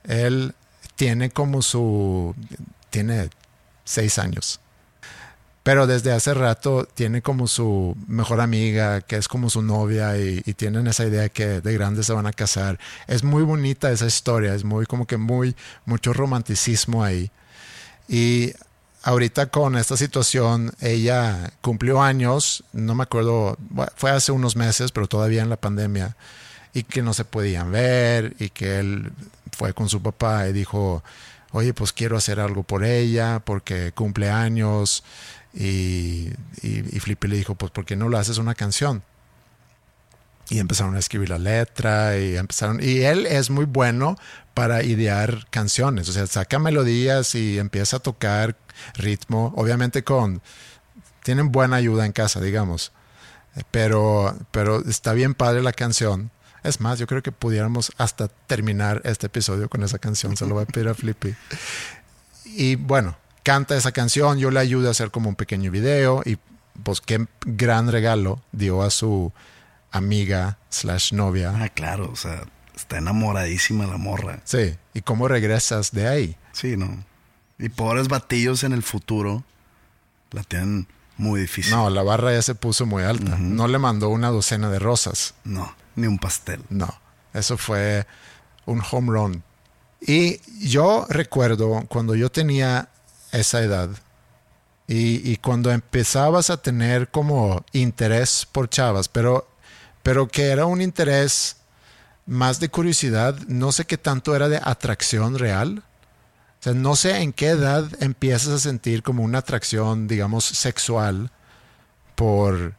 él 0.03 0.55
tiene 0.95 1.29
como 1.29 1.61
su... 1.61 2.35
tiene 2.89 3.29
seis 3.85 4.17
años. 4.17 4.59
Pero 5.63 5.85
desde 5.85 6.11
hace 6.11 6.33
rato 6.33 6.85
tiene 6.85 7.21
como 7.21 7.47
su 7.47 7.95
mejor 8.07 8.41
amiga, 8.41 9.01
que 9.01 9.17
es 9.17 9.27
como 9.27 9.51
su 9.51 9.61
novia, 9.61 10.17
y, 10.17 10.41
y, 10.43 10.53
tienen 10.55 10.87
esa 10.87 11.05
idea 11.05 11.29
que 11.29 11.61
de 11.61 11.73
grandes 11.73 12.07
se 12.07 12.13
van 12.13 12.25
a 12.25 12.33
casar. 12.33 12.79
Es 13.05 13.23
muy 13.23 13.43
bonita 13.43 13.91
esa 13.91 14.07
historia, 14.07 14.55
es 14.55 14.63
muy 14.63 14.87
como 14.87 15.05
que 15.05 15.17
muy, 15.17 15.55
mucho 15.85 16.13
romanticismo 16.13 17.03
ahí. 17.03 17.29
Y 18.07 18.53
ahorita 19.03 19.47
con 19.47 19.77
esta 19.77 19.97
situación, 19.97 20.71
ella 20.79 21.53
cumplió 21.61 22.01
años, 22.01 22.63
no 22.73 22.95
me 22.95 23.03
acuerdo, 23.03 23.57
fue 23.95 24.11
hace 24.11 24.31
unos 24.31 24.55
meses, 24.55 24.91
pero 24.91 25.07
todavía 25.07 25.41
en 25.41 25.49
la 25.49 25.57
pandemia, 25.57 26.15
y 26.73 26.83
que 26.83 27.01
no 27.01 27.13
se 27.13 27.25
podían 27.25 27.71
ver, 27.71 28.35
y 28.39 28.49
que 28.49 28.79
él 28.79 29.11
fue 29.51 29.73
con 29.73 29.89
su 29.89 30.01
papá 30.01 30.47
y 30.47 30.53
dijo, 30.53 31.03
oye, 31.51 31.73
pues 31.73 31.93
quiero 31.93 32.17
hacer 32.17 32.39
algo 32.39 32.63
por 32.63 32.83
ella, 32.83 33.41
porque 33.43 33.91
cumple 33.91 34.29
años, 34.29 35.03
y, 35.53 36.29
y, 36.61 36.99
Flippy 36.99 37.27
le 37.27 37.35
dijo, 37.35 37.55
pues, 37.55 37.71
¿por 37.71 37.85
qué 37.85 37.97
no 37.97 38.07
le 38.07 38.17
haces 38.17 38.37
una 38.37 38.55
canción? 38.55 39.03
y 40.49 40.59
empezaron 40.59 40.97
a 40.97 40.99
escribir 40.99 41.29
la 41.29 41.39
letra 41.39 42.17
y 42.17 42.35
empezaron 42.35 42.83
y 42.83 43.03
él 43.03 43.25
es 43.25 43.49
muy 43.49 43.63
bueno 43.63 44.17
para 44.53 44.83
idear 44.83 45.47
canciones, 45.49 46.09
o 46.09 46.11
sea, 46.11 46.27
saca 46.27 46.59
melodías 46.59 47.35
y 47.35 47.57
empieza 47.57 47.97
a 47.97 47.99
tocar 48.01 48.57
ritmo, 48.95 49.53
obviamente 49.55 50.03
con 50.03 50.41
tienen 51.23 51.51
buena 51.51 51.77
ayuda 51.77 52.05
en 52.05 52.11
casa, 52.11 52.39
digamos. 52.41 52.91
Pero 53.71 54.35
pero 54.51 54.81
está 54.87 55.13
bien 55.13 55.33
padre 55.33 55.61
la 55.61 55.73
canción. 55.73 56.31
Es 56.63 56.79
más, 56.79 56.99
yo 56.99 57.07
creo 57.07 57.23
que 57.23 57.31
pudiéramos 57.31 57.91
hasta 57.97 58.27
terminar 58.27 59.01
este 59.03 59.27
episodio 59.27 59.67
con 59.67 59.83
esa 59.83 59.97
canción, 59.97 60.37
se 60.37 60.45
lo 60.45 60.53
voy 60.55 60.63
a 60.63 60.67
pedir 60.67 60.89
a 60.89 60.93
Flippy. 60.93 61.35
Y 62.45 62.75
bueno, 62.75 63.17
canta 63.43 63.75
esa 63.75 63.91
canción, 63.91 64.37
yo 64.37 64.51
le 64.51 64.59
ayudo 64.59 64.87
a 64.87 64.91
hacer 64.91 65.09
como 65.09 65.29
un 65.29 65.35
pequeño 65.35 65.71
video 65.71 66.21
y 66.23 66.37
pues 66.83 67.01
qué 67.01 67.25
gran 67.45 67.91
regalo 67.91 68.41
dio 68.51 68.83
a 68.83 68.91
su 68.91 69.33
amiga 69.91 70.57
slash 70.69 71.13
novia. 71.13 71.53
Ah, 71.55 71.69
claro, 71.69 72.09
o 72.11 72.15
sea, 72.15 72.43
está 72.75 72.97
enamoradísima 72.97 73.85
la 73.85 73.97
morra. 73.97 74.39
Sí, 74.43 74.75
¿y 74.93 75.01
cómo 75.01 75.27
regresas 75.27 75.91
de 75.91 76.07
ahí? 76.07 76.37
Sí, 76.53 76.77
no. 76.77 77.03
Y 77.61 77.69
pobres 77.69 78.09
batillos 78.09 78.63
en 78.63 78.73
el 78.73 78.83
futuro 78.83 79.43
la 80.31 80.43
tienen 80.43 80.87
muy 81.17 81.41
difícil. 81.41 81.71
No, 81.71 81.89
la 81.89 82.03
barra 82.03 82.33
ya 82.33 82.41
se 82.41 82.55
puso 82.55 82.85
muy 82.85 83.03
alta. 83.03 83.37
No 83.37 83.67
le 83.67 83.77
mandó 83.77 84.09
una 84.09 84.29
docena 84.29 84.69
de 84.69 84.79
rosas. 84.79 85.35
No, 85.43 85.73
ni 85.95 86.07
un 86.07 86.17
pastel. 86.17 86.63
No, 86.69 86.93
eso 87.33 87.57
fue 87.57 88.05
un 88.65 88.81
home 88.91 89.11
run. 89.11 89.43
Y 90.01 90.41
yo 90.67 91.05
recuerdo 91.09 91.85
cuando 91.87 92.15
yo 92.15 92.31
tenía 92.31 92.89
esa 93.31 93.61
edad 93.61 93.89
y, 94.87 95.31
y 95.31 95.37
cuando 95.37 95.71
empezabas 95.71 96.49
a 96.49 96.61
tener 96.61 97.09
como 97.09 97.63
interés 97.71 98.47
por 98.51 98.67
chavas, 98.67 99.07
pero 99.07 99.47
pero 100.03 100.27
que 100.27 100.47
era 100.47 100.65
un 100.65 100.81
interés 100.81 101.57
más 102.25 102.59
de 102.59 102.69
curiosidad, 102.69 103.37
no 103.47 103.71
sé 103.71 103.85
qué 103.85 103.97
tanto 103.97 104.35
era 104.35 104.49
de 104.49 104.59
atracción 104.63 105.37
real. 105.37 105.83
O 106.61 106.63
sea, 106.63 106.73
no 106.75 106.95
sé 106.95 107.21
en 107.21 107.33
qué 107.33 107.47
edad 107.47 107.89
empiezas 108.03 108.49
a 108.49 108.59
sentir 108.59 109.01
como 109.01 109.23
una 109.23 109.39
atracción, 109.39 110.07
digamos, 110.07 110.45
sexual 110.45 111.31
por, 112.13 112.75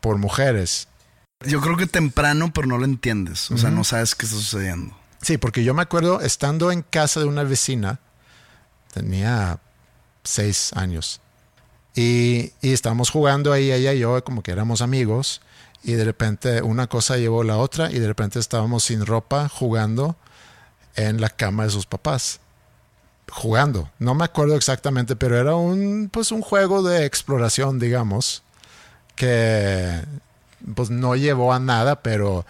por 0.00 0.18
mujeres. 0.18 0.88
Yo 1.46 1.62
creo 1.62 1.78
que 1.78 1.86
temprano, 1.86 2.52
pero 2.52 2.66
no 2.66 2.76
lo 2.76 2.84
entiendes. 2.84 3.50
O 3.50 3.56
sea, 3.56 3.70
no 3.70 3.82
sabes 3.82 4.14
qué 4.14 4.26
está 4.26 4.36
sucediendo. 4.36 4.94
Sí, 5.22 5.38
porque 5.38 5.64
yo 5.64 5.72
me 5.72 5.80
acuerdo 5.80 6.20
estando 6.20 6.70
en 6.70 6.82
casa 6.82 7.20
de 7.20 7.26
una 7.26 7.44
vecina, 7.44 7.98
tenía 8.92 9.58
seis 10.22 10.74
años, 10.74 11.22
y, 11.94 12.52
y 12.60 12.72
estábamos 12.74 13.08
jugando 13.08 13.54
ahí, 13.54 13.72
ella 13.72 13.94
y 13.94 14.00
yo, 14.00 14.22
como 14.22 14.42
que 14.42 14.50
éramos 14.50 14.82
amigos, 14.82 15.40
y 15.82 15.92
de 15.92 16.04
repente 16.04 16.60
una 16.60 16.88
cosa 16.88 17.16
llevó 17.16 17.42
la 17.42 17.56
otra 17.56 17.90
y 17.90 17.98
de 17.98 18.06
repente 18.06 18.38
estábamos 18.38 18.84
sin 18.84 19.06
ropa 19.06 19.48
jugando 19.48 20.16
en 20.94 21.22
la 21.22 21.30
cama 21.30 21.64
de 21.64 21.70
sus 21.70 21.86
papás. 21.86 22.40
Jugando, 23.30 23.90
no 23.98 24.14
me 24.14 24.24
acuerdo 24.24 24.56
exactamente, 24.56 25.16
pero 25.16 25.38
era 25.38 25.54
un 25.54 26.10
pues 26.12 26.32
un 26.32 26.42
juego 26.42 26.82
de 26.82 27.06
exploración, 27.06 27.78
digamos, 27.78 28.42
que 29.16 30.02
pues 30.74 30.90
no 30.90 31.16
llevó 31.16 31.52
a 31.52 31.58
nada, 31.58 32.02
pero 32.02 32.44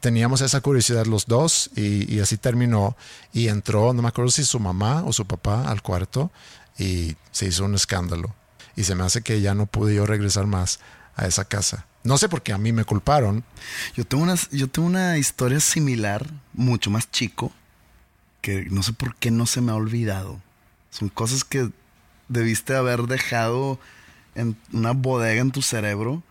teníamos 0.00 0.40
esa 0.40 0.60
curiosidad 0.60 1.06
los 1.06 1.26
dos 1.26 1.70
y, 1.74 2.20
así 2.20 2.36
terminó 2.36 2.96
y 3.32 3.48
entró, 3.48 3.92
no 3.92 4.02
me 4.02 4.08
acuerdo 4.08 4.30
si 4.30 4.44
su 4.44 4.60
mamá 4.60 5.02
o 5.04 5.12
su 5.12 5.26
papá 5.26 5.68
al 5.68 5.82
cuarto 5.82 6.30
y 6.78 7.16
se 7.32 7.46
hizo 7.46 7.64
un 7.64 7.74
escándalo 7.74 8.34
y 8.76 8.84
se 8.84 8.94
me 8.94 9.04
hace 9.04 9.22
que 9.22 9.40
ya 9.40 9.54
no 9.54 9.66
pude 9.66 9.94
yo 9.94 10.06
regresar 10.06 10.46
más 10.46 10.80
a 11.16 11.26
esa 11.26 11.46
casa. 11.46 11.86
No 12.04 12.18
sé 12.18 12.28
por 12.28 12.42
qué 12.42 12.52
a 12.52 12.58
mí 12.58 12.72
me 12.72 12.84
culparon. 12.84 13.42
Yo 13.96 14.06
tengo 14.06 14.22
una, 14.22 14.36
yo 14.52 14.68
tengo 14.68 14.86
una 14.86 15.18
historia 15.18 15.58
similar, 15.58 16.30
mucho 16.52 16.90
más 16.90 17.10
chico, 17.10 17.50
que 18.46 18.66
no 18.70 18.84
sé 18.84 18.92
por 18.92 19.16
qué 19.16 19.32
no 19.32 19.44
se 19.44 19.60
me 19.60 19.72
ha 19.72 19.74
olvidado. 19.74 20.40
Son 20.90 21.08
cosas 21.08 21.42
que 21.42 21.68
debiste 22.28 22.76
haber 22.76 23.08
dejado 23.08 23.80
en 24.36 24.56
una 24.72 24.92
bodega 24.92 25.40
en 25.40 25.50
tu 25.50 25.62
cerebro, 25.62 26.22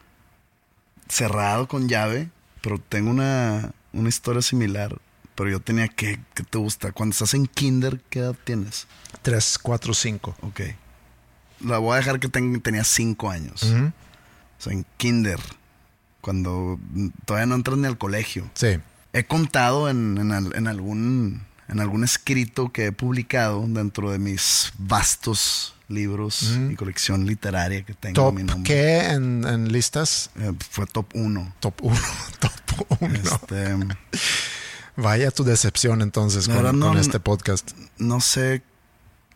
cerrado 1.09 1.67
con 1.67 1.89
llave, 1.89 2.29
pero 2.61 2.79
tengo 2.79 3.09
una, 3.09 3.73
una 3.91 4.07
historia 4.07 4.41
similar. 4.41 4.97
Pero 5.35 5.49
yo 5.49 5.59
tenía 5.59 5.89
que, 5.89 6.21
¿qué 6.33 6.43
te 6.43 6.57
gusta? 6.57 6.93
Cuando 6.93 7.11
estás 7.11 7.33
en 7.33 7.47
kinder, 7.47 7.99
¿qué 8.09 8.19
edad 8.19 8.35
tienes? 8.45 8.87
3, 9.21 9.57
4, 9.61 9.93
5. 9.93 10.37
Ok. 10.39 10.61
La 11.65 11.79
voy 11.79 11.95
a 11.95 11.97
dejar 11.97 12.21
que 12.21 12.29
tenía 12.29 12.85
5 12.85 13.29
años. 13.29 13.63
Uh 13.63 13.67
-huh. 13.67 13.89
O 13.89 14.61
sea, 14.61 14.71
en 14.71 14.85
kinder 14.95 15.41
cuando 16.21 16.79
todavía 17.25 17.45
no 17.47 17.55
entras 17.55 17.77
ni 17.77 17.87
al 17.87 17.97
colegio. 17.97 18.49
Sí. 18.53 18.79
He 19.11 19.25
contado 19.25 19.89
en, 19.89 20.17
en, 20.17 20.31
en, 20.31 20.67
algún, 20.67 21.41
en 21.67 21.79
algún 21.79 22.03
escrito 22.03 22.71
que 22.71 22.87
he 22.87 22.91
publicado 22.91 23.65
dentro 23.67 24.11
de 24.11 24.19
mis 24.19 24.71
vastos 24.77 25.75
libros 25.87 26.43
mm. 26.57 26.71
y 26.71 26.75
colección 26.75 27.25
literaria 27.25 27.83
que 27.83 27.93
tengo. 27.93 28.15
¿Top 28.15 28.33
mi 28.33 28.43
nombre. 28.43 28.63
qué 28.63 29.11
en, 29.11 29.45
en 29.47 29.71
listas? 29.71 30.31
Eh, 30.39 30.51
fue 30.69 30.85
top 30.85 31.07
1. 31.13 31.55
Top 31.59 31.75
1. 31.81 31.97
top 32.39 32.97
1. 32.99 33.15
Este, 33.15 33.77
Vaya 34.97 35.29
tu 35.31 35.43
decepción 35.43 36.01
entonces 36.01 36.47
con, 36.47 36.79
no, 36.79 36.87
con, 36.87 36.97
este 36.97 37.19
podcast. 37.19 37.71
No 37.97 38.21
sé 38.21 38.63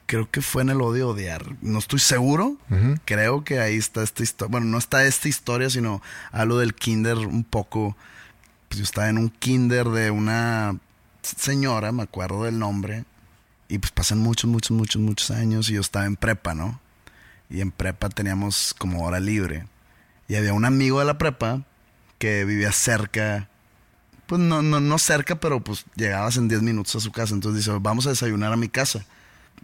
creo 0.06 0.30
que 0.30 0.42
fue 0.42 0.64
en 0.64 0.70
el 0.70 0.82
odio 0.82 1.10
odiar. 1.10 1.46
No 1.62 1.80
estoy 1.80 2.00
seguro. 2.00 2.58
Uh 2.70 2.76
-huh. 2.76 3.00
Creo 3.06 3.44
que 3.44 3.60
ahí 3.60 3.76
está 3.76 4.02
esta 4.02 4.24
historia. 4.24 4.52
Bueno, 4.52 4.68
no 4.68 4.78
está 4.78 5.06
esta 5.06 5.28
historia, 5.28 5.70
sino 5.70 6.02
hablo 6.32 6.58
del 6.58 6.74
kinder 6.74 7.18
un 7.18 7.44
poco. 7.44 7.96
Pues 8.70 8.80
yo 8.80 8.84
estaba 8.84 9.10
en 9.10 9.18
un 9.18 9.30
kinder 9.30 9.88
de 9.90 10.10
una 10.12 10.78
señora, 11.38 11.92
me 11.92 12.04
acuerdo 12.04 12.44
del 12.44 12.58
nombre. 12.60 13.06
Y 13.68 13.78
pues 13.78 13.92
pasan 13.92 14.18
muchos, 14.20 14.50
muchos, 14.50 14.72
muchos, 14.72 15.02
muchos 15.02 15.30
años 15.32 15.70
y 15.70 15.74
yo 15.74 15.82
estaba 15.82 16.06
en 16.06 16.16
prepa, 16.16 16.54
¿no? 16.56 16.80
y 17.52 17.62
en 17.62 17.72
prepa 17.72 18.10
teníamos 18.10 18.76
como 18.78 19.04
hora 19.04 19.20
libre. 19.20 19.66
Y 20.28 20.36
había 20.36 20.54
un 20.54 20.66
amigo 20.66 21.00
de 21.00 21.06
la 21.06 21.18
prepa 21.18 21.64
que 22.20 22.46
vivía 22.46 22.72
cerca, 22.72 23.50
pues 24.28 24.40
no, 24.40 24.62
no, 24.62 24.80
no 24.80 25.00
cerca, 25.00 25.40
pero 25.40 25.60
pues 25.64 25.84
llegabas 25.96 26.38
en 26.38 26.48
10 26.48 26.62
minutos 26.62 26.96
a 26.96 27.00
su 27.00 27.12
casa. 27.12 27.34
Entonces 27.34 27.66
dice, 27.66 27.76
vamos 27.82 28.06
a 28.06 28.10
desayunar 28.12 28.54
a 28.54 28.56
mi 28.56 28.70
casa. 28.70 29.04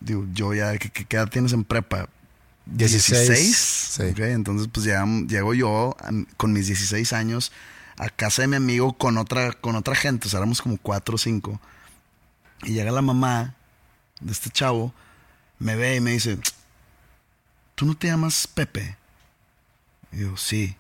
Digo, 0.02 0.26
yo 0.34 0.54
ya, 0.56 0.76
¿qué, 0.80 0.90
qué 0.90 1.16
edad 1.16 1.30
tienes 1.30 1.54
en 1.54 1.64
prepa? 1.64 2.10
16. 2.66 3.56
Sí. 3.56 4.02
Ok, 4.04 4.20
entonces 4.22 4.68
pues 4.72 4.86
llegam- 4.88 5.28
llego 5.28 5.54
yo 5.54 5.96
a- 6.00 6.12
con 6.38 6.54
mis 6.54 6.66
16 6.66 7.14
años 7.14 7.52
a 7.98 8.10
casa 8.10 8.42
de 8.42 8.48
mi 8.50 8.56
amigo 8.56 8.94
con 8.94 9.18
otra, 9.18 9.54
con 9.54 9.76
otra 9.76 9.96
gente, 9.96 10.28
o 10.28 10.30
sea, 10.30 10.40
éramos 10.40 10.62
como 10.62 10.78
cuatro 10.78 11.16
o 11.16 11.18
cinco. 11.18 11.60
Y 12.64 12.74
llega 12.74 12.92
la 12.92 13.02
mamá 13.02 13.56
de 14.20 14.32
este 14.32 14.50
chavo, 14.50 14.94
me 15.60 15.76
ve 15.76 15.96
y 15.96 16.02
me 16.02 16.12
dice, 16.12 16.38
¿tú 17.76 17.86
no 17.86 17.96
te 17.96 18.08
llamas 18.08 18.48
Pepe? 18.48 18.98
Y 20.12 20.22
yo, 20.22 20.38
sí. 20.38 20.76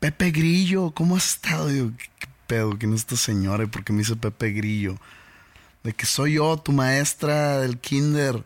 Pepe 0.00 0.30
Grillo, 0.30 0.92
¿cómo 0.92 1.16
has 1.16 1.26
estado? 1.26 1.72
Y 1.72 1.78
yo, 1.78 1.90
¿qué, 2.18 2.28
pedo? 2.46 2.78
¿Quién 2.78 2.94
es 2.94 3.00
esta 3.00 3.16
señora? 3.16 3.64
¿Y 3.64 3.66
por 3.66 3.84
qué 3.84 3.92
me 3.92 4.00
dice 4.00 4.16
Pepe 4.16 4.52
Grillo? 4.52 4.96
De 5.82 5.92
que 5.92 6.06
soy 6.06 6.34
yo, 6.34 6.56
tu 6.58 6.72
maestra 6.72 7.58
del 7.58 7.78
kinder. 7.78 8.44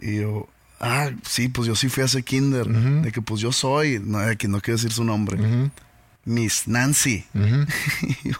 Y 0.00 0.20
yo, 0.20 0.48
ah, 0.80 1.10
sí, 1.24 1.48
pues 1.48 1.68
yo 1.68 1.76
sí 1.76 1.88
fui 1.88 2.02
a 2.02 2.06
ese 2.06 2.22
kinder. 2.22 2.66
De 2.66 3.12
que 3.12 3.22
pues 3.22 3.40
yo 3.40 3.52
soy, 3.52 4.00
no, 4.02 4.18
de 4.18 4.36
que 4.36 4.48
no 4.48 4.60
quiero 4.60 4.78
decir 4.78 4.92
su 4.92 5.04
nombre. 5.04 5.38
Miss 6.24 6.66
Nancy. 6.68 7.24
Y 8.24 8.28
yo, 8.30 8.36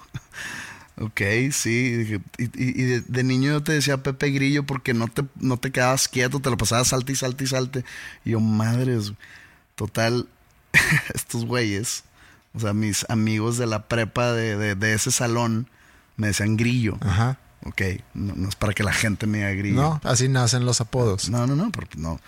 ok, 1.05 1.20
sí. 1.53 2.20
Y 2.39 2.43
y- 2.45 2.51
y 2.57 2.85
de, 2.85 3.01
de 3.01 3.24
niño 3.24 3.51
yo 3.53 3.62
te 3.62 3.72
decía 3.72 4.03
Pepe 4.03 4.31
Grillo 4.31 4.64
porque 4.64 4.95
no 4.95 5.09
te, 5.09 5.22
no 5.37 5.57
te 5.59 5.70
quedabas 5.70 6.09
quieto, 6.09 6.41
te 6.41 6.51
lo 6.51 6.57
pasabas 6.57 6.89
salte 6.89 7.12
y 7.12 7.16
salte 7.16 7.45
y 7.45 7.47
salte. 7.47 7.85
Y 8.24 8.31
yo, 8.31 8.41
madres, 8.41 9.12
total, 9.74 10.28
estos 11.14 11.45
güeyes, 11.47 12.05
o 12.55 12.61
sea, 12.61 12.72
mis 12.74 13.07
amigos 13.09 13.59
de 13.59 13.66
la 13.66 13.89
prepa 13.89 14.33
de, 14.33 14.57
de- 14.57 14.74
de 14.74 14.93
ese 14.95 15.11
salón, 15.11 15.68
me 16.16 16.28
decían 16.28 16.57
Grillo. 16.57 16.99
Ajá. 17.01 17.39
Ok, 17.66 17.82
no, 18.14 18.34
no 18.36 18.48
es 18.48 18.56
para 18.56 18.72
que 18.72 18.82
la 18.82 18.92
gente 18.92 19.26
me 19.26 19.38
diga 19.38 19.50
Grillo. 19.50 19.82
No, 19.82 20.00
así 20.04 20.28
nacen 20.28 20.64
los 20.64 20.80
apodos. 20.80 21.28
No, 21.28 21.46
no, 21.46 21.56
no, 21.56 21.70
pero 21.70 21.86
no. 21.96 22.18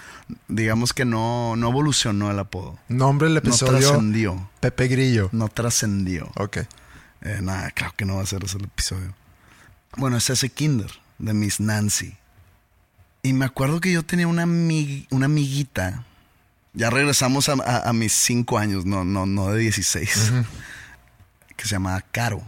Digamos 0.49 0.93
que 0.93 1.05
no, 1.07 1.57
no 1.57 1.68
evolucionó 1.70 2.30
el 2.30 2.39
apodo. 2.39 2.78
Nombre 2.89 3.26
del 3.26 3.35
No 3.35 3.39
episodio 3.39 3.78
trascendió. 3.78 4.51
Pepe 4.61 4.89
Grillo. 4.89 5.30
No 5.33 5.49
trascendió. 5.49 6.30
Ok. 6.37 6.59
Eh, 7.22 7.39
nada, 7.41 7.70
claro 7.70 7.95
que 7.97 8.05
no 8.05 8.16
va 8.16 8.22
a 8.22 8.26
ser 8.26 8.45
ese 8.45 8.59
el 8.59 8.64
episodio. 8.64 9.14
Bueno, 9.97 10.18
es 10.18 10.28
ese 10.28 10.51
Kinder 10.51 10.91
de 11.18 11.33
Miss 11.33 11.61
Nancy. 11.61 12.14
Y 13.22 13.33
me 13.33 13.45
acuerdo 13.47 13.80
que 13.80 13.91
yo 13.93 14.03
tenía 14.05 14.26
una, 14.28 14.45
amig- 14.45 15.07
una 15.11 15.26
amiguita. 15.26 16.05
Ya 16.74 16.91
regresamos 16.91 17.49
a, 17.49 17.53
a- 17.55 17.89
a 17.89 17.93
mis 17.95 18.12
cinco 18.12 18.59
años, 18.59 18.85
no, 18.85 19.05
no, 19.05 19.24
no 19.24 19.51
de 19.53 19.61
16. 19.61 20.33
Que 21.57 21.64
se 21.64 21.70
llamaba 21.70 22.01
Caro. 22.03 22.43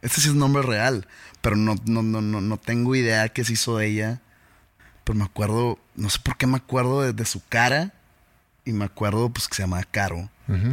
Este 0.00 0.20
sí 0.20 0.28
es 0.28 0.34
nombre 0.36 0.62
real, 0.62 1.08
pero 1.40 1.56
no, 1.56 1.76
no, 1.84 2.02
no, 2.02 2.20
no, 2.20 2.40
no 2.40 2.56
tengo 2.56 2.94
idea 2.94 3.28
qué 3.28 3.44
se 3.44 3.54
hizo 3.54 3.76
de 3.76 3.86
ella. 3.86 4.20
Pero 5.04 5.18
me 5.18 5.24
acuerdo, 5.24 5.78
no 5.96 6.10
sé 6.10 6.18
por 6.22 6.36
qué 6.36 6.46
me 6.46 6.56
acuerdo 6.56 7.02
de, 7.02 7.12
de 7.12 7.24
su 7.24 7.42
cara. 7.48 7.92
Y 8.64 8.72
me 8.72 8.84
acuerdo 8.84 9.30
pues 9.30 9.48
que 9.48 9.54
se 9.54 9.62
llamaba 9.62 9.84
Caro. 9.84 10.28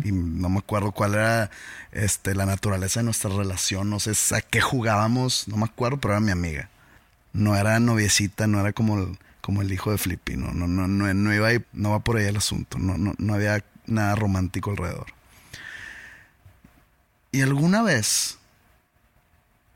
Y 0.05 0.11
no 0.13 0.47
me 0.47 0.59
acuerdo 0.59 0.93
cuál 0.93 1.15
era 1.15 1.51
este, 1.91 2.33
la 2.33 2.45
naturaleza 2.45 3.01
de 3.01 3.05
nuestra 3.05 3.29
relación. 3.29 3.89
No 3.89 3.99
sé 3.99 4.13
a 4.33 4.41
qué 4.41 4.61
jugábamos. 4.61 5.49
No 5.49 5.57
me 5.57 5.65
acuerdo, 5.65 5.97
pero 5.97 6.13
era 6.13 6.21
mi 6.21 6.31
amiga. 6.31 6.69
No 7.33 7.57
era 7.57 7.77
noviecita, 7.81 8.47
no 8.47 8.61
era 8.61 8.71
como 8.71 8.97
el, 8.97 9.17
como 9.41 9.61
el 9.61 9.71
hijo 9.73 9.91
de 9.91 9.97
Flippy. 9.97 10.37
No, 10.37 10.53
no, 10.53 10.67
no, 10.67 10.87
no, 10.87 11.13
no 11.13 11.33
iba 11.33 11.49
no 11.73 11.91
va 11.91 11.99
por 11.99 12.15
ahí 12.15 12.25
el 12.25 12.37
asunto. 12.37 12.77
No, 12.79 12.97
no, 12.97 13.15
no 13.17 13.33
había 13.33 13.65
nada 13.85 14.15
romántico 14.15 14.71
alrededor. 14.71 15.07
Y 17.31 17.41
alguna 17.41 17.81
vez 17.81 18.37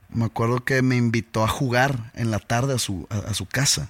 me 0.09 0.25
acuerdo 0.25 0.63
que 0.63 0.81
me 0.81 0.95
invitó 0.95 1.43
a 1.43 1.47
jugar 1.47 2.11
en 2.15 2.31
la 2.31 2.39
tarde 2.39 2.75
a 2.75 2.79
su, 2.79 3.07
a, 3.09 3.17
a 3.17 3.33
su 3.33 3.45
casa. 3.45 3.89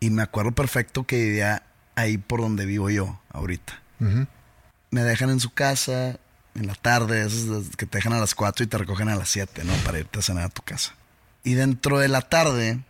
Y 0.00 0.10
me 0.10 0.22
acuerdo 0.22 0.52
perfecto 0.52 1.04
que 1.04 1.16
vivía 1.22 1.62
ahí 1.96 2.18
por 2.18 2.40
donde 2.40 2.66
vivo 2.66 2.90
yo 2.90 3.18
ahorita. 3.32 3.80
Me 4.90 5.02
dejan 5.02 5.30
en 5.30 5.40
su 5.40 5.50
casa 5.50 6.18
en 6.54 6.66
la 6.66 6.74
tarde, 6.74 7.24
esas 7.26 7.76
que 7.76 7.86
te 7.86 7.98
dejan 7.98 8.12
a 8.12 8.18
las 8.20 8.34
4 8.34 8.64
y 8.64 8.68
te 8.68 8.78
recogen 8.78 9.08
a 9.08 9.16
las 9.16 9.28
7, 9.28 9.64
¿no? 9.64 9.72
Para 9.84 9.98
irte 9.98 10.18
a 10.18 10.22
cenar 10.22 10.44
a 10.44 10.48
tu 10.48 10.62
casa. 10.62 10.94
Y 11.44 11.54
dentro 11.54 11.98
de 11.98 12.08
la 12.08 12.22
tarde, 12.22 12.80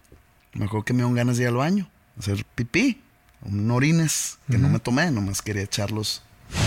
me 0.53 0.67
acuerdo 0.67 0.85
que 0.85 0.93
me 0.93 0.99
dieron 0.99 1.15
ganas 1.15 1.37
de 1.37 1.45
ir 1.45 1.49
al 1.49 1.57
baño, 1.57 1.89
hacer 2.19 2.45
pipí, 2.55 3.03
un 3.43 3.71
orines, 3.71 4.39
que 4.51 4.59
no 4.59 4.69
me 4.69 4.79
tomé, 4.79 5.11
nomás 5.11 5.43
quería 5.43 5.63
echarlos 5.63 6.23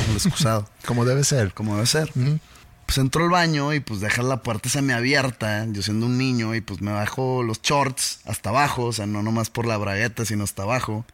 al 0.09 0.15
excusado 0.15 0.69
Como 0.85 1.05
debe 1.05 1.23
ser. 1.23 1.53
como 1.53 1.75
debe 1.75 1.87
ser. 1.87 2.11
Pues 2.91 2.97
entro 2.97 3.23
al 3.23 3.29
baño 3.29 3.73
y 3.73 3.79
pues 3.79 4.01
dejas 4.01 4.25
la 4.25 4.43
puerta 4.43 4.67
semiabierta, 4.67 5.65
yo 5.69 5.81
siendo 5.81 6.07
un 6.07 6.17
niño, 6.17 6.53
y 6.55 6.59
pues 6.59 6.81
me 6.81 6.91
bajo 6.91 7.41
los 7.41 7.61
shorts 7.61 8.19
hasta 8.25 8.49
abajo, 8.49 8.83
o 8.83 8.91
sea, 8.91 9.05
no 9.05 9.23
nomás 9.23 9.49
por 9.49 9.65
la 9.65 9.77
bragueta, 9.77 10.25
sino 10.25 10.43
hasta 10.43 10.63
abajo. 10.63 11.05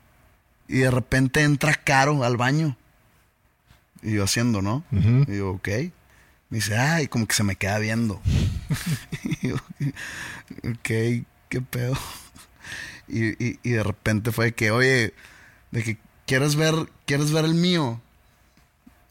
Y 0.68 0.80
de 0.80 0.90
repente 0.90 1.44
entra 1.44 1.76
Caro 1.76 2.24
al 2.24 2.36
baño. 2.36 2.76
Y 4.02 4.14
yo 4.14 4.24
haciendo, 4.24 4.64
¿no? 4.64 4.84
Y 5.28 5.38
yo, 5.38 5.52
ok. 5.52 5.68
Me 6.50 6.58
dice, 6.58 6.76
ay, 6.80 7.08
como 7.10 7.28
que 7.28 7.36
se 7.36 7.44
me 7.44 7.56
queda 7.58 7.78
viendo. 7.78 8.20
y 9.42 9.50
yo, 9.50 9.56
ok, 10.68 10.82
qué 11.50 11.62
pedo. 11.70 11.96
Y, 13.08 13.28
y- 13.46 13.60
y 13.62 13.70
de 13.70 13.84
repente 13.84 14.32
fue 14.32 14.52
que, 14.54 14.72
oye, 14.72 15.14
de 15.70 15.84
que, 15.84 15.98
¿quieres 16.26 16.56
ver, 16.56 16.74
¿quieres 17.06 17.32
ver 17.32 17.46
el 17.46 17.54
mío? 17.54 18.02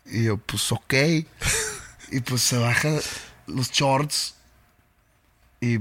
Y 0.04 0.24
yo, 0.24 0.36
pues 0.38 0.72
ok. 0.72 0.94
Y 2.10 2.20
pues 2.20 2.42
se 2.42 2.58
baja 2.58 2.90
los 3.46 3.70
shorts. 3.70 4.34
Y 5.60 5.78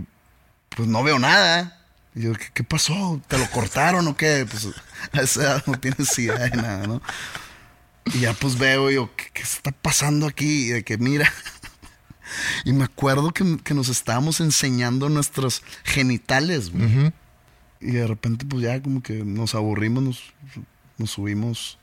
pues 0.69 0.87
no 0.87 1.03
veo 1.03 1.19
nada. 1.19 1.85
Y 2.13 2.23
yo, 2.23 2.33
¿qué, 2.33 2.47
qué 2.53 2.63
pasó? 2.63 3.21
¿Te 3.27 3.37
lo 3.37 3.49
cortaron 3.51 4.07
o 4.07 4.15
qué? 4.15 4.47
Pues 4.49 4.67
a 5.11 5.21
esa 5.21 5.41
edad 5.41 5.63
no 5.67 5.79
tienes 5.79 6.17
idea 6.17 6.37
de 6.37 6.57
nada, 6.57 6.87
¿no? 6.87 7.01
Y 8.13 8.19
ya 8.19 8.33
pues 8.33 8.57
veo 8.57 8.91
y 8.91 8.95
yo, 8.95 9.15
¿qué, 9.15 9.25
qué 9.33 9.41
está 9.41 9.71
pasando 9.71 10.27
aquí? 10.27 10.67
Y 10.67 10.69
de 10.69 10.83
que 10.83 10.97
mira. 10.97 11.31
Y 12.63 12.73
me 12.73 12.83
acuerdo 12.83 13.31
que, 13.31 13.57
que 13.63 13.73
nos 13.73 13.89
estábamos 13.89 14.39
enseñando 14.39 15.09
nuestros 15.09 15.61
genitales, 15.83 16.71
güey. 16.71 17.13
Y 17.79 17.91
de 17.91 18.07
repente, 18.07 18.45
pues 18.45 18.63
ya 18.63 18.81
como 18.81 19.03
que 19.03 19.23
nos 19.23 19.53
aburrimos, 19.53 20.03
nos, 20.03 20.23
nos 20.97 21.11
subimos 21.11 21.77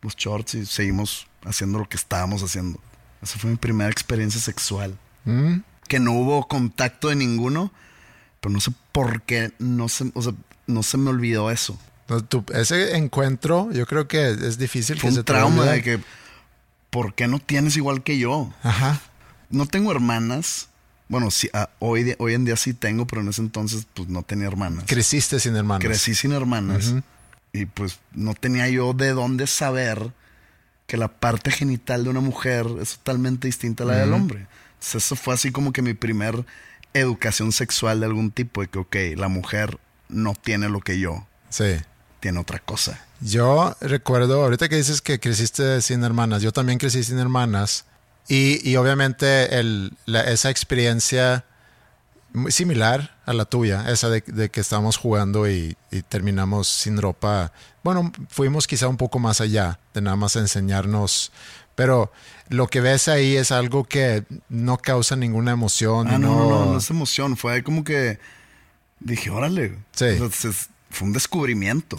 los 0.00 0.14
shorts 0.14 0.54
y 0.54 0.66
seguimos 0.66 1.26
haciendo 1.44 1.78
lo 1.78 1.88
que 1.88 1.96
estábamos 1.96 2.42
haciendo. 2.42 2.80
Esa 3.22 3.38
fue 3.38 3.50
mi 3.50 3.56
primera 3.56 3.90
experiencia 3.90 4.40
sexual. 4.40 4.96
Mm. 5.24 5.58
Que 5.88 6.00
no 6.00 6.12
hubo 6.12 6.46
contacto 6.48 7.08
de 7.08 7.16
ninguno, 7.16 7.72
pero 8.40 8.52
no 8.52 8.60
sé 8.60 8.72
por 8.92 9.22
qué 9.22 9.52
no 9.58 9.88
se, 9.88 10.10
o 10.14 10.22
sea, 10.22 10.34
no 10.66 10.82
se 10.82 10.98
me 10.98 11.10
olvidó 11.10 11.50
eso. 11.50 11.78
No, 12.08 12.44
ese 12.54 12.96
encuentro, 12.96 13.70
yo 13.72 13.86
creo 13.86 14.08
que 14.08 14.30
es 14.30 14.56
difícil 14.56 14.98
Fue 14.98 15.10
que 15.10 15.18
un 15.18 15.24
trauma 15.24 15.64
de 15.66 15.82
que, 15.82 16.00
¿por 16.90 17.14
qué 17.14 17.28
no 17.28 17.38
tienes 17.38 17.76
igual 17.76 18.02
que 18.02 18.18
yo? 18.18 18.52
Ajá. 18.62 19.00
No 19.50 19.66
tengo 19.66 19.90
hermanas. 19.90 20.68
Bueno, 21.08 21.30
sí, 21.30 21.50
ah, 21.52 21.70
hoy, 21.78 22.14
hoy 22.18 22.34
en 22.34 22.44
día 22.44 22.56
sí 22.56 22.72
tengo, 22.72 23.06
pero 23.06 23.22
en 23.22 23.28
ese 23.28 23.42
entonces 23.42 23.86
pues 23.92 24.08
no 24.08 24.22
tenía 24.22 24.46
hermanas. 24.46 24.84
Creciste 24.86 25.40
sin 25.40 25.56
hermanos. 25.56 25.84
Crecí 25.86 26.14
sin 26.14 26.32
hermanas. 26.32 26.94
Y 27.52 27.66
pues 27.66 27.98
no 28.12 28.34
tenía 28.34 28.68
yo 28.68 28.92
de 28.92 29.12
dónde 29.12 29.46
saber 29.46 30.12
que 30.88 30.96
la 30.96 31.06
parte 31.08 31.52
genital 31.52 32.02
de 32.02 32.10
una 32.10 32.20
mujer 32.20 32.66
es 32.82 32.96
totalmente 32.96 33.46
distinta 33.46 33.84
a 33.84 33.86
la 33.86 33.96
del 33.98 34.12
hombre. 34.12 34.46
Entonces, 34.74 35.04
eso 35.04 35.14
fue 35.16 35.34
así 35.34 35.52
como 35.52 35.72
que 35.72 35.82
mi 35.82 35.94
primer 35.94 36.44
educación 36.94 37.52
sexual 37.52 38.00
de 38.00 38.06
algún 38.06 38.30
tipo. 38.32 38.62
De 38.62 38.68
que, 38.68 38.78
ok, 38.80 38.96
la 39.16 39.28
mujer 39.28 39.78
no 40.08 40.34
tiene 40.34 40.68
lo 40.68 40.80
que 40.80 40.98
yo, 40.98 41.26
Sí. 41.50 41.76
tiene 42.20 42.40
otra 42.40 42.58
cosa. 42.58 42.98
Yo 43.20 43.76
recuerdo, 43.80 44.42
ahorita 44.42 44.68
que 44.68 44.76
dices 44.76 45.00
que 45.02 45.20
creciste 45.20 45.80
sin 45.82 46.02
hermanas, 46.04 46.42
yo 46.42 46.52
también 46.52 46.78
crecí 46.78 47.04
sin 47.04 47.18
hermanas. 47.18 47.84
Y, 48.28 48.60
y 48.68 48.76
obviamente 48.76 49.58
el, 49.58 49.92
la- 50.06 50.24
esa 50.24 50.50
experiencia 50.50 51.44
similar 52.48 53.16
a 53.26 53.32
la 53.32 53.44
tuya, 53.44 53.90
esa 53.90 54.08
de, 54.10 54.22
de 54.26 54.50
que 54.50 54.60
estábamos 54.60 54.96
jugando 54.96 55.48
y, 55.50 55.76
y 55.90 56.02
terminamos 56.02 56.68
sin 56.68 57.00
ropa. 57.00 57.52
Bueno, 57.82 58.12
fuimos 58.28 58.66
quizá 58.66 58.88
un 58.88 58.96
poco 58.96 59.18
más 59.18 59.40
allá 59.40 59.78
de 59.94 60.00
nada 60.00 60.16
más 60.16 60.36
enseñarnos. 60.36 61.32
Pero 61.74 62.12
lo 62.48 62.66
que 62.66 62.80
ves 62.80 63.06
ahí 63.06 63.36
es 63.36 63.52
algo 63.52 63.84
que 63.84 64.24
no 64.48 64.78
causa 64.78 65.14
ninguna 65.14 65.52
emoción. 65.52 66.08
Ah, 66.08 66.14
y 66.16 66.18
no, 66.18 66.34
no, 66.34 66.50
no, 66.50 66.72
no 66.72 66.78
es 66.78 66.90
emoción. 66.90 67.36
Fue 67.36 67.62
como 67.62 67.84
que 67.84 68.18
dije, 68.98 69.30
órale. 69.30 69.78
Sí. 69.92 70.06
Se- 70.32 70.52
fue 70.90 71.06
un 71.06 71.12
descubrimiento. 71.12 71.96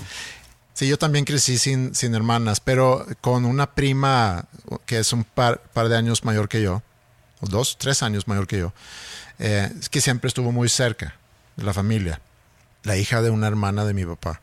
Sí, 0.73 0.87
yo 0.87 0.97
también 0.97 1.25
crecí 1.25 1.57
sin, 1.57 1.93
sin 1.95 2.13
hermanas, 2.15 2.59
pero 2.59 3.05
con 3.21 3.45
una 3.45 3.71
prima 3.73 4.45
que 4.85 4.99
es 4.99 5.13
un 5.13 5.23
par, 5.23 5.61
par 5.73 5.89
de 5.89 5.95
años 5.97 6.23
mayor 6.23 6.49
que 6.49 6.61
yo, 6.61 6.81
o 7.41 7.47
dos, 7.47 7.77
tres 7.77 8.01
años 8.01 8.27
mayor 8.27 8.47
que 8.47 8.57
yo, 8.59 8.73
eh, 9.39 9.71
que 9.89 10.01
siempre 10.01 10.27
estuvo 10.27 10.51
muy 10.51 10.69
cerca 10.69 11.15
de 11.55 11.63
la 11.63 11.73
familia, 11.73 12.21
la 12.83 12.97
hija 12.97 13.21
de 13.21 13.29
una 13.29 13.47
hermana 13.47 13.85
de 13.85 13.93
mi 13.93 14.05
papá. 14.05 14.41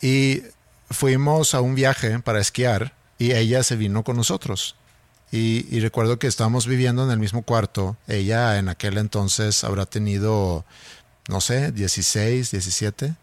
Y 0.00 0.42
fuimos 0.90 1.54
a 1.54 1.60
un 1.60 1.74
viaje 1.74 2.18
para 2.20 2.40
esquiar 2.40 2.94
y 3.18 3.32
ella 3.32 3.62
se 3.62 3.76
vino 3.76 4.02
con 4.02 4.16
nosotros. 4.16 4.76
Y, 5.30 5.66
y 5.74 5.80
recuerdo 5.80 6.18
que 6.18 6.26
estábamos 6.26 6.66
viviendo 6.66 7.04
en 7.04 7.10
el 7.10 7.18
mismo 7.18 7.42
cuarto. 7.42 7.96
Ella 8.06 8.58
en 8.58 8.68
aquel 8.68 8.96
entonces 8.96 9.64
habrá 9.64 9.86
tenido, 9.86 10.64
no 11.28 11.40
sé, 11.40 11.72
16, 11.72 12.50
17. 12.50 13.14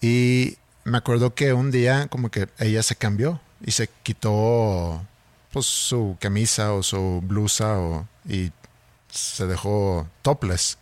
Y 0.00 0.58
me 0.84 0.98
acuerdo 0.98 1.34
que 1.34 1.52
un 1.52 1.70
día 1.70 2.06
como 2.08 2.30
que 2.30 2.48
ella 2.58 2.82
se 2.82 2.96
cambió 2.96 3.40
y 3.64 3.72
se 3.72 3.88
quitó 4.02 5.02
pues 5.52 5.66
su 5.66 6.16
camisa 6.20 6.74
o 6.74 6.82
su 6.82 7.22
blusa 7.24 7.78
o, 7.78 8.06
y 8.28 8.52
se 9.18 9.46
dejó 9.46 10.08
topless. 10.22 10.78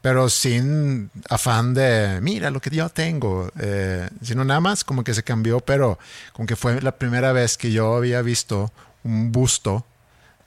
Pero 0.00 0.28
sin 0.30 1.10
afán 1.28 1.74
de, 1.74 2.20
mira 2.22 2.50
lo 2.50 2.60
que 2.60 2.70
yo 2.70 2.88
tengo, 2.88 3.50
eh, 3.58 4.08
sino 4.22 4.44
nada 4.44 4.60
más 4.60 4.84
como 4.84 5.02
que 5.02 5.12
se 5.12 5.24
cambió, 5.24 5.58
pero 5.60 5.98
como 6.32 6.46
que 6.46 6.54
fue 6.54 6.80
la 6.80 6.92
primera 6.96 7.32
vez 7.32 7.58
que 7.58 7.72
yo 7.72 7.96
había 7.96 8.22
visto 8.22 8.72
un 9.02 9.32
busto 9.32 9.84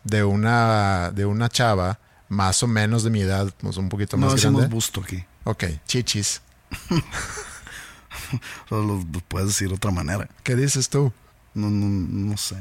de 0.05 0.23
una, 0.23 1.11
de 1.13 1.25
una 1.25 1.49
chava 1.49 1.99
más 2.29 2.63
o 2.63 2.67
menos 2.67 3.03
de 3.03 3.09
mi 3.09 3.21
edad, 3.21 3.53
pues 3.59 3.75
un 3.75 3.89
poquito 3.89 4.15
No 4.15 4.27
más 4.27 4.35
decimos 4.35 4.61
grande. 4.61 4.73
busto 4.73 5.01
aquí. 5.01 5.25
Ok, 5.43 5.65
chichis. 5.85 6.41
Lo 8.69 9.03
puedes 9.27 9.49
decir 9.49 9.67
de 9.67 9.75
otra 9.75 9.91
manera. 9.91 10.29
¿Qué 10.43 10.55
dices 10.55 10.87
tú? 10.89 11.11
No, 11.53 11.69
no, 11.69 11.87
no 11.87 12.37
sé. 12.37 12.55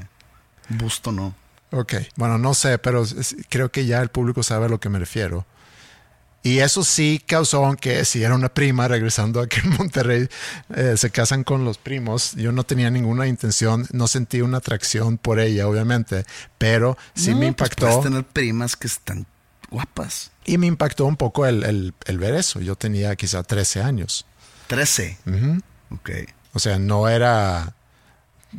Busto 0.69 1.13
no. 1.13 1.35
Ok, 1.73 1.95
bueno, 2.17 2.37
no 2.39 2.55
sé, 2.55 2.79
pero 2.79 3.05
creo 3.49 3.71
que 3.71 3.87
ya 3.87 4.01
el 4.03 4.09
público 4.09 4.43
sabe 4.43 4.67
a 4.67 4.69
lo 4.69 4.81
que 4.81 4.89
me 4.89 4.99
refiero. 4.99 5.47
Y 6.43 6.61
eso 6.61 6.83
sí 6.85 7.23
causó, 7.27 7.67
aunque 7.67 8.05
si 8.07 8.23
era 8.25 8.35
una 8.35 8.49
prima 8.49 8.89
regresando 8.89 9.41
aquí 9.41 9.61
en 9.63 9.71
Monterrey, 9.77 10.27
eh, 10.75 10.95
se 10.97 11.11
casan 11.11 11.45
con 11.45 11.65
los 11.67 11.77
primos. 11.77 12.33
Yo 12.33 12.51
no 12.51 12.65
tenía 12.65 12.91
ninguna 12.91 13.27
intención, 13.27 13.87
no 13.93 14.07
sentí 14.09 14.41
una 14.41 14.57
atracción 14.59 15.19
por 15.19 15.39
ella, 15.39 15.69
obviamente, 15.69 16.25
pero 16.57 16.97
sí 17.15 17.31
No, 17.33 17.37
me 17.37 17.41
pues 17.41 17.49
impactó. 17.71 17.87
puedes 17.87 18.03
tener 18.03 18.25
primas 18.25 18.75
que 18.75 18.87
están 18.87 19.27
guapas. 19.71 20.31
y 20.47 20.57
me 20.59 20.67
impactó 20.67 21.05
un 21.05 21.17
poco 21.17 21.47
el, 21.47 21.63
el- 21.63 21.95
el 22.07 22.19
ver 22.19 22.35
eso. 22.35 22.59
Yo 22.61 22.75
tenía 22.75 23.15
quizá 23.17 23.43
13 23.43 23.83
años. 23.83 24.25
13. 24.67 25.19
Ujú. 25.27 25.61
Ok. 25.95 26.11
O 26.55 26.59
sea, 26.59 26.79
no 26.79 27.09
era 27.09 27.75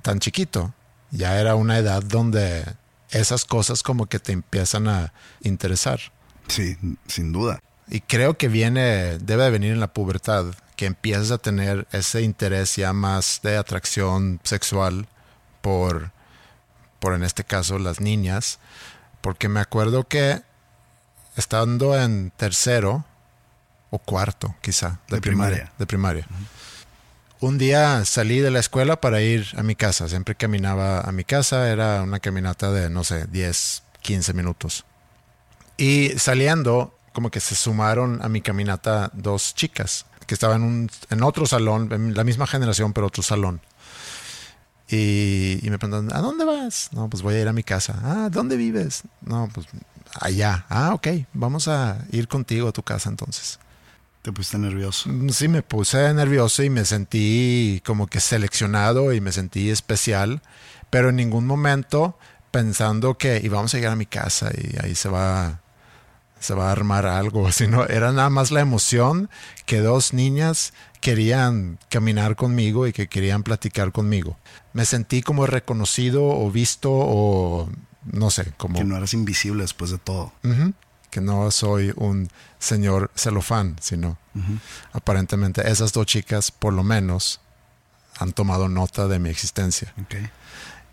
tan 0.04 0.20
chiquito. 0.20 0.74
Ya 1.10 1.38
era 1.42 1.56
una 1.56 1.78
edad 1.80 2.02
donde 2.04 2.64
esas 3.12 3.46
cosas 3.46 3.84
como 3.84 4.08
que 4.08 4.20
te 4.20 4.32
empiezan 4.32 4.88
a 4.88 5.14
interesar. 5.42 6.00
Sí, 6.48 6.78
sin 7.08 7.32
duda. 7.32 7.60
Y 7.88 8.02
creo 8.02 8.38
que 8.38 8.48
viene, 8.48 9.18
debe 9.20 9.44
de 9.44 9.50
venir 9.52 9.74
en 9.74 9.80
la 9.80 9.94
pubertad, 9.94 10.46
que 10.76 10.86
empiezas 10.86 11.32
a 11.32 11.38
tener 11.38 11.88
ese 11.92 12.22
interés 12.22 12.76
ya 12.76 12.94
más 12.94 13.42
de 13.44 13.58
atracción 13.58 14.40
sexual 14.44 15.08
por, 15.62 16.12
por 17.00 17.14
en 17.14 17.24
este 17.24 17.44
caso 17.44 17.78
las 17.80 18.00
niñas. 18.00 18.60
Porque 19.22 19.50
me 19.50 19.60
acuerdo 19.60 20.08
que 20.08 20.42
estando 21.36 22.00
en 22.00 22.32
tercero 22.36 23.06
o 23.90 24.00
cuarto, 24.00 24.56
quizá, 24.62 25.00
de, 25.10 25.18
De 25.18 25.22
primaria, 25.22 25.56
primaria. 25.58 25.74
de 25.78 25.86
primaria. 25.86 26.28
Un 27.42 27.58
día 27.58 28.06
salí 28.06 28.40
de 28.40 28.52
la 28.52 28.60
escuela 28.60 29.02
para 29.02 29.20
ir 29.24 29.48
a 29.58 29.64
mi 29.64 29.74
casa. 29.76 30.08
Siempre 30.08 30.36
caminaba 30.36 31.02
a 31.02 31.12
mi 31.12 31.24
casa. 31.24 31.72
Era 31.72 32.04
una 32.04 32.20
caminata 32.20 32.72
de, 32.72 32.88
no 32.92 33.04
sé, 33.04 33.26
10, 33.26 33.82
15 34.04 34.34
minutos. 34.36 34.86
Y 35.76 36.10
saliendo, 36.20 36.96
como 37.14 37.32
que 37.32 37.40
se 37.40 37.56
sumaron 37.56 38.24
a 38.24 38.30
mi 38.30 38.42
caminata 38.42 39.10
dos 39.16 39.56
chicas 39.56 40.06
que 40.28 40.36
estaban 40.36 40.88
en, 41.10 41.24
otro 41.24 41.48
salón, 41.48 41.92
en 41.92 42.14
la 42.14 42.24
misma 42.24 42.46
generación, 42.46 42.94
pero 42.94 43.08
otro 43.08 43.24
salón. 43.24 43.60
Y, 44.88 45.66
y 45.66 45.70
me 45.72 45.80
preguntan, 45.80 46.16
¿a 46.16 46.22
dónde 46.22 46.46
vas? 46.46 46.90
No, 46.92 47.10
pues 47.10 47.24
voy 47.24 47.34
a 47.34 47.42
ir 47.42 47.48
a 47.48 47.54
mi 47.54 47.64
casa. 47.64 48.00
Ah, 48.04 48.30
¿dónde 48.32 48.56
vives? 48.56 49.02
No, 49.22 49.50
pues 49.52 49.66
allá. 50.20 50.68
Ah, 50.70 50.94
ok, 50.94 51.08
vamos 51.34 51.68
a 51.68 52.06
ir 52.12 52.28
contigo 52.28 52.68
a 52.68 52.72
tu 52.72 52.84
casa 52.84 53.10
entonces. 53.10 53.58
Te 54.22 54.32
pusiste 54.32 54.60
nervioso. 54.60 55.10
Sí, 55.30 55.48
me 55.48 55.64
puse 55.64 56.14
nervioso 56.14 56.62
y 56.64 56.70
me 56.70 56.86
sentí 56.86 57.82
como 57.86 58.08
que 58.08 58.20
seleccionado 58.20 59.14
y 59.14 59.22
me 59.22 59.32
sentí 59.32 59.70
especial, 59.70 60.42
pero 60.92 61.10
en 61.10 61.16
ningún 61.16 61.48
momento 61.48 62.18
pensando 62.52 63.18
que 63.18 63.42
íbamos 63.44 63.74
a 63.74 63.78
llegar 63.78 63.94
a 63.94 63.96
mi 63.96 64.06
casa 64.06 64.52
y 64.56 64.76
ahí 64.84 64.94
se 64.94 65.10
va, 65.10 65.62
se 66.40 66.54
va 66.54 66.70
a 66.70 66.72
armar 66.72 67.08
algo, 67.08 67.52
sino 67.54 67.86
era 67.88 68.12
nada 68.12 68.30
más 68.30 68.52
la 68.52 68.60
emoción 68.62 69.30
que 69.66 69.80
dos 69.80 70.14
niñas 70.14 70.74
querían 71.00 71.80
caminar 71.90 72.36
conmigo 72.36 72.86
y 72.86 72.94
que 72.94 73.08
querían 73.08 73.42
platicar 73.42 73.92
conmigo. 73.92 74.38
Me 74.74 74.86
sentí 74.86 75.24
como 75.24 75.48
reconocido 75.48 76.26
o 76.26 76.52
visto 76.52 76.92
o 76.92 77.70
no 78.06 78.30
sé, 78.30 78.54
como 78.58 78.78
Que 78.78 78.84
no 78.84 78.98
eras 78.98 79.14
invisible 79.14 79.64
después 79.64 79.90
de 79.90 79.98
todo. 79.98 80.32
Ujú. 80.44 80.74
Que 81.12 81.22
no 81.22 81.52
soy 81.52 81.94
un 81.96 82.30
señor 82.58 83.12
celofán, 83.16 83.76
sino 83.80 84.18
aparentemente 84.94 85.70
esas 85.70 85.92
dos 85.94 86.06
chicas 86.08 86.50
por 86.52 86.74
lo 86.74 86.84
menos 86.84 87.40
han 88.18 88.32
tomado 88.32 88.68
nota 88.70 89.08
de 89.08 89.20
mi 89.20 89.30
existencia. 89.30 89.94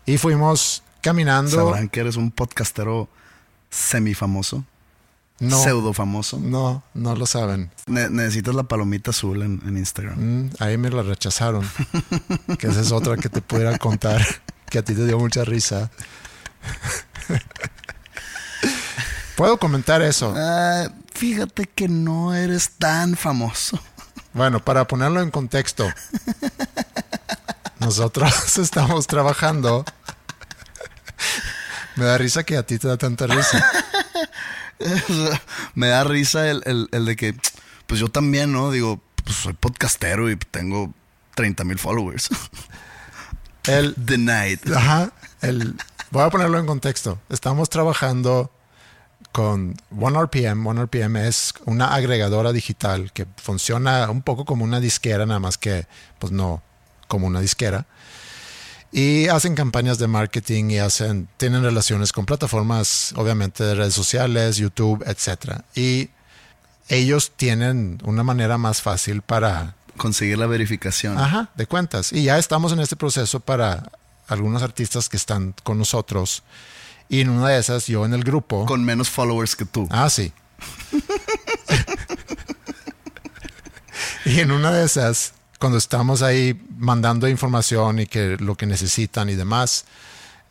Y 0.05 0.17
fuimos 0.17 0.83
caminando. 1.01 1.51
Sabrán 1.51 1.89
que 1.89 2.01
eres 2.01 2.15
un 2.17 2.31
podcastero 2.31 3.07
semifamoso, 3.69 4.65
No, 5.39 5.61
pseudo 5.63 5.93
famoso. 5.93 6.37
no, 6.39 6.83
no 6.93 7.15
lo 7.15 7.25
saben. 7.25 7.71
Ne- 7.87 8.09
necesitas 8.09 8.55
la 8.55 8.63
palomita 8.63 9.11
azul 9.11 9.41
en, 9.43 9.61
en 9.65 9.77
Instagram. 9.77 10.17
Mm, 10.19 10.49
ahí 10.59 10.77
me 10.77 10.89
la 10.89 11.01
rechazaron. 11.03 11.67
que 12.57 12.67
esa 12.67 12.81
es 12.81 12.91
otra 12.91 13.15
que 13.17 13.29
te 13.29 13.41
pudiera 13.41 13.77
contar, 13.77 14.21
que 14.69 14.79
a 14.79 14.83
ti 14.83 14.93
te 14.95 15.05
dio 15.05 15.17
mucha 15.19 15.45
risa. 15.45 15.89
Puedo 19.39 19.57
comentar 19.57 20.01
eso. 20.01 20.33
Ah, 20.35 20.89
fíjate 21.13 21.65
que 21.65 21.87
no 21.87 22.35
eres 22.35 22.71
tan 22.71 23.15
famoso. 23.15 23.79
Bueno, 24.33 24.59
para 24.59 24.85
ponerlo 24.85 25.21
en 25.21 25.31
contexto, 25.31 25.89
nosotros 27.79 28.57
estamos 28.57 29.07
trabajando. 29.07 29.85
Me 31.95 32.03
da 32.03 32.17
risa 32.17 32.43
que 32.43 32.57
a 32.57 32.63
ti 32.63 32.77
te 32.79 32.89
da 32.89 32.97
tanta 32.97 33.27
risa. 33.27 33.65
Me 35.73 35.87
da 35.87 36.03
risa 36.03 36.49
el, 36.49 36.61
el- 36.65 36.89
el 36.91 37.05
de 37.05 37.15
que, 37.15 37.33
pues 37.87 38.01
yo 38.01 38.09
también, 38.09 38.51
¿no? 38.51 38.71
Digo, 38.71 39.01
pues 39.23 39.37
soy 39.37 39.53
podcastero 39.53 40.29
y 40.29 40.35
tengo 40.35 40.93
30 41.35 41.63
mil 41.63 41.79
followers. 41.79 42.27
El, 43.63 43.93
Denied. 44.05 44.59
ajá, 44.75 45.13
el, 45.39 45.77
voy 46.11 46.23
a 46.23 46.29
ponerlo 46.29 46.59
en 46.59 46.65
contexto. 46.65 47.21
Estamos 47.29 47.69
trabajando 47.69 48.51
con 49.31 49.75
OneRPM. 49.97 50.65
OneRPM 50.65 51.17
es 51.17 51.53
una 51.65 51.93
agregadora 51.93 52.51
digital 52.51 53.11
que 53.11 53.25
funciona 53.37 54.09
un 54.09 54.21
poco 54.21 54.45
como 54.45 54.63
una 54.63 54.79
disquera, 54.79 55.25
nada 55.25 55.39
más 55.39 55.57
que, 55.57 55.87
pues 56.17 56.31
no 56.31 56.61
como 57.07 57.27
una 57.27 57.41
disquera. 57.41 57.85
Y 58.91 59.27
hacen 59.27 59.55
campañas 59.55 59.99
de 59.99 60.07
marketing 60.07 60.71
y 60.71 60.79
hacen, 60.79 61.27
tienen 61.37 61.63
relaciones 61.63 62.11
con 62.11 62.25
plataformas, 62.25 63.13
obviamente, 63.15 63.63
de 63.63 63.75
redes 63.75 63.93
sociales, 63.93 64.57
YouTube, 64.57 65.03
etc. 65.05 65.61
Y 65.75 66.09
ellos 66.87 67.31
tienen 67.35 67.99
una 68.03 68.23
manera 68.23 68.57
más 68.57 68.81
fácil 68.81 69.21
para 69.21 69.75
Conseguir 69.99 70.37
la 70.37 70.47
verificación. 70.47 71.17
Ajá, 71.17 71.49
de 71.55 71.67
cuentas. 71.67 72.13
Y 72.13 72.23
ya 72.23 72.37
estamos 72.37 72.71
en 72.71 72.79
este 72.79 72.95
proceso 72.95 73.41
para 73.41 73.91
algunos 74.29 74.63
artistas 74.63 75.09
que 75.09 75.17
están 75.17 75.53
con 75.63 75.77
nosotros. 75.77 76.41
Y 77.09 77.21
en 77.21 77.29
una 77.29 77.49
de 77.49 77.59
esas, 77.59 77.87
yo 77.87 78.05
en 78.05 78.13
el 78.13 78.23
grupo. 78.23 78.67
Con 78.67 78.85
menos 78.85 79.09
followers 79.09 79.55
que 79.55 79.65
tú. 79.65 79.87
Ah, 79.89 80.09
sí. 80.11 80.31
y 84.25 84.39
en 84.39 84.51
una 84.51 84.71
de 84.71 84.85
esas, 84.85 85.33
cuando 85.57 85.79
estamos 85.79 86.21
ahí 86.21 86.61
mandando 86.77 87.27
información 87.27 87.99
y 87.99 88.05
que 88.05 88.37
lo 88.39 88.55
que 88.55 88.67
necesitan 88.67 89.27
y 89.29 89.35
demás, 89.35 89.85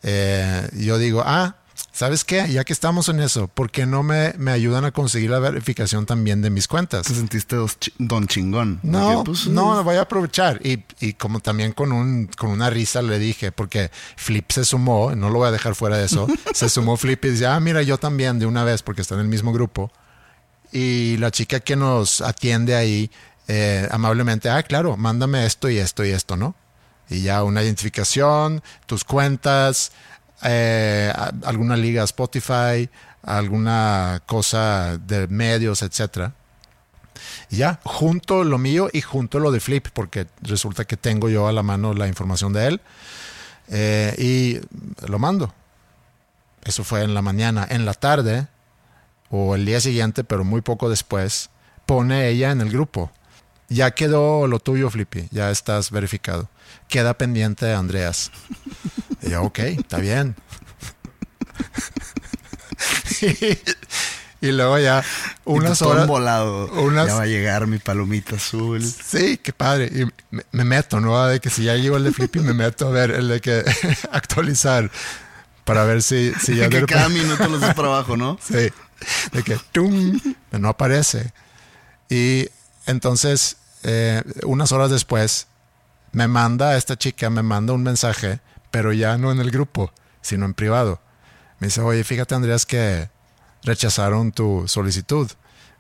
eh, 0.03 0.69
yo 0.75 0.99
digo, 0.99 1.23
ah, 1.25 1.55
¿sabes 1.99 2.23
qué? 2.23 2.47
Ya 2.49 2.63
que 2.63 2.73
estamos 2.73 3.09
en 3.09 3.19
eso, 3.19 3.49
¿por 3.49 3.73
qué 3.73 3.85
no 3.85 4.05
me, 4.05 4.33
me 4.39 4.53
ayudan 4.53 4.85
a 4.85 4.93
conseguir 4.93 5.31
la 5.31 5.41
verificación 5.41 6.07
también 6.07 6.41
de 6.43 6.49
mis 6.49 6.69
cuentas? 6.69 7.09
Te 7.09 7.15
sentiste 7.15 7.57
don 7.99 8.29
chingón. 8.29 8.79
No, 8.85 9.25
pues, 9.25 9.49
no, 9.49 9.83
voy 9.83 9.97
a 9.97 10.03
aprovechar. 10.03 10.61
Y, 10.65 10.85
y 11.01 11.15
como 11.15 11.41
también 11.41 11.73
con, 11.73 11.91
un, 11.91 12.29
con 12.39 12.51
una 12.51 12.71
risa 12.71 13.03
le 13.03 13.19
dije, 13.19 13.51
porque 13.51 13.91
Flip 14.15 14.49
se 14.53 14.65
sumó, 14.65 15.13
no 15.17 15.29
lo 15.29 15.41
voy 15.41 15.49
a 15.49 15.51
dejar 15.51 15.75
fuera 15.75 15.97
de 15.97 16.05
eso, 16.05 16.29
se 16.55 16.69
sumó 16.69 16.97
Flip 16.97 17.25
y 17.25 17.31
dice, 17.31 17.47
ah, 17.49 17.59
mira, 17.59 17.83
yo 17.83 17.99
también 17.99 18.39
de 18.39 18.47
una 18.47 18.63
vez, 18.63 18.85
porque 18.85 19.03
está 19.03 19.17
en 19.17 19.23
el 19.23 19.29
mismo 19.29 19.53
grupo. 19.53 19.91
Y 20.71 21.17
la 21.17 21.33
chica 21.33 21.59
que 21.59 21.75
nos 21.75 22.21
atiende 22.21 22.77
ahí, 22.77 23.11
eh, 23.49 23.89
amablemente, 23.91 24.49
ah, 24.51 24.63
claro, 24.63 24.97
mándame 24.97 25.45
esto 25.45 25.69
y 25.69 25.79
esto 25.79 26.05
y 26.05 26.11
esto, 26.11 26.37
¿no? 26.37 26.55
Y 27.11 27.23
ya 27.23 27.43
una 27.43 27.61
identificación, 27.65 28.63
tus 28.87 29.03
cuentas, 29.03 29.91
eh, 30.43 31.13
alguna 31.45 31.77
liga 31.77 32.05
Spotify, 32.05 32.89
alguna 33.23 34.23
cosa 34.27 34.99
de 34.99 35.27
medios, 35.29 35.83
etcétera. 35.83 36.33
Ya, 37.51 37.81
junto 37.85 38.45
lo 38.45 38.59
mío 38.59 38.89
y 38.93 39.01
junto 39.01 39.39
lo 39.41 39.51
de 39.51 39.61
Flip, 39.61 39.89
porque 39.93 40.27
resulta 40.43 40.85
que 40.85 40.97
tengo 40.97 41.29
yo 41.29 41.49
a 41.49 41.53
la 41.53 41.63
mano 41.63 41.95
la 41.95 42.07
información 42.07 42.53
de 42.53 42.67
él. 42.67 42.81
Eh, 43.69 44.15
y 44.19 45.07
lo 45.07 45.19
mando. 45.19 45.53
Eso 46.65 46.85
fue 46.85 47.03
en 47.03 47.15
la 47.15 47.23
mañana. 47.23 47.67
En 47.69 47.85
la 47.85 47.95
tarde, 47.95 48.47
o 49.31 49.55
el 49.55 49.65
día 49.65 49.81
siguiente, 49.81 50.25
pero 50.25 50.45
muy 50.45 50.61
poco 50.61 50.89
después, 50.89 51.51
pone 51.87 52.29
ella 52.29 52.51
en 52.51 52.61
el 52.61 52.71
grupo. 52.71 53.11
Ya 53.69 53.91
quedó 53.91 54.47
lo 54.47 54.61
tuyo, 54.61 54.91
Flippy. 54.91 55.29
Ya 55.31 55.51
estás 55.51 55.91
verificado. 55.91 56.49
Queda 56.89 57.15
pendiente 57.15 57.73
Andreas. 57.73 58.31
Y 59.23 59.31
yo, 59.31 59.43
ok, 59.43 59.59
está 59.59 59.99
bien. 59.99 60.37
y, 64.41 64.53
luego 64.53 64.79
ya 64.79 65.03
unas 65.45 65.81
y 65.81 65.85
horas. 65.85 66.07
volado. 66.07 66.67
Unas, 66.73 67.09
ya 67.09 67.15
va 67.15 67.23
a 67.23 67.27
llegar 67.27 67.67
mi 67.67 67.79
palomita 67.79 68.37
azul. 68.37 68.83
Sí, 68.83 69.39
qué 69.39 69.53
padre. 69.53 69.91
Y 69.93 70.05
me, 70.35 70.45
me, 70.53 70.65
meto, 70.65 71.01
¿no? 71.01 71.27
De 71.27 71.41
que 71.41 71.51
si 71.51 71.65
ya 71.65 71.75
llegó 71.75 71.97
el 71.97 72.05
de 72.05 72.13
Flippy, 72.13 72.41
me 72.41 72.55
meto 72.55 72.87
a 72.89 72.91
ver 72.91 73.11
el 73.11 73.29
de 73.29 73.41
que 73.41 73.65
actualizar 74.13 74.91
para 75.69 75.85
ver 75.85 76.03
si, 76.03 76.33
si 76.41 76.57
ya 76.57 76.71
que 76.71 76.87
cada 76.87 77.11
minuto 77.11 77.47
lo 77.47 77.59
haces 77.59 77.75
para 77.75 77.89
abajo, 77.89 78.17
¿no? 78.17 78.39
Sí. 78.49 78.73
De 79.31 79.43
que 79.45 79.57
¡tum! 79.71 80.19
no 80.51 80.69
aparece. 80.71 81.33
Y 82.09 82.49
entonces, 82.87 83.59
eh, 83.83 84.23
unas 84.45 84.73
horas 84.73 84.91
después, 84.91 85.47
me 86.13 86.29
manda 86.29 86.77
esta 86.77 86.97
chica, 86.97 87.31
me 87.31 87.43
manda 87.43 87.73
un 87.73 87.83
mensaje, 87.83 88.41
pero 88.71 88.93
ya 88.93 89.19
no 89.19 89.31
en 89.33 89.41
el 89.41 89.51
grupo, 89.51 89.93
sino 90.21 90.45
en 90.45 90.55
privado. 90.55 91.01
Me 91.59 91.69
dice, 91.69 91.81
oye, 91.81 92.05
fíjate 92.05 92.35
Andreas 92.35 92.67
que 92.67 93.11
rechazaron 93.65 94.33
tu 94.33 94.65
solicitud. 94.67 95.31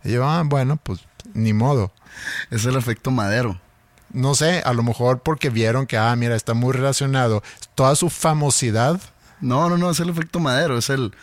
Y 0.04 0.12
yo, 0.12 0.28
ah, 0.28 0.42
bueno, 0.44 0.76
pues 0.76 1.00
ni 1.34 1.52
modo. 1.52 1.92
Es 2.50 2.64
el 2.64 2.76
efecto 2.76 3.10
madero. 3.10 3.60
No 4.10 4.34
sé, 4.34 4.62
a 4.64 4.72
lo 4.72 4.82
mejor 4.82 5.20
porque 5.20 5.50
vieron 5.50 5.86
que, 5.86 5.98
ah, 5.98 6.14
mira, 6.16 6.34
está 6.34 6.54
muy 6.54 6.72
relacionado. 6.72 7.42
Toda 7.74 7.94
su 7.94 8.08
famosidad. 8.08 9.00
No, 9.40 9.68
no, 9.68 9.76
no, 9.76 9.90
es 9.90 10.00
el 10.00 10.08
efecto 10.08 10.40
madero. 10.40 10.78
Es 10.78 10.90
el 10.90 11.14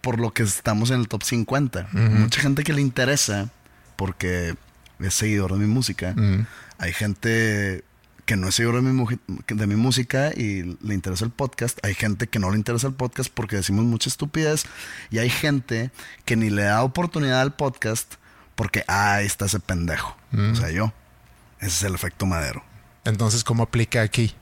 por 0.00 0.20
lo 0.20 0.32
que 0.32 0.42
estamos 0.42 0.90
en 0.90 1.00
el 1.00 1.08
top 1.08 1.22
50. 1.22 1.80
Uh 1.80 1.96
-huh. 1.96 2.10
Mucha 2.10 2.40
gente 2.40 2.62
que 2.62 2.72
le 2.72 2.82
interesa 2.82 3.48
porque 3.96 4.54
es 5.00 5.14
seguidor 5.14 5.52
de 5.52 5.58
mi 5.58 5.66
música. 5.66 6.14
Uh 6.16 6.20
-huh. 6.20 6.46
Hay 6.78 6.92
gente 6.92 7.82
que 8.24 8.36
no 8.36 8.48
es 8.48 8.54
seguidor 8.54 8.76
de 8.76 8.82
mi, 8.82 9.18
de 9.46 9.66
mi, 9.66 9.76
música 9.76 10.30
y 10.34 10.76
le 10.82 10.94
interesa 10.94 11.24
el 11.24 11.30
podcast. 11.30 11.78
Hay 11.84 11.94
gente 11.94 12.26
que 12.26 12.38
no 12.38 12.50
le 12.50 12.56
interesa 12.56 12.86
el 12.86 12.94
podcast 12.94 13.30
porque 13.32 13.56
decimos 13.56 13.84
mucha 13.84 14.08
estupidez. 14.08 14.64
Y 15.10 15.18
hay 15.18 15.30
gente 15.30 15.90
que 16.24 16.36
ni 16.36 16.50
le 16.50 16.62
da 16.62 16.82
oportunidad 16.82 17.40
al 17.40 17.54
podcast 17.54 18.14
porque, 18.54 18.84
ah, 18.86 19.14
ahí 19.14 19.26
está 19.26 19.46
ese 19.46 19.60
pendejo. 19.60 20.16
O 20.52 20.54
sea, 20.54 20.70
yo. 20.70 20.92
Ese 21.58 21.68
es 21.68 21.82
el 21.82 21.94
efecto 21.94 22.26
madero. 22.26 22.64
Entonces, 23.04 23.44
¿cómo 23.44 23.62
aplica 23.64 24.02
aquí? 24.02 24.34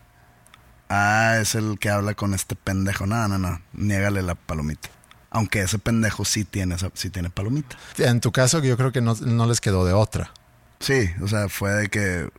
Ah, 0.89 1.39
es 1.41 1.55
el 1.55 1.79
que 1.79 1.89
habla 1.89 2.15
con 2.15 2.35
este 2.35 2.55
pendejo. 2.55 3.07
No, 3.07 3.27
no, 3.29 3.39
no. 3.39 3.61
Niégale 3.73 4.23
la 4.23 4.35
palomita. 4.35 4.91
Aunque 5.31 5.63
ese 5.63 5.79
pendejo 5.79 6.25
sí 6.25 6.45
tiene, 6.45 6.77
sí 6.95 7.11
tiene 7.11 7.31
palomita. 7.31 7.77
En 7.99 8.21
tu 8.21 8.33
caso, 8.33 8.63
yo 8.63 8.77
creo 8.77 8.93
que 8.93 9.01
no, 9.01 9.15
no 9.15 9.47
les 9.47 9.61
quedó 9.61 9.85
de 9.87 9.95
otra. 9.95 10.33
Sí, 10.79 11.09
o 11.23 11.29
sea, 11.29 11.49
fue 11.49 11.71
de 11.73 11.89
que 11.89 12.31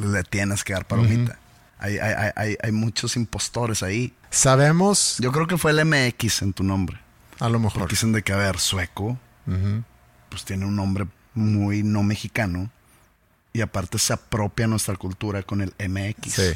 le 0.00 0.22
tienes 0.24 0.64
que 0.64 0.72
dar 0.72 0.86
palomita. 0.86 1.32
Uh 1.32 1.34
-huh. 1.34 1.84
hay, 1.84 1.98
hay, 1.98 2.30
hay, 2.36 2.56
hay, 2.62 2.72
muchos 2.72 3.16
impostores 3.16 3.82
ahí. 3.82 4.12
Sabemos. 4.30 5.16
Yo 5.18 5.32
creo 5.32 5.46
que 5.46 5.58
fue 5.58 5.72
el 5.72 5.84
MX 5.84 6.42
en 6.42 6.52
tu 6.52 6.62
nombre. 6.62 6.98
A 7.38 7.48
lo 7.48 7.58
mejor. 7.58 7.80
Porque 7.80 7.94
dicen 7.94 8.12
de 8.12 8.22
que, 8.22 8.32
a 8.32 8.36
ver, 8.36 8.58
sueco, 8.58 9.18
uh 9.46 9.50
-huh. 9.50 9.84
pues 10.28 10.44
tiene 10.44 10.66
un 10.66 10.76
nombre 10.76 11.06
muy 11.34 11.82
no 11.82 12.02
mexicano. 12.02 12.70
Y 13.52 13.62
aparte 13.62 13.98
se 13.98 14.12
apropia 14.12 14.66
nuestra 14.66 14.94
cultura 14.96 15.42
con 15.42 15.60
el 15.60 15.74
MX. 15.78 16.32
Sí. 16.32 16.52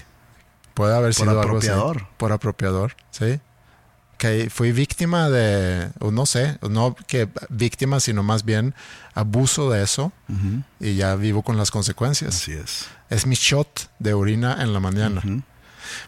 Puede 0.74 0.94
haber 0.94 1.14
por 1.14 1.26
sido 1.26 1.40
apropiador. 1.40 1.96
algo 1.96 2.06
así. 2.06 2.14
Por 2.16 2.32
apropiador, 2.32 2.96
sí. 3.10 3.40
Que 4.18 4.48
fui 4.48 4.70
víctima 4.70 5.28
de, 5.28 5.90
o 5.98 6.12
no 6.12 6.24
sé, 6.24 6.58
no 6.70 6.94
que 6.94 7.28
víctima, 7.48 7.98
sino 7.98 8.22
más 8.22 8.44
bien 8.44 8.74
abuso 9.12 9.70
de 9.70 9.82
eso. 9.82 10.12
Uh 10.28 10.32
-huh. 10.32 10.64
Y 10.80 10.94
ya 10.94 11.16
vivo 11.16 11.42
con 11.42 11.56
las 11.56 11.70
consecuencias. 11.70 12.36
Así 12.36 12.52
es. 12.52 12.86
Es 13.14 13.26
mi 13.26 13.36
shot 13.36 13.90
de 13.98 14.12
orina 14.12 14.60
en 14.60 14.72
la 14.72 14.80
mañana. 14.80 15.20
Uh 15.24 15.28
-huh. 15.28 15.42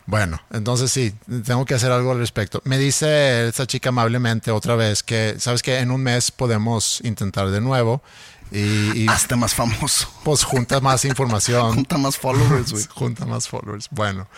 Bueno, 0.07 0.41
entonces 0.51 0.91
sí, 0.91 1.15
tengo 1.45 1.65
que 1.65 1.75
hacer 1.75 1.93
algo 1.93 2.11
al 2.11 2.19
respecto. 2.19 2.61
Me 2.65 2.79
dice 2.79 3.47
esta 3.47 3.67
chica 3.67 3.91
amablemente 3.91 4.51
otra 4.51 4.75
vez 4.75 5.03
que, 5.03 5.37
sabes 5.39 5.63
que 5.63 5.79
en 5.79 5.91
un 5.91 6.03
mes 6.03 6.31
podemos 6.31 7.01
intentar 7.05 7.51
de 7.51 7.61
nuevo. 7.61 8.03
Y, 8.51 9.03
y 9.03 9.07
Hazte 9.09 9.37
más 9.37 9.55
famoso. 9.55 10.09
Pues 10.25 10.45
junta 10.45 10.81
más 10.81 11.05
información. 11.05 11.75
junta 11.75 11.97
más 11.99 12.17
followers, 12.17 12.73
güey. 12.73 12.85
junta 12.95 13.25
más 13.27 13.49
followers. 13.49 13.89
Bueno, 13.91 14.29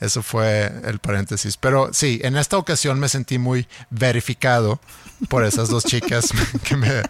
eso 0.00 0.22
fue 0.22 0.70
el 0.84 0.98
paréntesis. 0.98 1.56
Pero 1.56 1.90
sí, 1.92 2.20
en 2.22 2.36
esta 2.36 2.58
ocasión 2.58 2.98
me 3.00 3.08
sentí 3.08 3.38
muy 3.38 3.66
verificado 3.90 4.80
por 5.28 5.44
esas 5.44 5.68
dos 5.68 5.84
chicas 5.84 6.28
que 6.64 6.76
me 6.76 7.02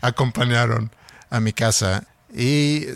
acompañaron 0.00 0.90
a 1.30 1.40
mi 1.40 1.52
casa. 1.52 2.04
Y 2.34 2.86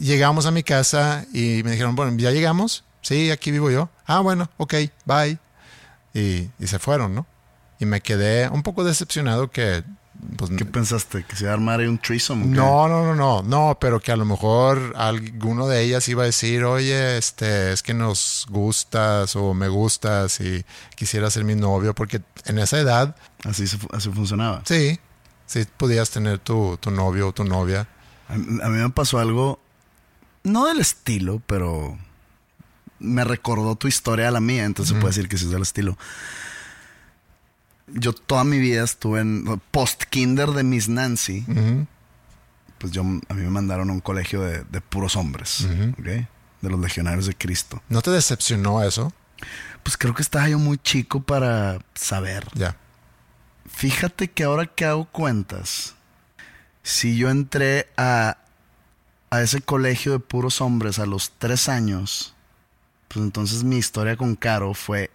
llegamos 0.00 0.46
a 0.46 0.50
mi 0.50 0.62
casa 0.62 1.24
y 1.32 1.62
me 1.64 1.72
dijeron, 1.72 1.96
bueno, 1.96 2.16
¿ya 2.18 2.30
llegamos? 2.30 2.84
Sí, 3.00 3.30
aquí 3.30 3.50
vivo 3.50 3.70
yo. 3.70 3.88
Ah, 4.06 4.20
bueno, 4.20 4.50
ok, 4.58 4.74
bye. 5.04 5.38
Y, 6.14 6.48
y 6.58 6.66
se 6.66 6.78
fueron, 6.78 7.14
¿no? 7.14 7.26
Y 7.78 7.86
me 7.86 8.00
quedé 8.00 8.48
un 8.48 8.62
poco 8.62 8.84
decepcionado 8.84 9.50
que 9.50 9.82
pues, 10.36 10.50
¿Qué 10.56 10.64
pensaste? 10.64 11.24
¿Que 11.24 11.34
se 11.36 11.44
iba 11.44 11.50
a 11.50 11.54
armar 11.54 11.80
un 11.80 11.98
threesome? 11.98 12.46
No, 12.46 12.88
no, 12.88 13.04
no, 13.04 13.14
no, 13.14 13.42
no, 13.42 13.78
pero 13.80 13.98
que 14.00 14.12
a 14.12 14.16
lo 14.16 14.24
mejor 14.24 14.94
alguno 14.96 15.66
de 15.66 15.82
ellas 15.82 16.08
iba 16.08 16.22
a 16.22 16.26
decir, 16.26 16.64
oye, 16.64 17.16
este, 17.16 17.72
es 17.72 17.82
que 17.82 17.92
nos 17.92 18.46
gustas 18.48 19.34
o 19.34 19.52
me 19.52 19.68
gustas 19.68 20.40
y 20.40 20.64
quisiera 20.94 21.28
ser 21.30 21.44
mi 21.44 21.56
novio, 21.56 21.94
porque 21.94 22.22
en 22.44 22.58
esa 22.58 22.78
edad... 22.78 23.16
Así, 23.44 23.64
así 23.92 24.10
funcionaba. 24.10 24.62
Sí, 24.64 24.98
sí 25.46 25.66
podías 25.76 26.10
tener 26.10 26.38
tu, 26.38 26.76
tu 26.80 26.90
novio 26.92 27.28
o 27.28 27.32
tu 27.32 27.44
novia. 27.44 27.88
A, 28.32 28.68
mí 28.68 28.78
me 28.78 28.90
pasó 28.90 29.18
algo, 29.18 29.60
no 30.42 30.66
del 30.66 30.80
estilo, 30.80 31.42
pero 31.46 31.98
me 32.98 33.24
recordó 33.24 33.76
tu 33.76 33.88
historia 33.88 34.28
a 34.28 34.30
la 34.30 34.40
mía, 34.40 34.64
entonces 34.64 34.92
mm. 34.92 34.96
se 34.96 35.00
puede 35.00 35.14
decir 35.14 35.28
que 35.28 35.38
sí 35.38 35.44
es 35.44 35.50
del 35.50 35.62
estilo 35.62 35.96
yo 37.94 38.12
toda 38.12 38.44
mi 38.44 38.58
vida 38.58 38.84
estuve 38.84 39.20
en 39.20 39.60
post 39.70 40.04
kinder 40.04 40.50
de 40.50 40.62
Miss 40.62 40.88
Nancy. 40.88 41.44
Pues 42.78 42.92
yo 42.92 43.02
a 43.02 43.04
mí 43.04 43.42
me 43.42 43.50
mandaron 43.50 43.90
a 43.90 43.92
un 43.92 44.00
colegio 44.00 44.42
de, 44.42 44.64
de 44.64 44.80
puros 44.80 45.16
hombres, 45.16 45.66
de 45.98 46.26
los 46.70 46.80
legionarios 46.80 47.26
de 47.26 47.34
Cristo. 47.34 47.82
¿No 47.88 48.02
te 48.02 48.10
decepcionó 48.10 48.82
eso? 48.82 49.12
Pues 49.82 49.96
creo 49.96 50.14
que 50.14 50.22
estaba 50.22 50.48
yo 50.48 50.58
muy 50.58 50.78
chico 50.78 51.22
para 51.22 51.78
saber. 51.94 52.46
Ya. 52.54 52.58
Yeah. 52.58 52.76
Fíjate 53.68 54.30
que 54.30 54.44
ahora 54.44 54.66
que 54.66 54.84
hago 54.84 55.06
cuentas, 55.06 55.94
si 56.82 57.16
yo 57.16 57.30
entré 57.30 57.88
a, 57.96 58.38
a 59.30 59.42
ese 59.42 59.60
colegio 59.60 60.12
de 60.12 60.18
puros 60.18 60.60
hombres 60.60 60.98
a 60.98 61.06
los 61.06 61.32
tres 61.38 61.68
años, 61.68 62.34
pues 63.08 63.24
entonces 63.24 63.62
mi 63.64 63.76
historia 63.76 64.16
con 64.16 64.34
Caro 64.36 64.74
fue 64.74 65.10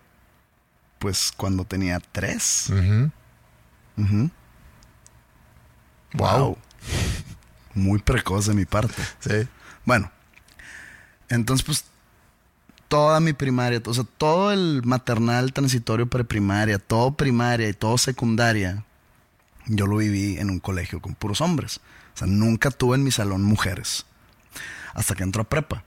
pues 0.99 1.31
cuando 1.35 1.65
tenía 1.65 1.99
tres. 2.11 2.67
Uh 2.69 2.73
-huh. 2.73 3.11
Uh 3.97 4.01
-huh. 4.01 4.31
wow. 6.13 6.39
wow. 6.39 6.57
Muy 7.73 7.99
precoz 7.99 8.47
de 8.47 8.53
mi 8.53 8.65
parte. 8.65 9.01
Sí. 9.19 9.47
Bueno, 9.85 10.11
entonces 11.29 11.65
pues 11.65 11.85
toda 12.87 13.19
mi 13.19 13.33
primaria, 13.33 13.81
o 13.85 13.93
sea, 13.93 14.05
todo 14.17 14.51
el 14.51 14.81
maternal 14.83 15.53
transitorio 15.53 16.07
preprimaria, 16.07 16.79
todo 16.79 17.13
primaria 17.13 17.69
y 17.69 17.73
todo 17.73 17.97
secundaria, 17.97 18.83
yo 19.67 19.87
lo 19.87 19.97
viví 19.97 20.37
en 20.37 20.49
un 20.49 20.59
colegio 20.59 21.01
con 21.01 21.15
puros 21.15 21.41
hombres. 21.41 21.81
O 22.15 22.17
sea, 22.17 22.27
nunca 22.27 22.71
tuve 22.71 22.95
en 22.95 23.03
mi 23.03 23.11
salón 23.11 23.43
mujeres. 23.43 24.05
Hasta 24.93 25.15
que 25.15 25.23
entró 25.23 25.43
a 25.43 25.49
prepa. 25.49 25.83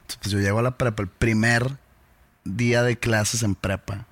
Entonces, 0.00 0.18
pues 0.20 0.32
yo 0.32 0.40
llego 0.40 0.58
a 0.58 0.62
la 0.62 0.76
prepa, 0.76 1.02
el 1.02 1.08
primer 1.08 1.78
día 2.44 2.82
de 2.82 2.98
clases 2.98 3.42
en 3.42 3.54
prepa 3.54 4.06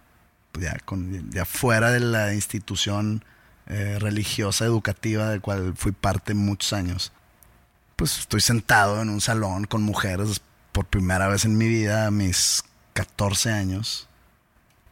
ya, 0.61 0.79
con, 0.85 1.31
ya 1.31 1.45
fuera 1.45 1.91
de 1.91 2.01
la 2.01 2.35
institución 2.35 3.25
eh, 3.67 3.99
religiosa 4.01 4.65
educativa 4.65 5.29
del 5.29 5.41
cual 5.41 5.75
fui 5.77 5.93
parte 5.93 6.35
muchos 6.35 6.73
años, 6.73 7.13
pues 7.97 8.19
estoy 8.19 8.41
sentado 8.41 9.03
en 9.03 9.09
un 9.09 9.21
salón 9.21 9.65
con 9.65 9.83
mujeres 9.83 10.41
por 10.73 10.87
primera 10.87 11.29
vez 11.29 11.45
en 11.45 11.57
mi 11.57 11.69
vida 11.69 12.07
a 12.07 12.11
mis 12.11 12.65
14 12.93 13.53
años 13.53 14.09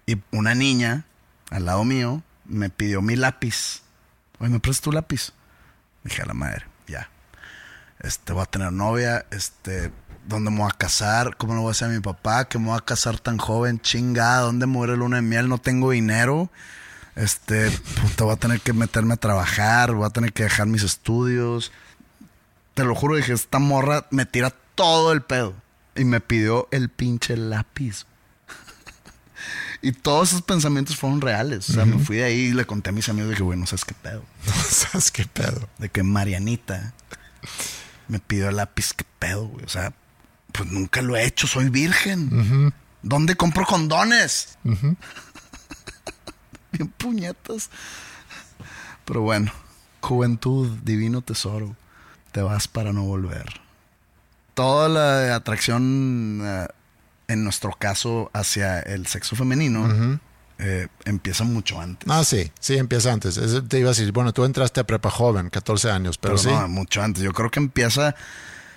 y 0.07 0.16
una 0.31 0.55
niña 0.55 1.05
al 1.51 1.66
lado 1.66 1.85
mío 1.85 2.22
me 2.45 2.70
pidió 2.70 3.03
mi 3.03 3.16
lápiz. 3.16 3.83
¿Me 4.51 4.61
prestas 4.61 4.82
tu 4.82 4.92
lápiz? 4.92 5.32
Dije 6.03 6.22
a 6.22 6.26
la 6.26 6.34
madre, 6.34 6.66
ya. 6.86 7.09
Este, 8.01 8.32
voy 8.32 8.42
a 8.42 8.47
tener 8.47 8.72
novia, 8.72 9.24
este, 9.30 9.92
¿Dónde 10.26 10.51
me 10.51 10.59
voy 10.59 10.70
a 10.72 10.76
casar? 10.76 11.36
¿Cómo 11.36 11.53
le 11.53 11.61
voy 11.61 11.68
a 11.68 11.72
decir 11.72 11.86
a 11.86 11.90
mi 11.90 12.01
papá 12.01 12.47
que 12.47 12.59
me 12.59 12.68
voy 12.68 12.78
a 12.78 12.80
casar 12.80 13.18
tan 13.18 13.36
joven? 13.36 13.78
Chingada, 13.80 14.40
¿dónde 14.40 14.64
muere 14.64 14.97
luna 14.97 15.16
de 15.16 15.22
miel? 15.22 15.51
No 15.51 15.59
tengo 15.59 15.90
dinero. 15.90 16.51
Este, 17.14 17.70
puta, 17.70 18.24
voy 18.24 18.32
a 18.32 18.36
tener 18.36 18.61
que 18.61 18.72
meterme 18.72 19.14
a 19.14 19.18
trabajar, 19.18 19.92
voy 19.92 20.07
a 20.07 20.11
tener 20.11 20.32
que 20.32 20.45
dejar 20.45 20.66
mis 20.66 20.82
estudios. 20.82 21.72
te 22.72 22.84
lo 22.84 22.95
juro, 22.95 23.16
dije, 23.16 23.34
esta 23.34 23.59
morra 23.59 24.07
me 24.11 24.24
tira 24.24 24.51
todo 24.74 25.12
el 25.12 25.20
pedo. 25.20 25.55
Y 25.95 26.05
me 26.05 26.20
pidió 26.20 26.68
el 26.70 26.88
pinche 26.88 27.36
lápiz. 27.36 28.07
Y 29.85 29.93
todos 29.93 30.30
esos 30.30 30.43
pensamientos 30.43 30.97
fueron 30.97 31.20
reales. 31.20 31.68
O 31.68 31.74
sea, 31.74 31.85
me 31.85 31.99
fui 31.99 32.16
de 32.16 32.24
ahí 32.24 32.41
y 32.47 32.53
le 32.53 32.64
conté 32.64 32.89
a 32.89 32.93
mis 32.93 33.07
amigos, 33.11 33.30
dije, 33.30 33.43
güey, 33.43 33.59
no 33.59 33.66
sabes 33.66 33.85
qué 33.85 33.95
pedo. 33.95 34.24
No 34.47 34.53
sabes 34.55 35.11
qué 35.11 35.26
pedo. 35.26 35.68
De 35.78 35.91
que 35.91 36.03
Marianita 36.03 36.95
me 38.09 38.18
pidió 38.18 38.49
el 38.49 38.57
lápiz, 38.57 38.95
qué 38.95 39.05
pedo, 39.18 39.47
güey. 39.47 39.64
O 39.66 39.68
sea, 39.68 39.93
pues 40.53 40.70
nunca 40.70 41.03
lo 41.03 41.16
he 41.16 41.26
hecho, 41.26 41.47
soy 41.47 41.68
virgen. 41.68 42.72
¿Dónde 43.03 43.37
compro 43.37 43.66
condones? 43.66 44.57
Bien 46.72 46.89
puñetas. 46.97 47.68
Pero 49.05 49.20
bueno, 49.20 49.53
juventud, 50.01 50.78
divino 50.82 51.20
tesoro. 51.20 51.76
Te 52.32 52.41
vas 52.41 52.68
para 52.68 52.95
no 52.95 53.03
volver. 53.03 53.61
Toda 54.55 54.89
la 54.89 55.35
atracción, 55.35 56.41
eh, 56.43 56.68
en 57.35 57.45
nuestro 57.45 57.72
caso, 57.72 58.30
hacia 58.32 58.80
el 58.80 59.07
sexo 59.07 59.37
femenino, 59.37 60.18
eh, 60.59 60.89
empieza 61.05 61.45
mucho 61.45 61.80
antes. 61.80 62.09
Ah, 62.11 62.24
sí, 62.24 62.51
sí, 62.61 62.76
empieza 62.76 63.12
antes. 63.12 63.39
Te 63.68 63.78
iba 63.78 63.91
a 63.91 63.93
decir, 63.93 64.11
bueno, 64.12 64.32
tú 64.32 64.45
entraste 64.45 64.80
a 64.80 64.85
prepa 64.85 65.11
joven, 65.11 65.51
14 65.51 65.91
años, 65.91 66.16
pero, 66.18 66.37
Pero 66.37 66.43
sí. 66.43 66.49
no, 66.49 66.68
mucho 66.68 67.03
antes. 67.03 67.22
Yo 67.22 67.32
creo 67.32 67.51
que 67.51 67.61
empieza 67.61 68.14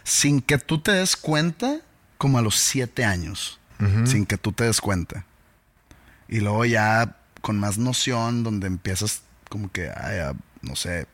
sin 0.03 0.41
que 0.41 0.57
tú 0.57 0.79
te 0.79 0.91
des 0.91 1.15
cuenta, 1.15 1.79
como 2.17 2.37
a 2.37 2.41
los 2.41 2.55
siete 2.55 3.05
años. 3.05 3.59
Sin 4.05 4.25
que 4.25 4.39
tú 4.39 4.53
te 4.53 4.63
des 4.63 4.81
cuenta. 4.81 5.25
Y 6.27 6.39
luego 6.39 6.65
ya 6.65 7.15
con 7.41 7.59
más 7.59 7.77
noción, 7.77 8.43
donde 8.43 8.65
empiezas 8.65 9.21
como 9.49 9.71
que, 9.71 9.89
ay, 9.89 10.17
ah, 10.17 10.33
no 10.63 10.75
sé, 10.75 11.07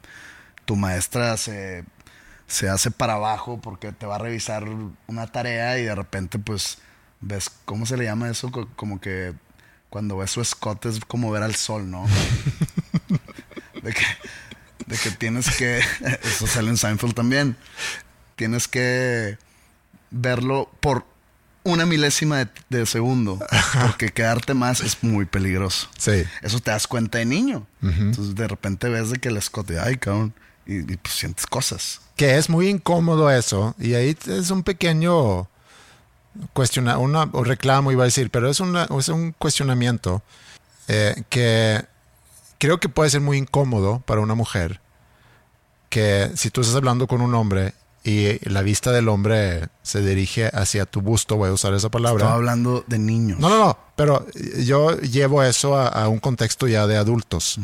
tu 0.63 0.77
maestra 0.77 1.35
se, 1.35 1.83
se 2.47 2.69
hace 2.69 2.89
para 2.89 3.13
abajo 3.13 3.59
porque 3.61 3.91
te 3.91 4.05
va 4.05 4.15
a 4.15 4.19
revisar 4.19 4.65
una 5.07 5.27
tarea 5.27 5.77
y 5.77 5.83
de 5.83 5.93
repente 5.95 6.39
pues 6.39 6.77
ves, 7.26 7.49
¿cómo 7.65 7.86
se 7.86 7.97
le 7.97 8.03
llama 8.05 8.30
eso? 8.30 8.51
Co- 8.51 8.69
Como 8.76 8.99
que 8.99 9.34
cuando 9.89 10.17
ves 10.17 10.32
su 10.32 10.41
escote 10.41 10.89
es 10.89 10.99
como 11.07 11.32
ver 11.32 11.43
al 11.43 11.55
sol, 11.55 11.89
¿no? 11.89 12.05
de 13.82 13.93
que, 13.93 14.05
de 14.88 14.97
que 14.97 15.11
tienes 15.11 15.55
que, 15.57 15.80
eso 16.24 16.47
sale 16.47 16.69
en 16.69 16.78
Seinfeld 16.78 17.13
también, 17.13 17.55
tienes 18.36 18.67
que 18.67 19.38
verlo 20.11 20.69
por 20.80 21.05
una 21.63 21.86
milésima 21.86 22.39
de, 22.39 22.49
de 22.69 22.86
segundo, 22.86 23.39
porque 23.88 24.09
quedarte 24.09 24.53
más 24.53 24.82
es 24.82 25.01
muy 25.03 25.26
peligroso. 25.26 25.89
Sí. 25.97 26.24
Eso 26.41 26.59
te 26.59 26.71
das 26.71 26.88
cuenta 26.88 27.19
de 27.19 27.26
niño. 27.26 27.65
Entonces 27.82 28.36
de 28.36 28.47
repente 28.47 28.89
ves 28.89 29.11
de 29.11 29.17
que 29.19 29.30
el 29.30 29.38
escote, 29.38 29.80
ay, 29.80 29.95
cabrón, 29.97 30.34
y, 30.65 30.80
y, 30.80 30.97
pues 30.97 31.15
sientes 31.15 31.45
cosas. 31.45 32.01
Que 32.17 32.38
es 32.38 32.49
muy 32.49 32.67
incómodo 32.67 33.30
eso. 33.32 33.76
Y 33.80 33.93
ahí 33.93 34.17
es 34.28 34.49
un 34.51 34.63
pequeño 34.63 35.47
cuestiona, 36.53 36.97
una, 36.97 37.29
o 37.31 37.43
reclamo, 37.43 37.91
iba 37.91 38.03
a 38.03 38.05
decir, 38.05 38.29
pero 38.29 38.49
es, 38.49 38.59
una, 38.59 38.88
es 38.97 39.09
un 39.09 39.34
cuestionamiento 39.34 40.21
eh, 40.88 41.23
que 41.29 41.86
creo 42.57 42.79
que 42.79 42.89
puede 42.89 43.09
ser 43.09 43.21
muy 43.21 43.38
incómodo 43.38 44.01
para 44.05 44.21
una 44.21 44.36
mujer. 44.36 44.81
Que 45.89 46.31
si 46.36 46.49
tú 46.49 46.61
estás 46.61 46.75
hablando 46.75 47.07
con 47.07 47.21
un 47.21 47.36
hombre 47.36 47.73
y 48.03 48.39
la 48.49 48.61
vista 48.61 48.91
del 48.91 49.09
hombre 49.09 49.67
se 49.84 50.01
dirige 50.01 50.49
hacia 50.53 50.86
tu 50.86 51.01
busto, 51.01 51.38
voy 51.38 51.49
a 51.49 51.53
usar 51.53 51.73
esa 51.73 51.89
palabra. 51.89 52.23
Estaba 52.23 52.36
hablando 52.36 52.84
de 52.88 52.99
niños. 52.99 53.39
No, 53.39 53.49
no, 53.49 53.59
no, 53.59 53.77
pero 53.95 54.25
yo 54.57 54.97
llevo 54.99 55.43
eso 55.43 55.77
a, 55.77 55.88
a 55.88 56.07
un 56.07 56.19
contexto 56.19 56.67
ya 56.67 56.88
de 56.88 56.97
adultos. 56.97 57.59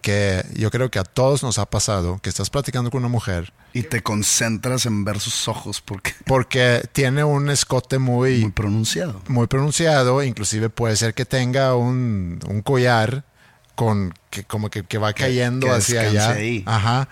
Que 0.00 0.44
yo 0.54 0.70
creo 0.70 0.90
que 0.90 0.98
a 0.98 1.04
todos 1.04 1.42
nos 1.42 1.58
ha 1.58 1.66
pasado 1.66 2.18
que 2.22 2.30
estás 2.30 2.48
platicando 2.50 2.90
con 2.90 3.00
una 3.00 3.08
mujer 3.08 3.52
Y 3.74 3.82
te 3.82 4.02
concentras 4.02 4.86
en 4.86 5.04
ver 5.04 5.20
sus 5.20 5.46
ojos 5.48 5.80
porque 5.80 6.14
porque 6.26 6.82
tiene 6.92 7.22
un 7.24 7.50
escote 7.50 7.98
muy, 7.98 8.40
muy 8.40 8.50
pronunciado. 8.52 9.20
muy 9.28 9.46
pronunciado, 9.46 10.22
inclusive 10.22 10.70
puede 10.70 10.96
ser 10.96 11.12
que 11.14 11.24
tenga 11.26 11.74
un, 11.74 12.40
un 12.48 12.62
collar 12.62 13.24
con 13.74 14.14
que 14.30 14.44
como 14.44 14.70
que, 14.70 14.84
que 14.84 14.98
va 14.98 15.12
cayendo 15.12 15.66
que 15.66 15.72
hacia 15.72 16.02
descanse 16.02 16.18
allá. 16.30 16.38
ahí. 16.40 16.62
Ajá. 16.66 17.08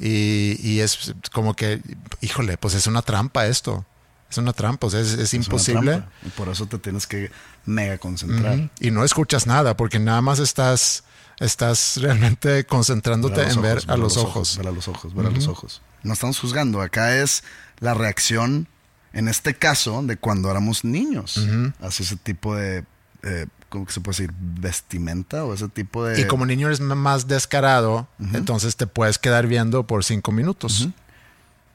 Y, 0.00 0.56
y 0.62 0.80
es 0.80 1.12
como 1.32 1.54
que, 1.54 1.80
híjole, 2.20 2.56
pues 2.56 2.74
es 2.74 2.86
una 2.86 3.02
trampa 3.02 3.46
esto. 3.46 3.84
Es 4.30 4.36
una 4.38 4.52
trampa, 4.52 4.86
o 4.86 4.90
sea, 4.90 5.00
es, 5.00 5.08
es 5.12 5.20
Es 5.20 5.34
imposible. 5.34 6.02
Y 6.24 6.28
por 6.30 6.48
eso 6.48 6.66
te 6.66 6.78
tienes 6.78 7.06
que 7.06 7.30
mega 7.64 7.98
concentrar. 7.98 8.56
Ujú. 8.58 8.68
Y 8.78 8.90
no 8.90 9.02
escuchas 9.04 9.46
nada 9.46 9.76
porque 9.76 9.98
nada 9.98 10.20
más 10.20 10.38
estás, 10.38 11.02
estás 11.40 11.98
realmente 12.00 12.64
concentrándote 12.66 13.42
en 13.42 13.62
ver 13.62 13.82
a 13.86 13.96
los 13.96 14.16
ojos. 14.16 14.56
Ver 14.56 14.68
a 14.68 14.72
los 14.72 14.88
ojos, 14.88 15.14
ver 15.14 15.26
a 15.26 15.30
los 15.30 15.46
ojos. 15.48 15.82
No 16.02 16.12
estamos 16.12 16.38
juzgando. 16.38 16.80
Acá 16.80 17.16
es 17.16 17.44
la 17.80 17.94
reacción, 17.94 18.68
en 19.12 19.28
este 19.28 19.54
caso, 19.54 20.02
de 20.02 20.16
cuando 20.16 20.50
éramos 20.50 20.84
niños. 20.84 21.46
Hacia 21.80 22.04
ese 22.04 22.16
tipo 22.16 22.54
de, 22.54 22.84
eh, 23.22 23.46
¿cómo 23.68 23.86
que 23.86 23.92
se 23.92 24.00
puede 24.00 24.16
decir? 24.16 24.34
Vestimenta 24.38 25.44
o 25.44 25.54
ese 25.54 25.68
tipo 25.68 26.04
de... 26.04 26.20
Y 26.20 26.26
como 26.26 26.46
niño 26.46 26.66
eres 26.66 26.80
más 26.80 27.28
descarado, 27.28 28.08
entonces 28.32 28.76
te 28.76 28.86
puedes 28.86 29.18
quedar 29.18 29.46
viendo 29.46 29.86
por 29.86 30.04
cinco 30.04 30.32
minutos. 30.32 30.88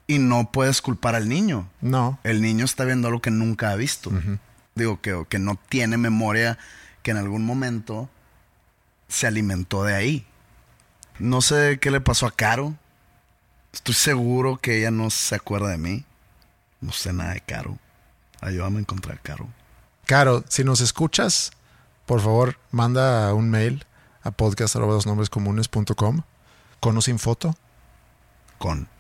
Y 0.06 0.20
no 0.20 0.52
puedes 0.52 0.82
culpar 0.82 1.16
al 1.16 1.30
niño. 1.30 1.70
No. 1.80 2.20
El 2.24 2.42
niño 2.42 2.66
está 2.66 2.84
viendo 2.84 3.08
algo 3.08 3.22
que 3.22 3.32
nunca 3.32 3.72
ha 3.72 3.76
visto. 3.76 4.12
Digo, 4.76 5.00
que, 5.02 5.26
que 5.30 5.40
no 5.40 5.60
tiene 5.70 5.98
memoria, 5.98 6.58
que 7.04 7.12
en 7.12 7.18
algún 7.18 7.46
momento 7.46 8.10
se 9.08 9.28
alimentó 9.28 9.84
de 9.84 9.96
ahí. 9.96 10.28
No 11.20 11.42
sé 11.42 11.80
qué 11.80 11.92
le 11.92 12.02
pasó 12.02 12.26
a 12.26 12.32
Caro. 12.32 12.76
Estoy 13.72 13.96
seguro 13.96 14.58
que 14.58 14.80
ella 14.80 14.92
no 14.92 15.10
se 15.10 15.36
acuerda 15.36 15.70
de 15.70 15.78
mí. 15.78 16.06
No 16.82 16.92
sé 16.92 17.14
nada 17.14 17.34
de 17.34 17.42
Caro. 17.42 17.78
Ayúdame 18.42 18.78
a 18.78 18.82
encontrar 18.82 19.18
a 19.18 19.22
Caro. 19.22 19.48
Caro, 20.06 20.44
si 20.50 20.64
nos 20.64 20.82
escuchas, 20.82 21.52
por 22.06 22.20
favor, 22.20 22.58
manda 22.72 23.34
un 23.34 23.50
mail 23.50 23.86
a 24.22 24.32
podcast.com 24.32 26.22
con 26.80 26.98
o 26.98 27.02
sin 27.02 27.20
foto. 27.20 27.56
Con. 28.58 28.93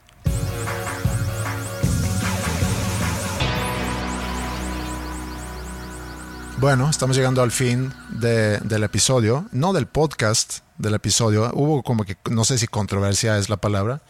Bueno, 6.59 6.89
estamos 6.89 7.15
llegando 7.17 7.41
al 7.41 7.51
fin 7.51 7.91
de- 8.09 8.59
del 8.59 8.83
episodio, 8.83 9.45
no 9.51 9.73
del 9.73 9.85
podcast, 9.87 10.59
del 10.77 10.93
episodio. 10.93 11.51
Hubo 11.53 11.83
como 11.83 12.05
que, 12.05 12.15
no 12.31 12.45
sé 12.45 12.57
si 12.57 12.67
controversia 12.67 13.37
es 13.37 13.49
la 13.49 13.57
palabra, 13.57 14.01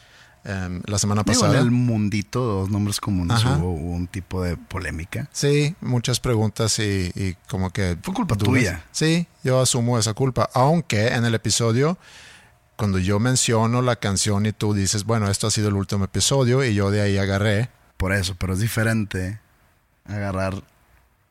em, 0.44 0.82
la 0.86 1.00
semana 1.00 1.24
Digo, 1.26 1.40
pasada. 1.40 1.58
en 1.60 1.66
el 1.66 1.72
mundito 1.72 2.44
dos 2.44 2.70
nombres 2.70 3.00
comunes 3.00 3.38
Ajá. 3.38 3.58
hubo, 3.58 3.72
hubo 3.72 3.92
un 3.94 4.08
tipo 4.08 4.44
de 4.44 4.56
polémica. 4.58 5.28
Sí, 5.32 5.76
muchas 5.82 6.20
preguntas 6.20 6.78
y, 6.80 7.12
y 7.16 7.36
como 7.50 7.72
que... 7.72 7.98
Fue 8.04 8.14
culpa 8.14 8.36
dudas. 8.36 8.46
tuya. 8.54 8.86
Sí, 8.92 9.26
yo 9.44 9.60
asumo 9.62 9.98
esa 9.98 10.14
culpa. 10.14 10.50
Aunque 10.54 11.08
en 11.08 11.26
el 11.26 11.34
episodio, 11.34 11.98
cuando 12.76 13.00
yo 13.00 13.20
menciono 13.20 13.82
la 13.82 13.96
canción 13.96 14.46
y 14.46 14.52
tú 14.52 14.74
dices, 14.76 15.06
bueno, 15.06 15.28
esto 15.30 15.48
ha 15.48 15.52
sido 15.52 15.70
el 15.70 15.76
último 15.76 16.06
episodio 16.06 16.64
y 16.64 16.76
yo 16.76 16.92
de 16.92 17.02
ahí 17.02 17.18
agarré. 17.18 17.70
Por 17.98 18.14
eso, 18.14 18.36
pero 18.38 18.54
es 18.54 18.60
diferente 18.60 19.40
agarrar 20.06 20.62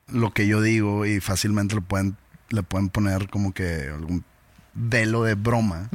lo 0.07 0.31
que 0.33 0.47
yo 0.47 0.61
digo 0.61 1.05
y 1.05 1.19
fácilmente 1.19 1.75
le 1.75 1.81
pueden, 1.81 2.17
le 2.49 2.63
pueden 2.63 2.89
poner 2.89 3.29
como 3.29 3.53
que 3.53 3.89
algún 3.93 4.23
velo 4.73 5.23
de 5.23 5.35
broma. 5.35 5.89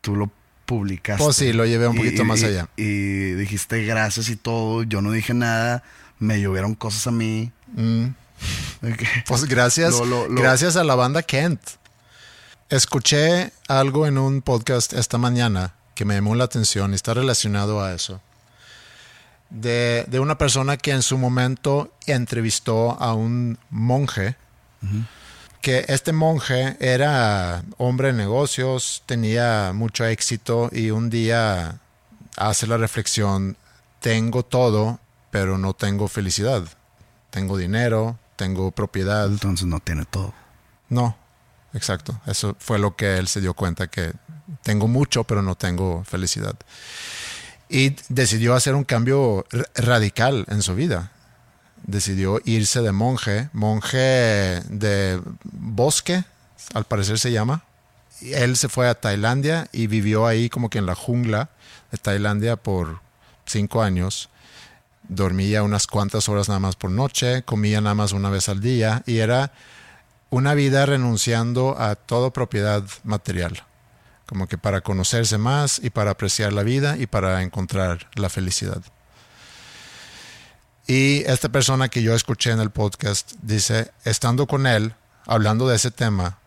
Tú 0.00 0.16
lo 0.16 0.30
publicaste. 0.66 1.22
Pues 1.22 1.36
sí, 1.36 1.52
lo 1.52 1.66
llevé 1.66 1.88
un 1.88 1.96
poquito 1.96 2.24
más 2.24 2.40
y- 2.42 2.44
allá. 2.46 2.68
Y 2.76 3.32
dijiste 3.32 3.84
gracias 3.84 4.28
y 4.28 4.36
todo. 4.36 4.82
Yo 4.84 5.02
no 5.02 5.12
dije 5.12 5.34
nada. 5.34 5.82
Me 6.18 6.40
llovieron 6.40 6.74
cosas 6.74 7.06
a 7.06 7.10
mí. 7.10 7.52
Mm. 7.74 8.06
Pues 9.26 9.44
gracias, 9.44 9.92
Lo- 9.98 10.06
lo- 10.06 10.28
lo- 10.28 10.40
gracias 10.40 10.76
a 10.76 10.84
la 10.84 10.94
banda 10.94 11.22
Kent. 11.22 11.60
Escuché 12.70 13.52
algo 13.68 14.06
en 14.06 14.16
un 14.16 14.42
podcast 14.42 14.92
esta 14.92 15.18
mañana 15.18 15.74
que 15.94 16.04
me 16.04 16.14
llamó 16.14 16.34
la 16.34 16.44
atención 16.44 16.92
y 16.92 16.94
está 16.94 17.12
relacionado 17.14 17.82
a 17.82 17.92
eso. 17.92 18.22
De, 19.50 20.04
de 20.08 20.20
una 20.20 20.38
persona 20.38 20.76
que 20.76 20.92
en 20.92 21.02
su 21.02 21.18
momento 21.18 21.92
entrevistó 22.06 22.92
a 23.00 23.14
un 23.14 23.58
monje, 23.68 24.36
que 25.60 25.84
este 25.88 26.12
monje 26.12 26.76
era 26.80 27.64
hombre 27.76 28.08
de 28.08 28.14
negocios, 28.14 29.02
tenía 29.06 29.72
mucho 29.74 30.06
éxito 30.06 30.70
y 30.72 30.90
un 30.90 31.10
día 31.10 31.80
hace 32.36 32.66
la 32.66 32.76
reflexión, 32.76 33.56
tengo 34.00 34.44
todo, 34.44 35.00
pero 35.30 35.58
no 35.58 35.74
tengo 35.74 36.08
felicidad. 36.08 36.64
Tengo 37.30 37.56
dinero, 37.56 38.18
tengo 38.36 38.70
propiedad. 38.70 39.26
Entonces 39.26 39.66
no 39.66 39.80
tiene 39.80 40.04
todo. 40.04 40.32
No, 40.88 41.16
exacto. 41.74 42.20
Eso 42.26 42.56
fue 42.58 42.78
lo 42.78 42.96
que 42.96 43.18
él 43.18 43.28
se 43.28 43.40
dio 43.40 43.54
cuenta, 43.54 43.86
que 43.88 44.12
tengo 44.62 44.88
mucho, 44.88 45.24
pero 45.24 45.42
no 45.42 45.54
tengo 45.54 46.02
felicidad. 46.04 46.56
Y 47.70 47.94
decidió 48.08 48.54
hacer 48.54 48.74
un 48.74 48.84
cambio 48.84 49.46
radical 49.74 50.44
en 50.48 50.60
su 50.60 50.74
vida. 50.74 51.12
Decidió 51.84 52.40
irse 52.44 52.82
de 52.82 52.92
monje, 52.92 53.48
monje 53.52 54.60
de 54.68 55.20
bosque, 55.44 56.24
al 56.74 56.84
parecer 56.84 57.18
se 57.18 57.30
llama. 57.30 57.62
Él 58.22 58.56
se 58.56 58.68
fue 58.68 58.88
a 58.88 58.94
Tailandia 58.94 59.68
y 59.72 59.86
vivió 59.86 60.26
ahí 60.26 60.50
como 60.50 60.68
que 60.68 60.78
en 60.78 60.86
la 60.86 60.94
jungla 60.94 61.50
de 61.92 61.98
Tailandia 61.98 62.56
por 62.56 63.00
cinco 63.46 63.82
años, 63.82 64.28
dormía 65.08 65.62
unas 65.62 65.86
cuantas 65.86 66.28
horas 66.28 66.48
nada 66.48 66.60
más 66.60 66.76
por 66.76 66.90
noche, 66.90 67.42
comía 67.42 67.80
nada 67.80 67.94
más 67.94 68.12
una 68.12 68.30
vez 68.30 68.48
al 68.48 68.60
día 68.60 69.02
y 69.06 69.18
era 69.18 69.52
una 70.30 70.54
vida 70.54 70.86
renunciando 70.86 71.76
a 71.78 71.96
toda 71.96 72.30
propiedad 72.30 72.84
material, 73.02 73.64
como 74.30 74.46
que 74.46 74.56
para 74.56 74.80
conocerse 74.80 75.38
más 75.38 75.80
y 75.82 75.90
para 75.90 76.12
apreciar 76.12 76.52
la 76.52 76.62
vida 76.62 76.96
y 76.96 77.08
para 77.08 77.42
encontrar 77.42 78.08
la 78.14 78.28
felicidad. 78.28 78.80
Y 80.86 81.24
esta 81.26 81.48
persona 81.48 81.88
que 81.88 82.04
yo 82.04 82.14
escuché 82.14 82.52
en 82.52 82.60
el 82.60 82.70
podcast 82.70 83.32
dice, 83.42 83.90
estando 84.04 84.46
con 84.46 84.68
él, 84.68 84.94
hablando 85.26 85.66
de 85.66 85.74
ese 85.74 85.90
tema, 85.90 86.38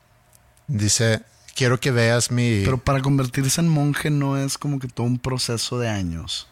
dice, 0.68 1.24
quiero 1.56 1.78
que 1.82 1.92
veas 1.92 2.32
mi... 2.32 2.62
Pero 2.64 2.78
para 2.78 3.02
convertirse 3.02 3.60
en 3.60 3.68
monje 3.68 4.10
no 4.10 4.38
es 4.38 4.58
como 4.58 4.80
que 4.80 4.88
todo 4.88 5.06
un 5.06 5.20
proceso 5.20 5.78
de 5.78 5.90
años. 5.90 6.48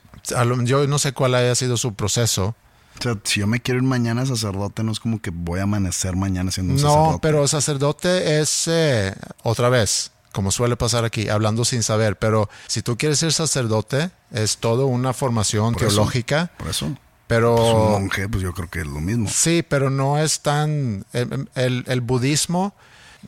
Yo 0.66 0.86
no 0.86 1.00
sé 1.00 1.14
cuál 1.14 1.36
haya 1.36 1.56
sido 1.56 1.78
su 1.78 1.94
proceso. 1.94 2.58
O 3.00 3.02
sea, 3.02 3.18
si 3.24 3.40
yo 3.40 3.48
me 3.48 3.62
quiero 3.62 3.78
ir 3.80 3.86
mañana 3.86 4.26
sacerdote, 4.26 4.84
no 4.84 4.92
es 4.92 5.00
como 5.00 5.22
que 5.22 5.32
voy 5.32 5.62
a 5.62 5.64
amanecer 5.64 6.18
mañana 6.18 6.52
siendo 6.52 6.74
un 6.74 6.80
sacerdote. 6.80 7.12
No, 7.14 7.22
pero 7.22 7.48
sacerdote 7.48 8.42
es 8.42 8.68
eh, 8.68 9.16
otra 9.44 9.70
vez, 9.70 10.12
como 10.32 10.52
suele 10.52 10.76
pasar 10.78 11.06
aquí, 11.06 11.30
hablando 11.30 11.66
sin 11.66 11.84
saber. 11.84 12.18
Pero 12.18 12.50
si 12.68 12.82
tú 12.82 12.98
quieres 12.98 13.20
ser 13.20 13.34
sacerdote, 13.34 14.12
es 14.32 14.58
todo 14.58 14.86
una 14.88 15.14
formación 15.14 15.74
Por 15.74 15.84
eso, 15.84 15.96
teológica. 15.96 16.52
por 16.58 16.68
eso. 16.70 16.98
Pero 17.28 17.56
Pues 17.56 17.74
un 17.74 17.92
monje, 17.92 18.28
pues 18.28 18.44
yo 18.44 18.54
creo 18.54 18.70
que 18.70 18.82
es 18.82 18.88
lo 18.88 19.00
mismo. 19.00 19.30
sí, 19.30 19.64
pero 19.68 19.90
no 19.90 20.18
es 20.18 20.42
tan 20.42 21.06
el, 21.14 21.48
el- 21.56 21.86
el 21.88 22.02
budismo 22.02 22.74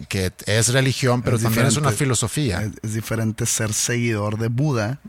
que 0.09 0.33
es 0.45 0.69
religión, 0.73 1.21
pero 1.21 1.37
Es 1.37 1.43
también 1.43 1.67
es 1.67 1.77
una 1.77 1.91
filosofía. 1.91 2.63
Es, 2.63 2.71
es 2.81 2.93
diferente 2.95 3.45
ser 3.45 3.73
seguidor 3.73 4.37
de 4.39 4.47
Buda 4.49 4.99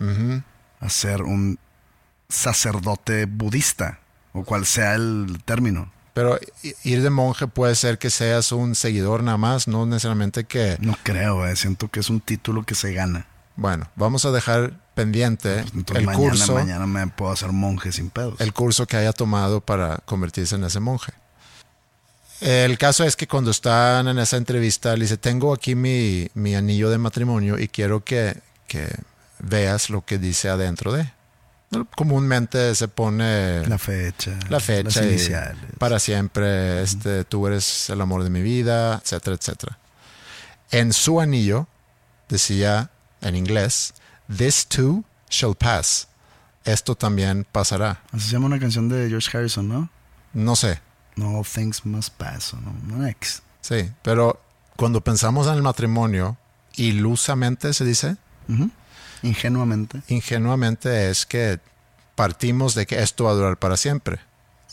a 0.81 0.89
ser 0.91 1.23
un 1.23 1.59
sacerdote 2.29 3.27
budista, 3.27 4.01
o 4.33 4.45
cual 4.45 4.67
sea 4.67 4.95
el 4.95 5.39
término. 5.45 5.91
Pero 6.15 6.39
ir 6.85 7.03
de 7.03 7.11
monje 7.11 7.49
puede 7.49 7.75
ser 7.75 7.99
que 7.99 8.09
seas 8.09 8.53
un 8.53 8.75
seguidor 8.77 9.23
nada 9.25 9.37
más, 9.37 9.67
no 9.69 9.85
necesariamente 9.85 10.45
que 10.45 10.77
No 10.81 10.97
creo, 11.03 11.47
eh, 11.47 11.57
siento 11.57 11.89
que 11.89 12.01
es 12.01 12.09
un 12.09 12.21
título 12.21 12.63
que 12.63 12.75
se 12.77 12.95
gana. 12.95 13.27
Bueno, 13.57 13.91
vamos 13.97 14.25
a 14.25 14.31
dejar 14.31 14.75
pendiente 14.95 15.63
Pues 15.63 15.75
Entonces 15.75 15.97
el 16.01 16.07
mañana, 16.07 16.23
curso, 16.31 16.55
mañana 16.55 16.87
me 16.87 17.07
puedo 17.09 17.33
hacer 17.33 17.51
monje 17.53 17.91
sin 17.93 18.11
pedos. 18.11 18.41
el 18.41 18.53
curso 18.53 18.87
que 18.87 18.97
haya 18.97 19.13
tomado 19.13 19.61
para 19.61 19.99
convertirse 20.07 20.55
en 20.55 20.65
ese 20.65 20.79
monje. 20.81 21.13
El 22.41 22.79
caso 22.79 23.05
es 23.05 23.17
que 23.17 23.27
cuando 23.27 23.51
están 23.51 24.07
en 24.09 24.19
esa 24.19 24.37
entrevista, 24.37 24.97
le 24.97 25.05
dice, 25.05 25.17
tengo 25.17 25.53
aquí 25.53 25.75
mi, 25.75 26.29
mi 26.35 26.55
anillo 26.55 26.91
de 26.91 26.99
matrimonio 26.99 27.59
y 27.59 27.69
quiero 27.69 28.05
que, 28.05 28.37
que 28.69 28.89
veas 29.39 29.89
lo 29.91 30.05
que 30.05 30.19
dice 30.19 30.49
adentro 30.49 30.93
de. 30.93 31.11
Comúnmente 31.97 32.75
se 32.77 32.87
pone 32.89 33.67
la 33.67 33.79
fecha. 33.79 34.39
la 34.49 34.61
fecha 34.61 35.01
Las 35.01 35.09
iniciales. 35.11 35.61
para 35.79 35.99
siempre, 35.99 36.83
este, 36.83 37.25
tú 37.25 37.47
eres 37.49 37.91
el 37.91 38.01
amor 38.01 38.23
de 38.23 38.31
mi 38.31 38.43
vida, 38.43 39.01
etcétera, 39.03 39.37
etcétera. 39.37 39.79
En 40.71 40.93
su 40.93 41.21
anillo 41.21 41.67
decía 42.29 42.91
en 43.21 43.35
inglés, 43.37 43.95
This 44.35 44.67
too 44.67 45.05
shall 45.29 45.55
pass. 45.57 46.07
Esto 46.65 46.95
también 46.95 47.45
pasará. 47.51 48.01
Así 48.13 48.27
se 48.27 48.33
llama 48.33 48.47
una 48.47 48.59
canción 48.61 48.89
de 48.89 49.09
George 49.09 49.37
Harrison, 49.37 49.69
¿no? 49.69 49.91
No 50.33 50.57
sé, 50.57 50.81
No 51.17 51.39
all 51.39 51.45
things 51.47 51.85
must 51.85 52.15
pass, 52.15 52.55
¿o 52.55 52.61
¿no? 52.61 52.73
No 52.85 53.07
ex. 53.07 53.43
sí, 53.61 53.91
pero 54.03 54.41
cuando 54.77 55.01
pensamos 55.03 55.47
en 55.49 55.55
el 55.55 55.63
matrimonio, 55.63 56.37
ilusamente 56.77 57.73
se 57.75 57.85
dice. 57.85 58.17
Ingenuamente. 59.25 60.03
ingenuamente 60.09 61.11
es 61.11 61.27
que 61.27 61.59
partimos 62.15 62.75
de 62.75 62.87
que 62.87 63.03
esto 63.03 63.25
va 63.25 63.33
a 63.33 63.35
durar 63.35 63.57
para 63.57 63.77
siempre. 63.77 64.21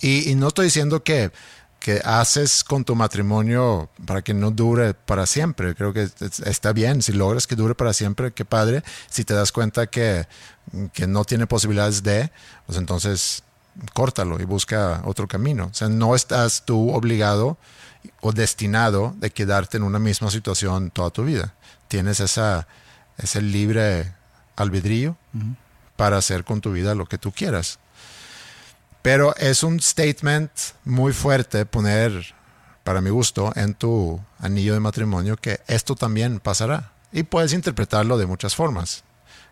Y, 0.01 0.35
no 0.35 0.47
estoy 0.49 0.65
diciendo 0.65 1.03
que, 1.03 1.31
que 1.79 2.01
haces 2.03 2.63
con 2.63 2.83
tu 2.85 2.95
matrimonio 2.95 3.89
para 4.05 4.21
que 4.21 4.33
no 4.33 4.51
dure 4.51 4.93
para 4.93 5.25
siempre. 5.25 5.73
Creo 5.75 5.93
que 5.93 6.03
es- 6.03 6.39
está 6.41 6.73
bien. 6.73 7.01
Si 7.01 7.11
logras 7.13 7.47
que 7.47 7.55
dure 7.55 7.75
para 7.75 7.93
siempre, 7.93 8.31
qué 8.31 8.45
padre. 8.45 8.83
Si 9.09 9.23
te 9.23 9.33
das 9.33 9.51
cuenta 9.51 9.87
que, 9.87 10.27
que 10.93 11.07
no 11.07 11.23
tiene 11.23 11.47
posibilidades 11.47 12.03
de, 12.03 12.31
pues 12.65 12.77
entonces 12.77 13.43
córtalo 13.93 14.39
y 14.39 14.45
busca 14.45 15.01
otro 15.05 15.27
camino. 15.27 15.69
O 15.71 15.73
sea, 15.73 15.87
no 15.87 16.13
estás 16.15 16.63
tú 16.65 16.91
obligado 16.91 17.57
o 18.21 18.31
destinado 18.31 19.13
de 19.17 19.29
quedarte 19.31 19.77
en 19.77 19.83
una 19.83 19.99
misma 19.99 20.29
situación 20.31 20.89
toda 20.91 21.09
tu 21.11 21.23
vida. 21.23 21.53
Tienes 21.87 22.19
esa, 22.19 22.67
ese 23.17 23.41
libre 23.41 24.13
albedrío 24.55 25.17
para 25.95 26.17
hacer 26.17 26.43
con 26.43 26.61
tu 26.61 26.71
vida 26.71 26.95
lo 26.95 27.05
que 27.05 27.17
tú 27.17 27.31
quieras. 27.31 27.79
Pero 29.01 29.35
es 29.37 29.63
un 29.63 29.79
statement 29.79 30.51
muy 30.85 31.13
fuerte 31.13 31.65
poner, 31.65 32.33
para 32.83 33.01
mi 33.01 33.09
gusto, 33.09 33.51
en 33.55 33.73
tu 33.73 34.19
anillo 34.39 34.73
de 34.73 34.79
matrimonio 34.79 35.37
que 35.37 35.59
esto 35.67 35.95
también 35.95 36.39
pasará. 36.39 36.91
Y 37.11 37.23
puedes 37.23 37.53
interpretarlo 37.53 38.17
de 38.17 38.25
muchas 38.27 38.55
formas, 38.55 39.03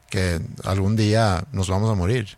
que 0.09 0.39
algún 0.63 0.95
día 0.95 1.43
nos 1.51 1.69
vamos 1.69 1.89
a 1.91 1.95
morir. 1.95 2.37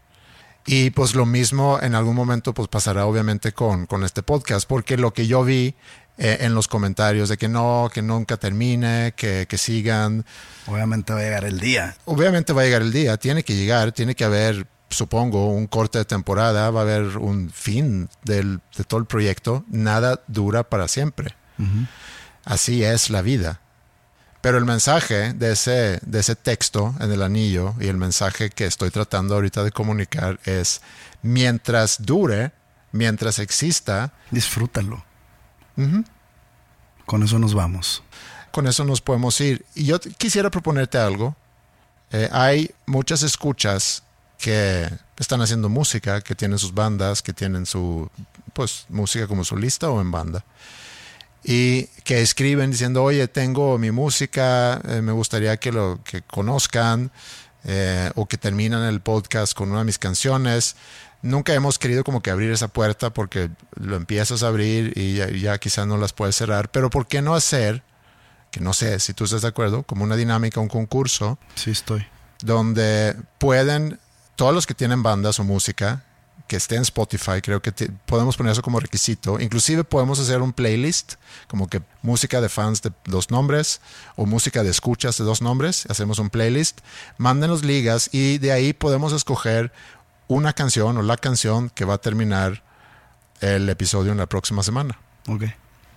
Y 0.66 0.92
pues 0.92 1.16
lo 1.16 1.26
mismo 1.26 1.80
en 1.82 1.96
algún 1.96 2.16
momento 2.16 2.54
pues 2.54 2.68
pasará 2.68 3.06
obviamente 3.06 3.52
con, 3.52 3.88
con 3.88 4.04
este 4.04 4.24
podcast, 4.24 4.68
porque 4.68 4.96
lo 4.96 5.12
que 5.14 5.28
yo 5.28 5.44
vi 5.44 5.76
eh, 6.24 6.38
en 6.42 6.54
los 6.54 6.68
comentarios 6.68 7.30
de 7.30 7.38
que 7.38 7.48
no, 7.48 7.90
que 7.92 8.04
nunca 8.04 8.38
termine, 8.38 9.16
que, 9.16 9.48
que 9.50 9.58
sigan, 9.58 10.24
Obviamente 10.68 11.14
va 11.14 11.20
a 11.20 11.24
llegar 11.24 11.46
el 11.46 11.60
día. 11.60 11.96
obviamente 12.06 12.54
va 12.54 12.62
a 12.62 12.66
llegar 12.66 12.84
el 12.84 12.92
día, 12.92 13.18
tiene 13.18 13.44
que 13.44 13.56
llegar, 13.56 13.92
tiene 13.92 14.14
que 14.14 14.24
haber, 14.24 14.68
supongo, 14.92 15.48
un 15.48 15.66
corte 15.66 15.98
de 15.98 16.06
temporada, 16.06 16.70
va 16.70 16.82
a 16.82 16.84
haber 16.84 17.18
un 17.18 17.50
fin 17.50 18.08
del, 18.24 18.60
de 18.78 18.84
todo 18.84 19.00
el 19.00 19.08
proyecto, 19.08 19.66
nada 19.68 20.22
dura 20.28 20.62
para 20.62 20.88
siempre. 20.88 21.34
Así 22.46 22.84
es 22.84 23.10
la 23.10 23.24
vida. 23.24 23.60
Pero 24.42 24.60
el 24.60 24.66
mensaje 24.66 25.34
de 25.34 25.54
ese, 25.54 26.00
de 26.06 26.20
ese 26.20 26.36
texto 26.36 26.94
en 27.00 27.12
el 27.12 27.24
anillo 27.24 27.74
y 27.80 27.88
el 27.88 27.98
mensaje 27.98 28.52
que 28.52 28.66
estoy 28.68 28.92
tratando 28.92 29.34
ahorita 29.34 29.64
de 29.64 29.72
comunicar 29.72 30.40
es, 30.46 30.82
mientras 31.24 32.06
dure, 32.06 32.52
mientras 32.92 33.40
exista, 33.40 34.14
Disfrútalo. 34.30 35.04
Con 37.06 37.24
eso 37.24 37.40
nos 37.40 37.54
vamos. 37.54 38.04
con 38.52 38.68
eso 38.68 38.84
nos 38.84 39.02
podemos 39.02 39.40
ir. 39.42 39.66
Y 39.76 39.86
yo 39.86 40.00
quisiera 40.00 40.50
proponerte 40.52 40.98
algo. 40.98 41.36
Eh, 42.12 42.30
hay 42.32 42.72
muchas 42.86 43.24
escuchas 43.24 44.04
que 44.38 44.90
están 45.18 45.42
haciendo 45.42 45.70
música, 45.70 46.22
que 46.22 46.36
tienen 46.36 46.58
sus 46.60 46.74
bandas, 46.74 47.22
que 47.22 47.32
tienen 47.32 47.66
su 47.66 48.10
pues 48.54 48.86
música 48.90 49.28
como 49.28 49.46
solista 49.46 49.90
o 49.90 50.02
en 50.02 50.12
banda. 50.12 50.44
Y 51.44 51.86
que 52.04 52.22
escriben 52.22 52.72
diciendo, 52.72 53.04
oye, 53.04 53.28
tengo 53.28 53.78
mi 53.78 53.92
música, 53.92 54.82
eh, 54.88 55.02
me 55.02 55.12
gustaría 55.12 55.58
que 55.58 55.72
lo 55.72 56.00
que 56.04 56.22
conozcan, 56.22 57.12
eh, 57.64 58.12
o 58.16 58.28
que 58.28 58.38
terminan 58.38 58.84
el 58.84 59.02
podcast 59.02 59.54
con 59.54 59.70
una 59.70 59.80
de 59.80 59.86
mis 59.86 60.00
canciones. 60.00 60.76
Nunca 61.22 61.54
hemos 61.54 61.78
querido 61.78 62.04
como 62.04 62.22
que 62.22 62.32
abrir 62.32 62.52
esa 62.52 62.68
puerta 62.68 63.12
porque 63.14 63.50
lo 63.76 63.96
empiezas 63.96 64.44
a 64.44 64.48
abrir 64.48 64.94
y 64.98 65.16
ya, 65.16 65.30
ya 65.30 65.58
quizás 65.60 65.86
no 65.88 65.98
las 65.98 66.14
puedes 66.14 66.36
cerrar. 66.36 66.70
Pero 66.72 66.90
¿por 66.90 67.06
qué 67.08 67.22
no 67.22 67.36
hacer, 67.36 67.84
que 68.52 68.60
no 68.60 68.74
sé 68.74 69.00
si 69.00 69.14
tú 69.14 69.26
estás 69.26 69.42
de 69.44 69.48
acuerdo, 69.50 69.84
como 69.84 70.04
una 70.04 70.16
dinámica, 70.16 70.60
un 70.60 70.68
concurso, 70.68 71.38
Sí, 71.56 71.72
estoy. 71.72 72.06
donde 72.42 73.16
pueden, 73.38 74.00
todos 74.36 74.54
los 74.54 74.66
que 74.66 74.74
tienen 74.74 75.04
bandas 75.04 75.40
o 75.40 75.44
música, 75.44 76.04
que 76.48 76.58
esté 76.58 76.76
en 76.76 76.82
Spotify, 76.82 77.40
creo 77.42 77.62
que 77.62 77.72
te- 77.72 77.90
podemos 78.06 78.36
poner 78.36 78.52
eso 78.52 78.62
como 78.62 78.80
requisito. 78.82 79.40
Inclusive 79.40 79.86
podemos 79.86 80.20
hacer 80.20 80.42
un 80.42 80.52
playlist, 80.52 81.14
como 81.48 81.70
que 81.70 81.82
música 82.02 82.42
de 82.42 82.50
fans 82.50 82.82
de 82.82 82.92
dos 83.06 83.32
nombres 83.32 83.80
o 84.18 84.26
música 84.26 84.62
de 84.64 84.70
escuchas 84.70 85.18
de 85.18 85.24
dos 85.24 85.42
nombres. 85.42 85.86
Hacemos 85.88 86.20
un 86.20 86.30
playlist, 86.30 86.80
mándenos 87.18 87.64
ligas 87.64 88.10
y 88.12 88.38
de 88.40 88.52
ahí 88.52 88.74
podemos 88.74 89.14
escoger 89.14 89.72
una 90.32 90.54
canción 90.54 90.96
o 90.98 91.02
la 91.02 91.18
canción 91.18 91.70
que 91.70 91.84
va 91.84 91.96
a 91.96 91.98
terminar 91.98 92.64
el 93.42 93.68
episodio 93.68 94.14
en 94.14 94.18
la 94.18 94.28
próxima 94.28 94.64
semana. 94.64 94.98
Ok. 95.28 95.44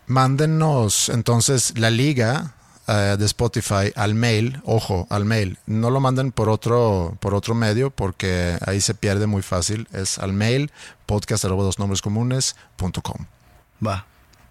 Mándenos 0.09 1.09
entonces 1.09 1.79
la 1.79 1.91
liga 1.91 2.55
eh, 2.89 3.15
de 3.17 3.25
Spotify 3.27 3.93
al 3.95 4.17
mail, 4.17 4.61
ojo, 4.65 5.07
al 5.09 5.25
mail. 5.25 5.59
No 5.67 5.89
lo 5.91 6.01
manden 6.01 6.33
por 6.33 6.49
otro, 6.49 7.17
por 7.21 7.33
otro 7.33 7.55
medio 7.55 7.91
porque 7.91 8.59
ahí 8.67 8.81
se 8.81 8.95
pierde 8.95 9.29
muy 9.29 9.43
fácil. 9.43 9.87
Es 9.93 10.19
al 10.19 10.33
mail 10.33 10.73
podcast 11.07 11.45
arroba 11.45 11.63
dos 11.63 11.79
nombres 11.79 12.03
comunes 12.03 12.57
punto 12.77 13.03
com. 13.03 13.27
Va. 13.87 14.05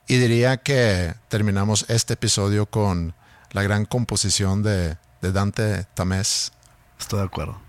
Y 0.07 0.15
diría 0.15 0.57
que 0.57 1.13
terminamos 1.27 1.85
este 1.89 2.13
episodio 2.13 2.67
con 2.67 3.15
la 3.51 3.63
gran 3.63 3.83
composición 3.83 4.63
de, 4.63 4.97
de 5.21 5.31
Dante 5.33 5.83
Tamés. 5.93 6.53
Estoy 6.97 7.19
de 7.19 7.25
acuerdo. 7.25 7.62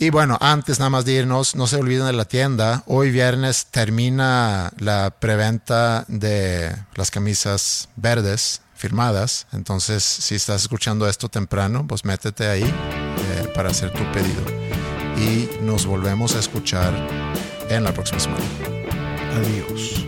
Y 0.00 0.10
bueno, 0.10 0.38
antes 0.40 0.78
nada 0.78 0.90
más 0.90 1.04
de 1.04 1.14
irnos, 1.14 1.56
no 1.56 1.66
se 1.66 1.76
olviden 1.76 2.06
de 2.06 2.12
la 2.12 2.24
tienda. 2.24 2.84
Hoy 2.86 3.10
viernes 3.10 3.66
termina 3.66 4.72
la 4.78 5.10
preventa 5.10 6.04
de 6.06 6.72
las 6.94 7.10
camisas 7.10 7.88
verdes 7.96 8.62
firmadas. 8.76 9.48
Entonces, 9.52 10.04
si 10.04 10.36
estás 10.36 10.62
escuchando 10.62 11.08
esto 11.08 11.28
temprano, 11.28 11.84
pues 11.88 12.04
métete 12.04 12.46
ahí 12.46 12.62
eh, 12.62 13.48
para 13.54 13.70
hacer 13.70 13.92
tu 13.92 14.04
pedido. 14.12 14.42
y 15.16 15.50
nos 15.62 15.84
volvemos 15.84 16.36
a 16.36 16.38
escuchar 16.38 16.94
en 17.68 17.82
la 17.82 17.92
próxima 17.92 18.20
semana. 18.20 18.44
Adiós. 19.34 20.07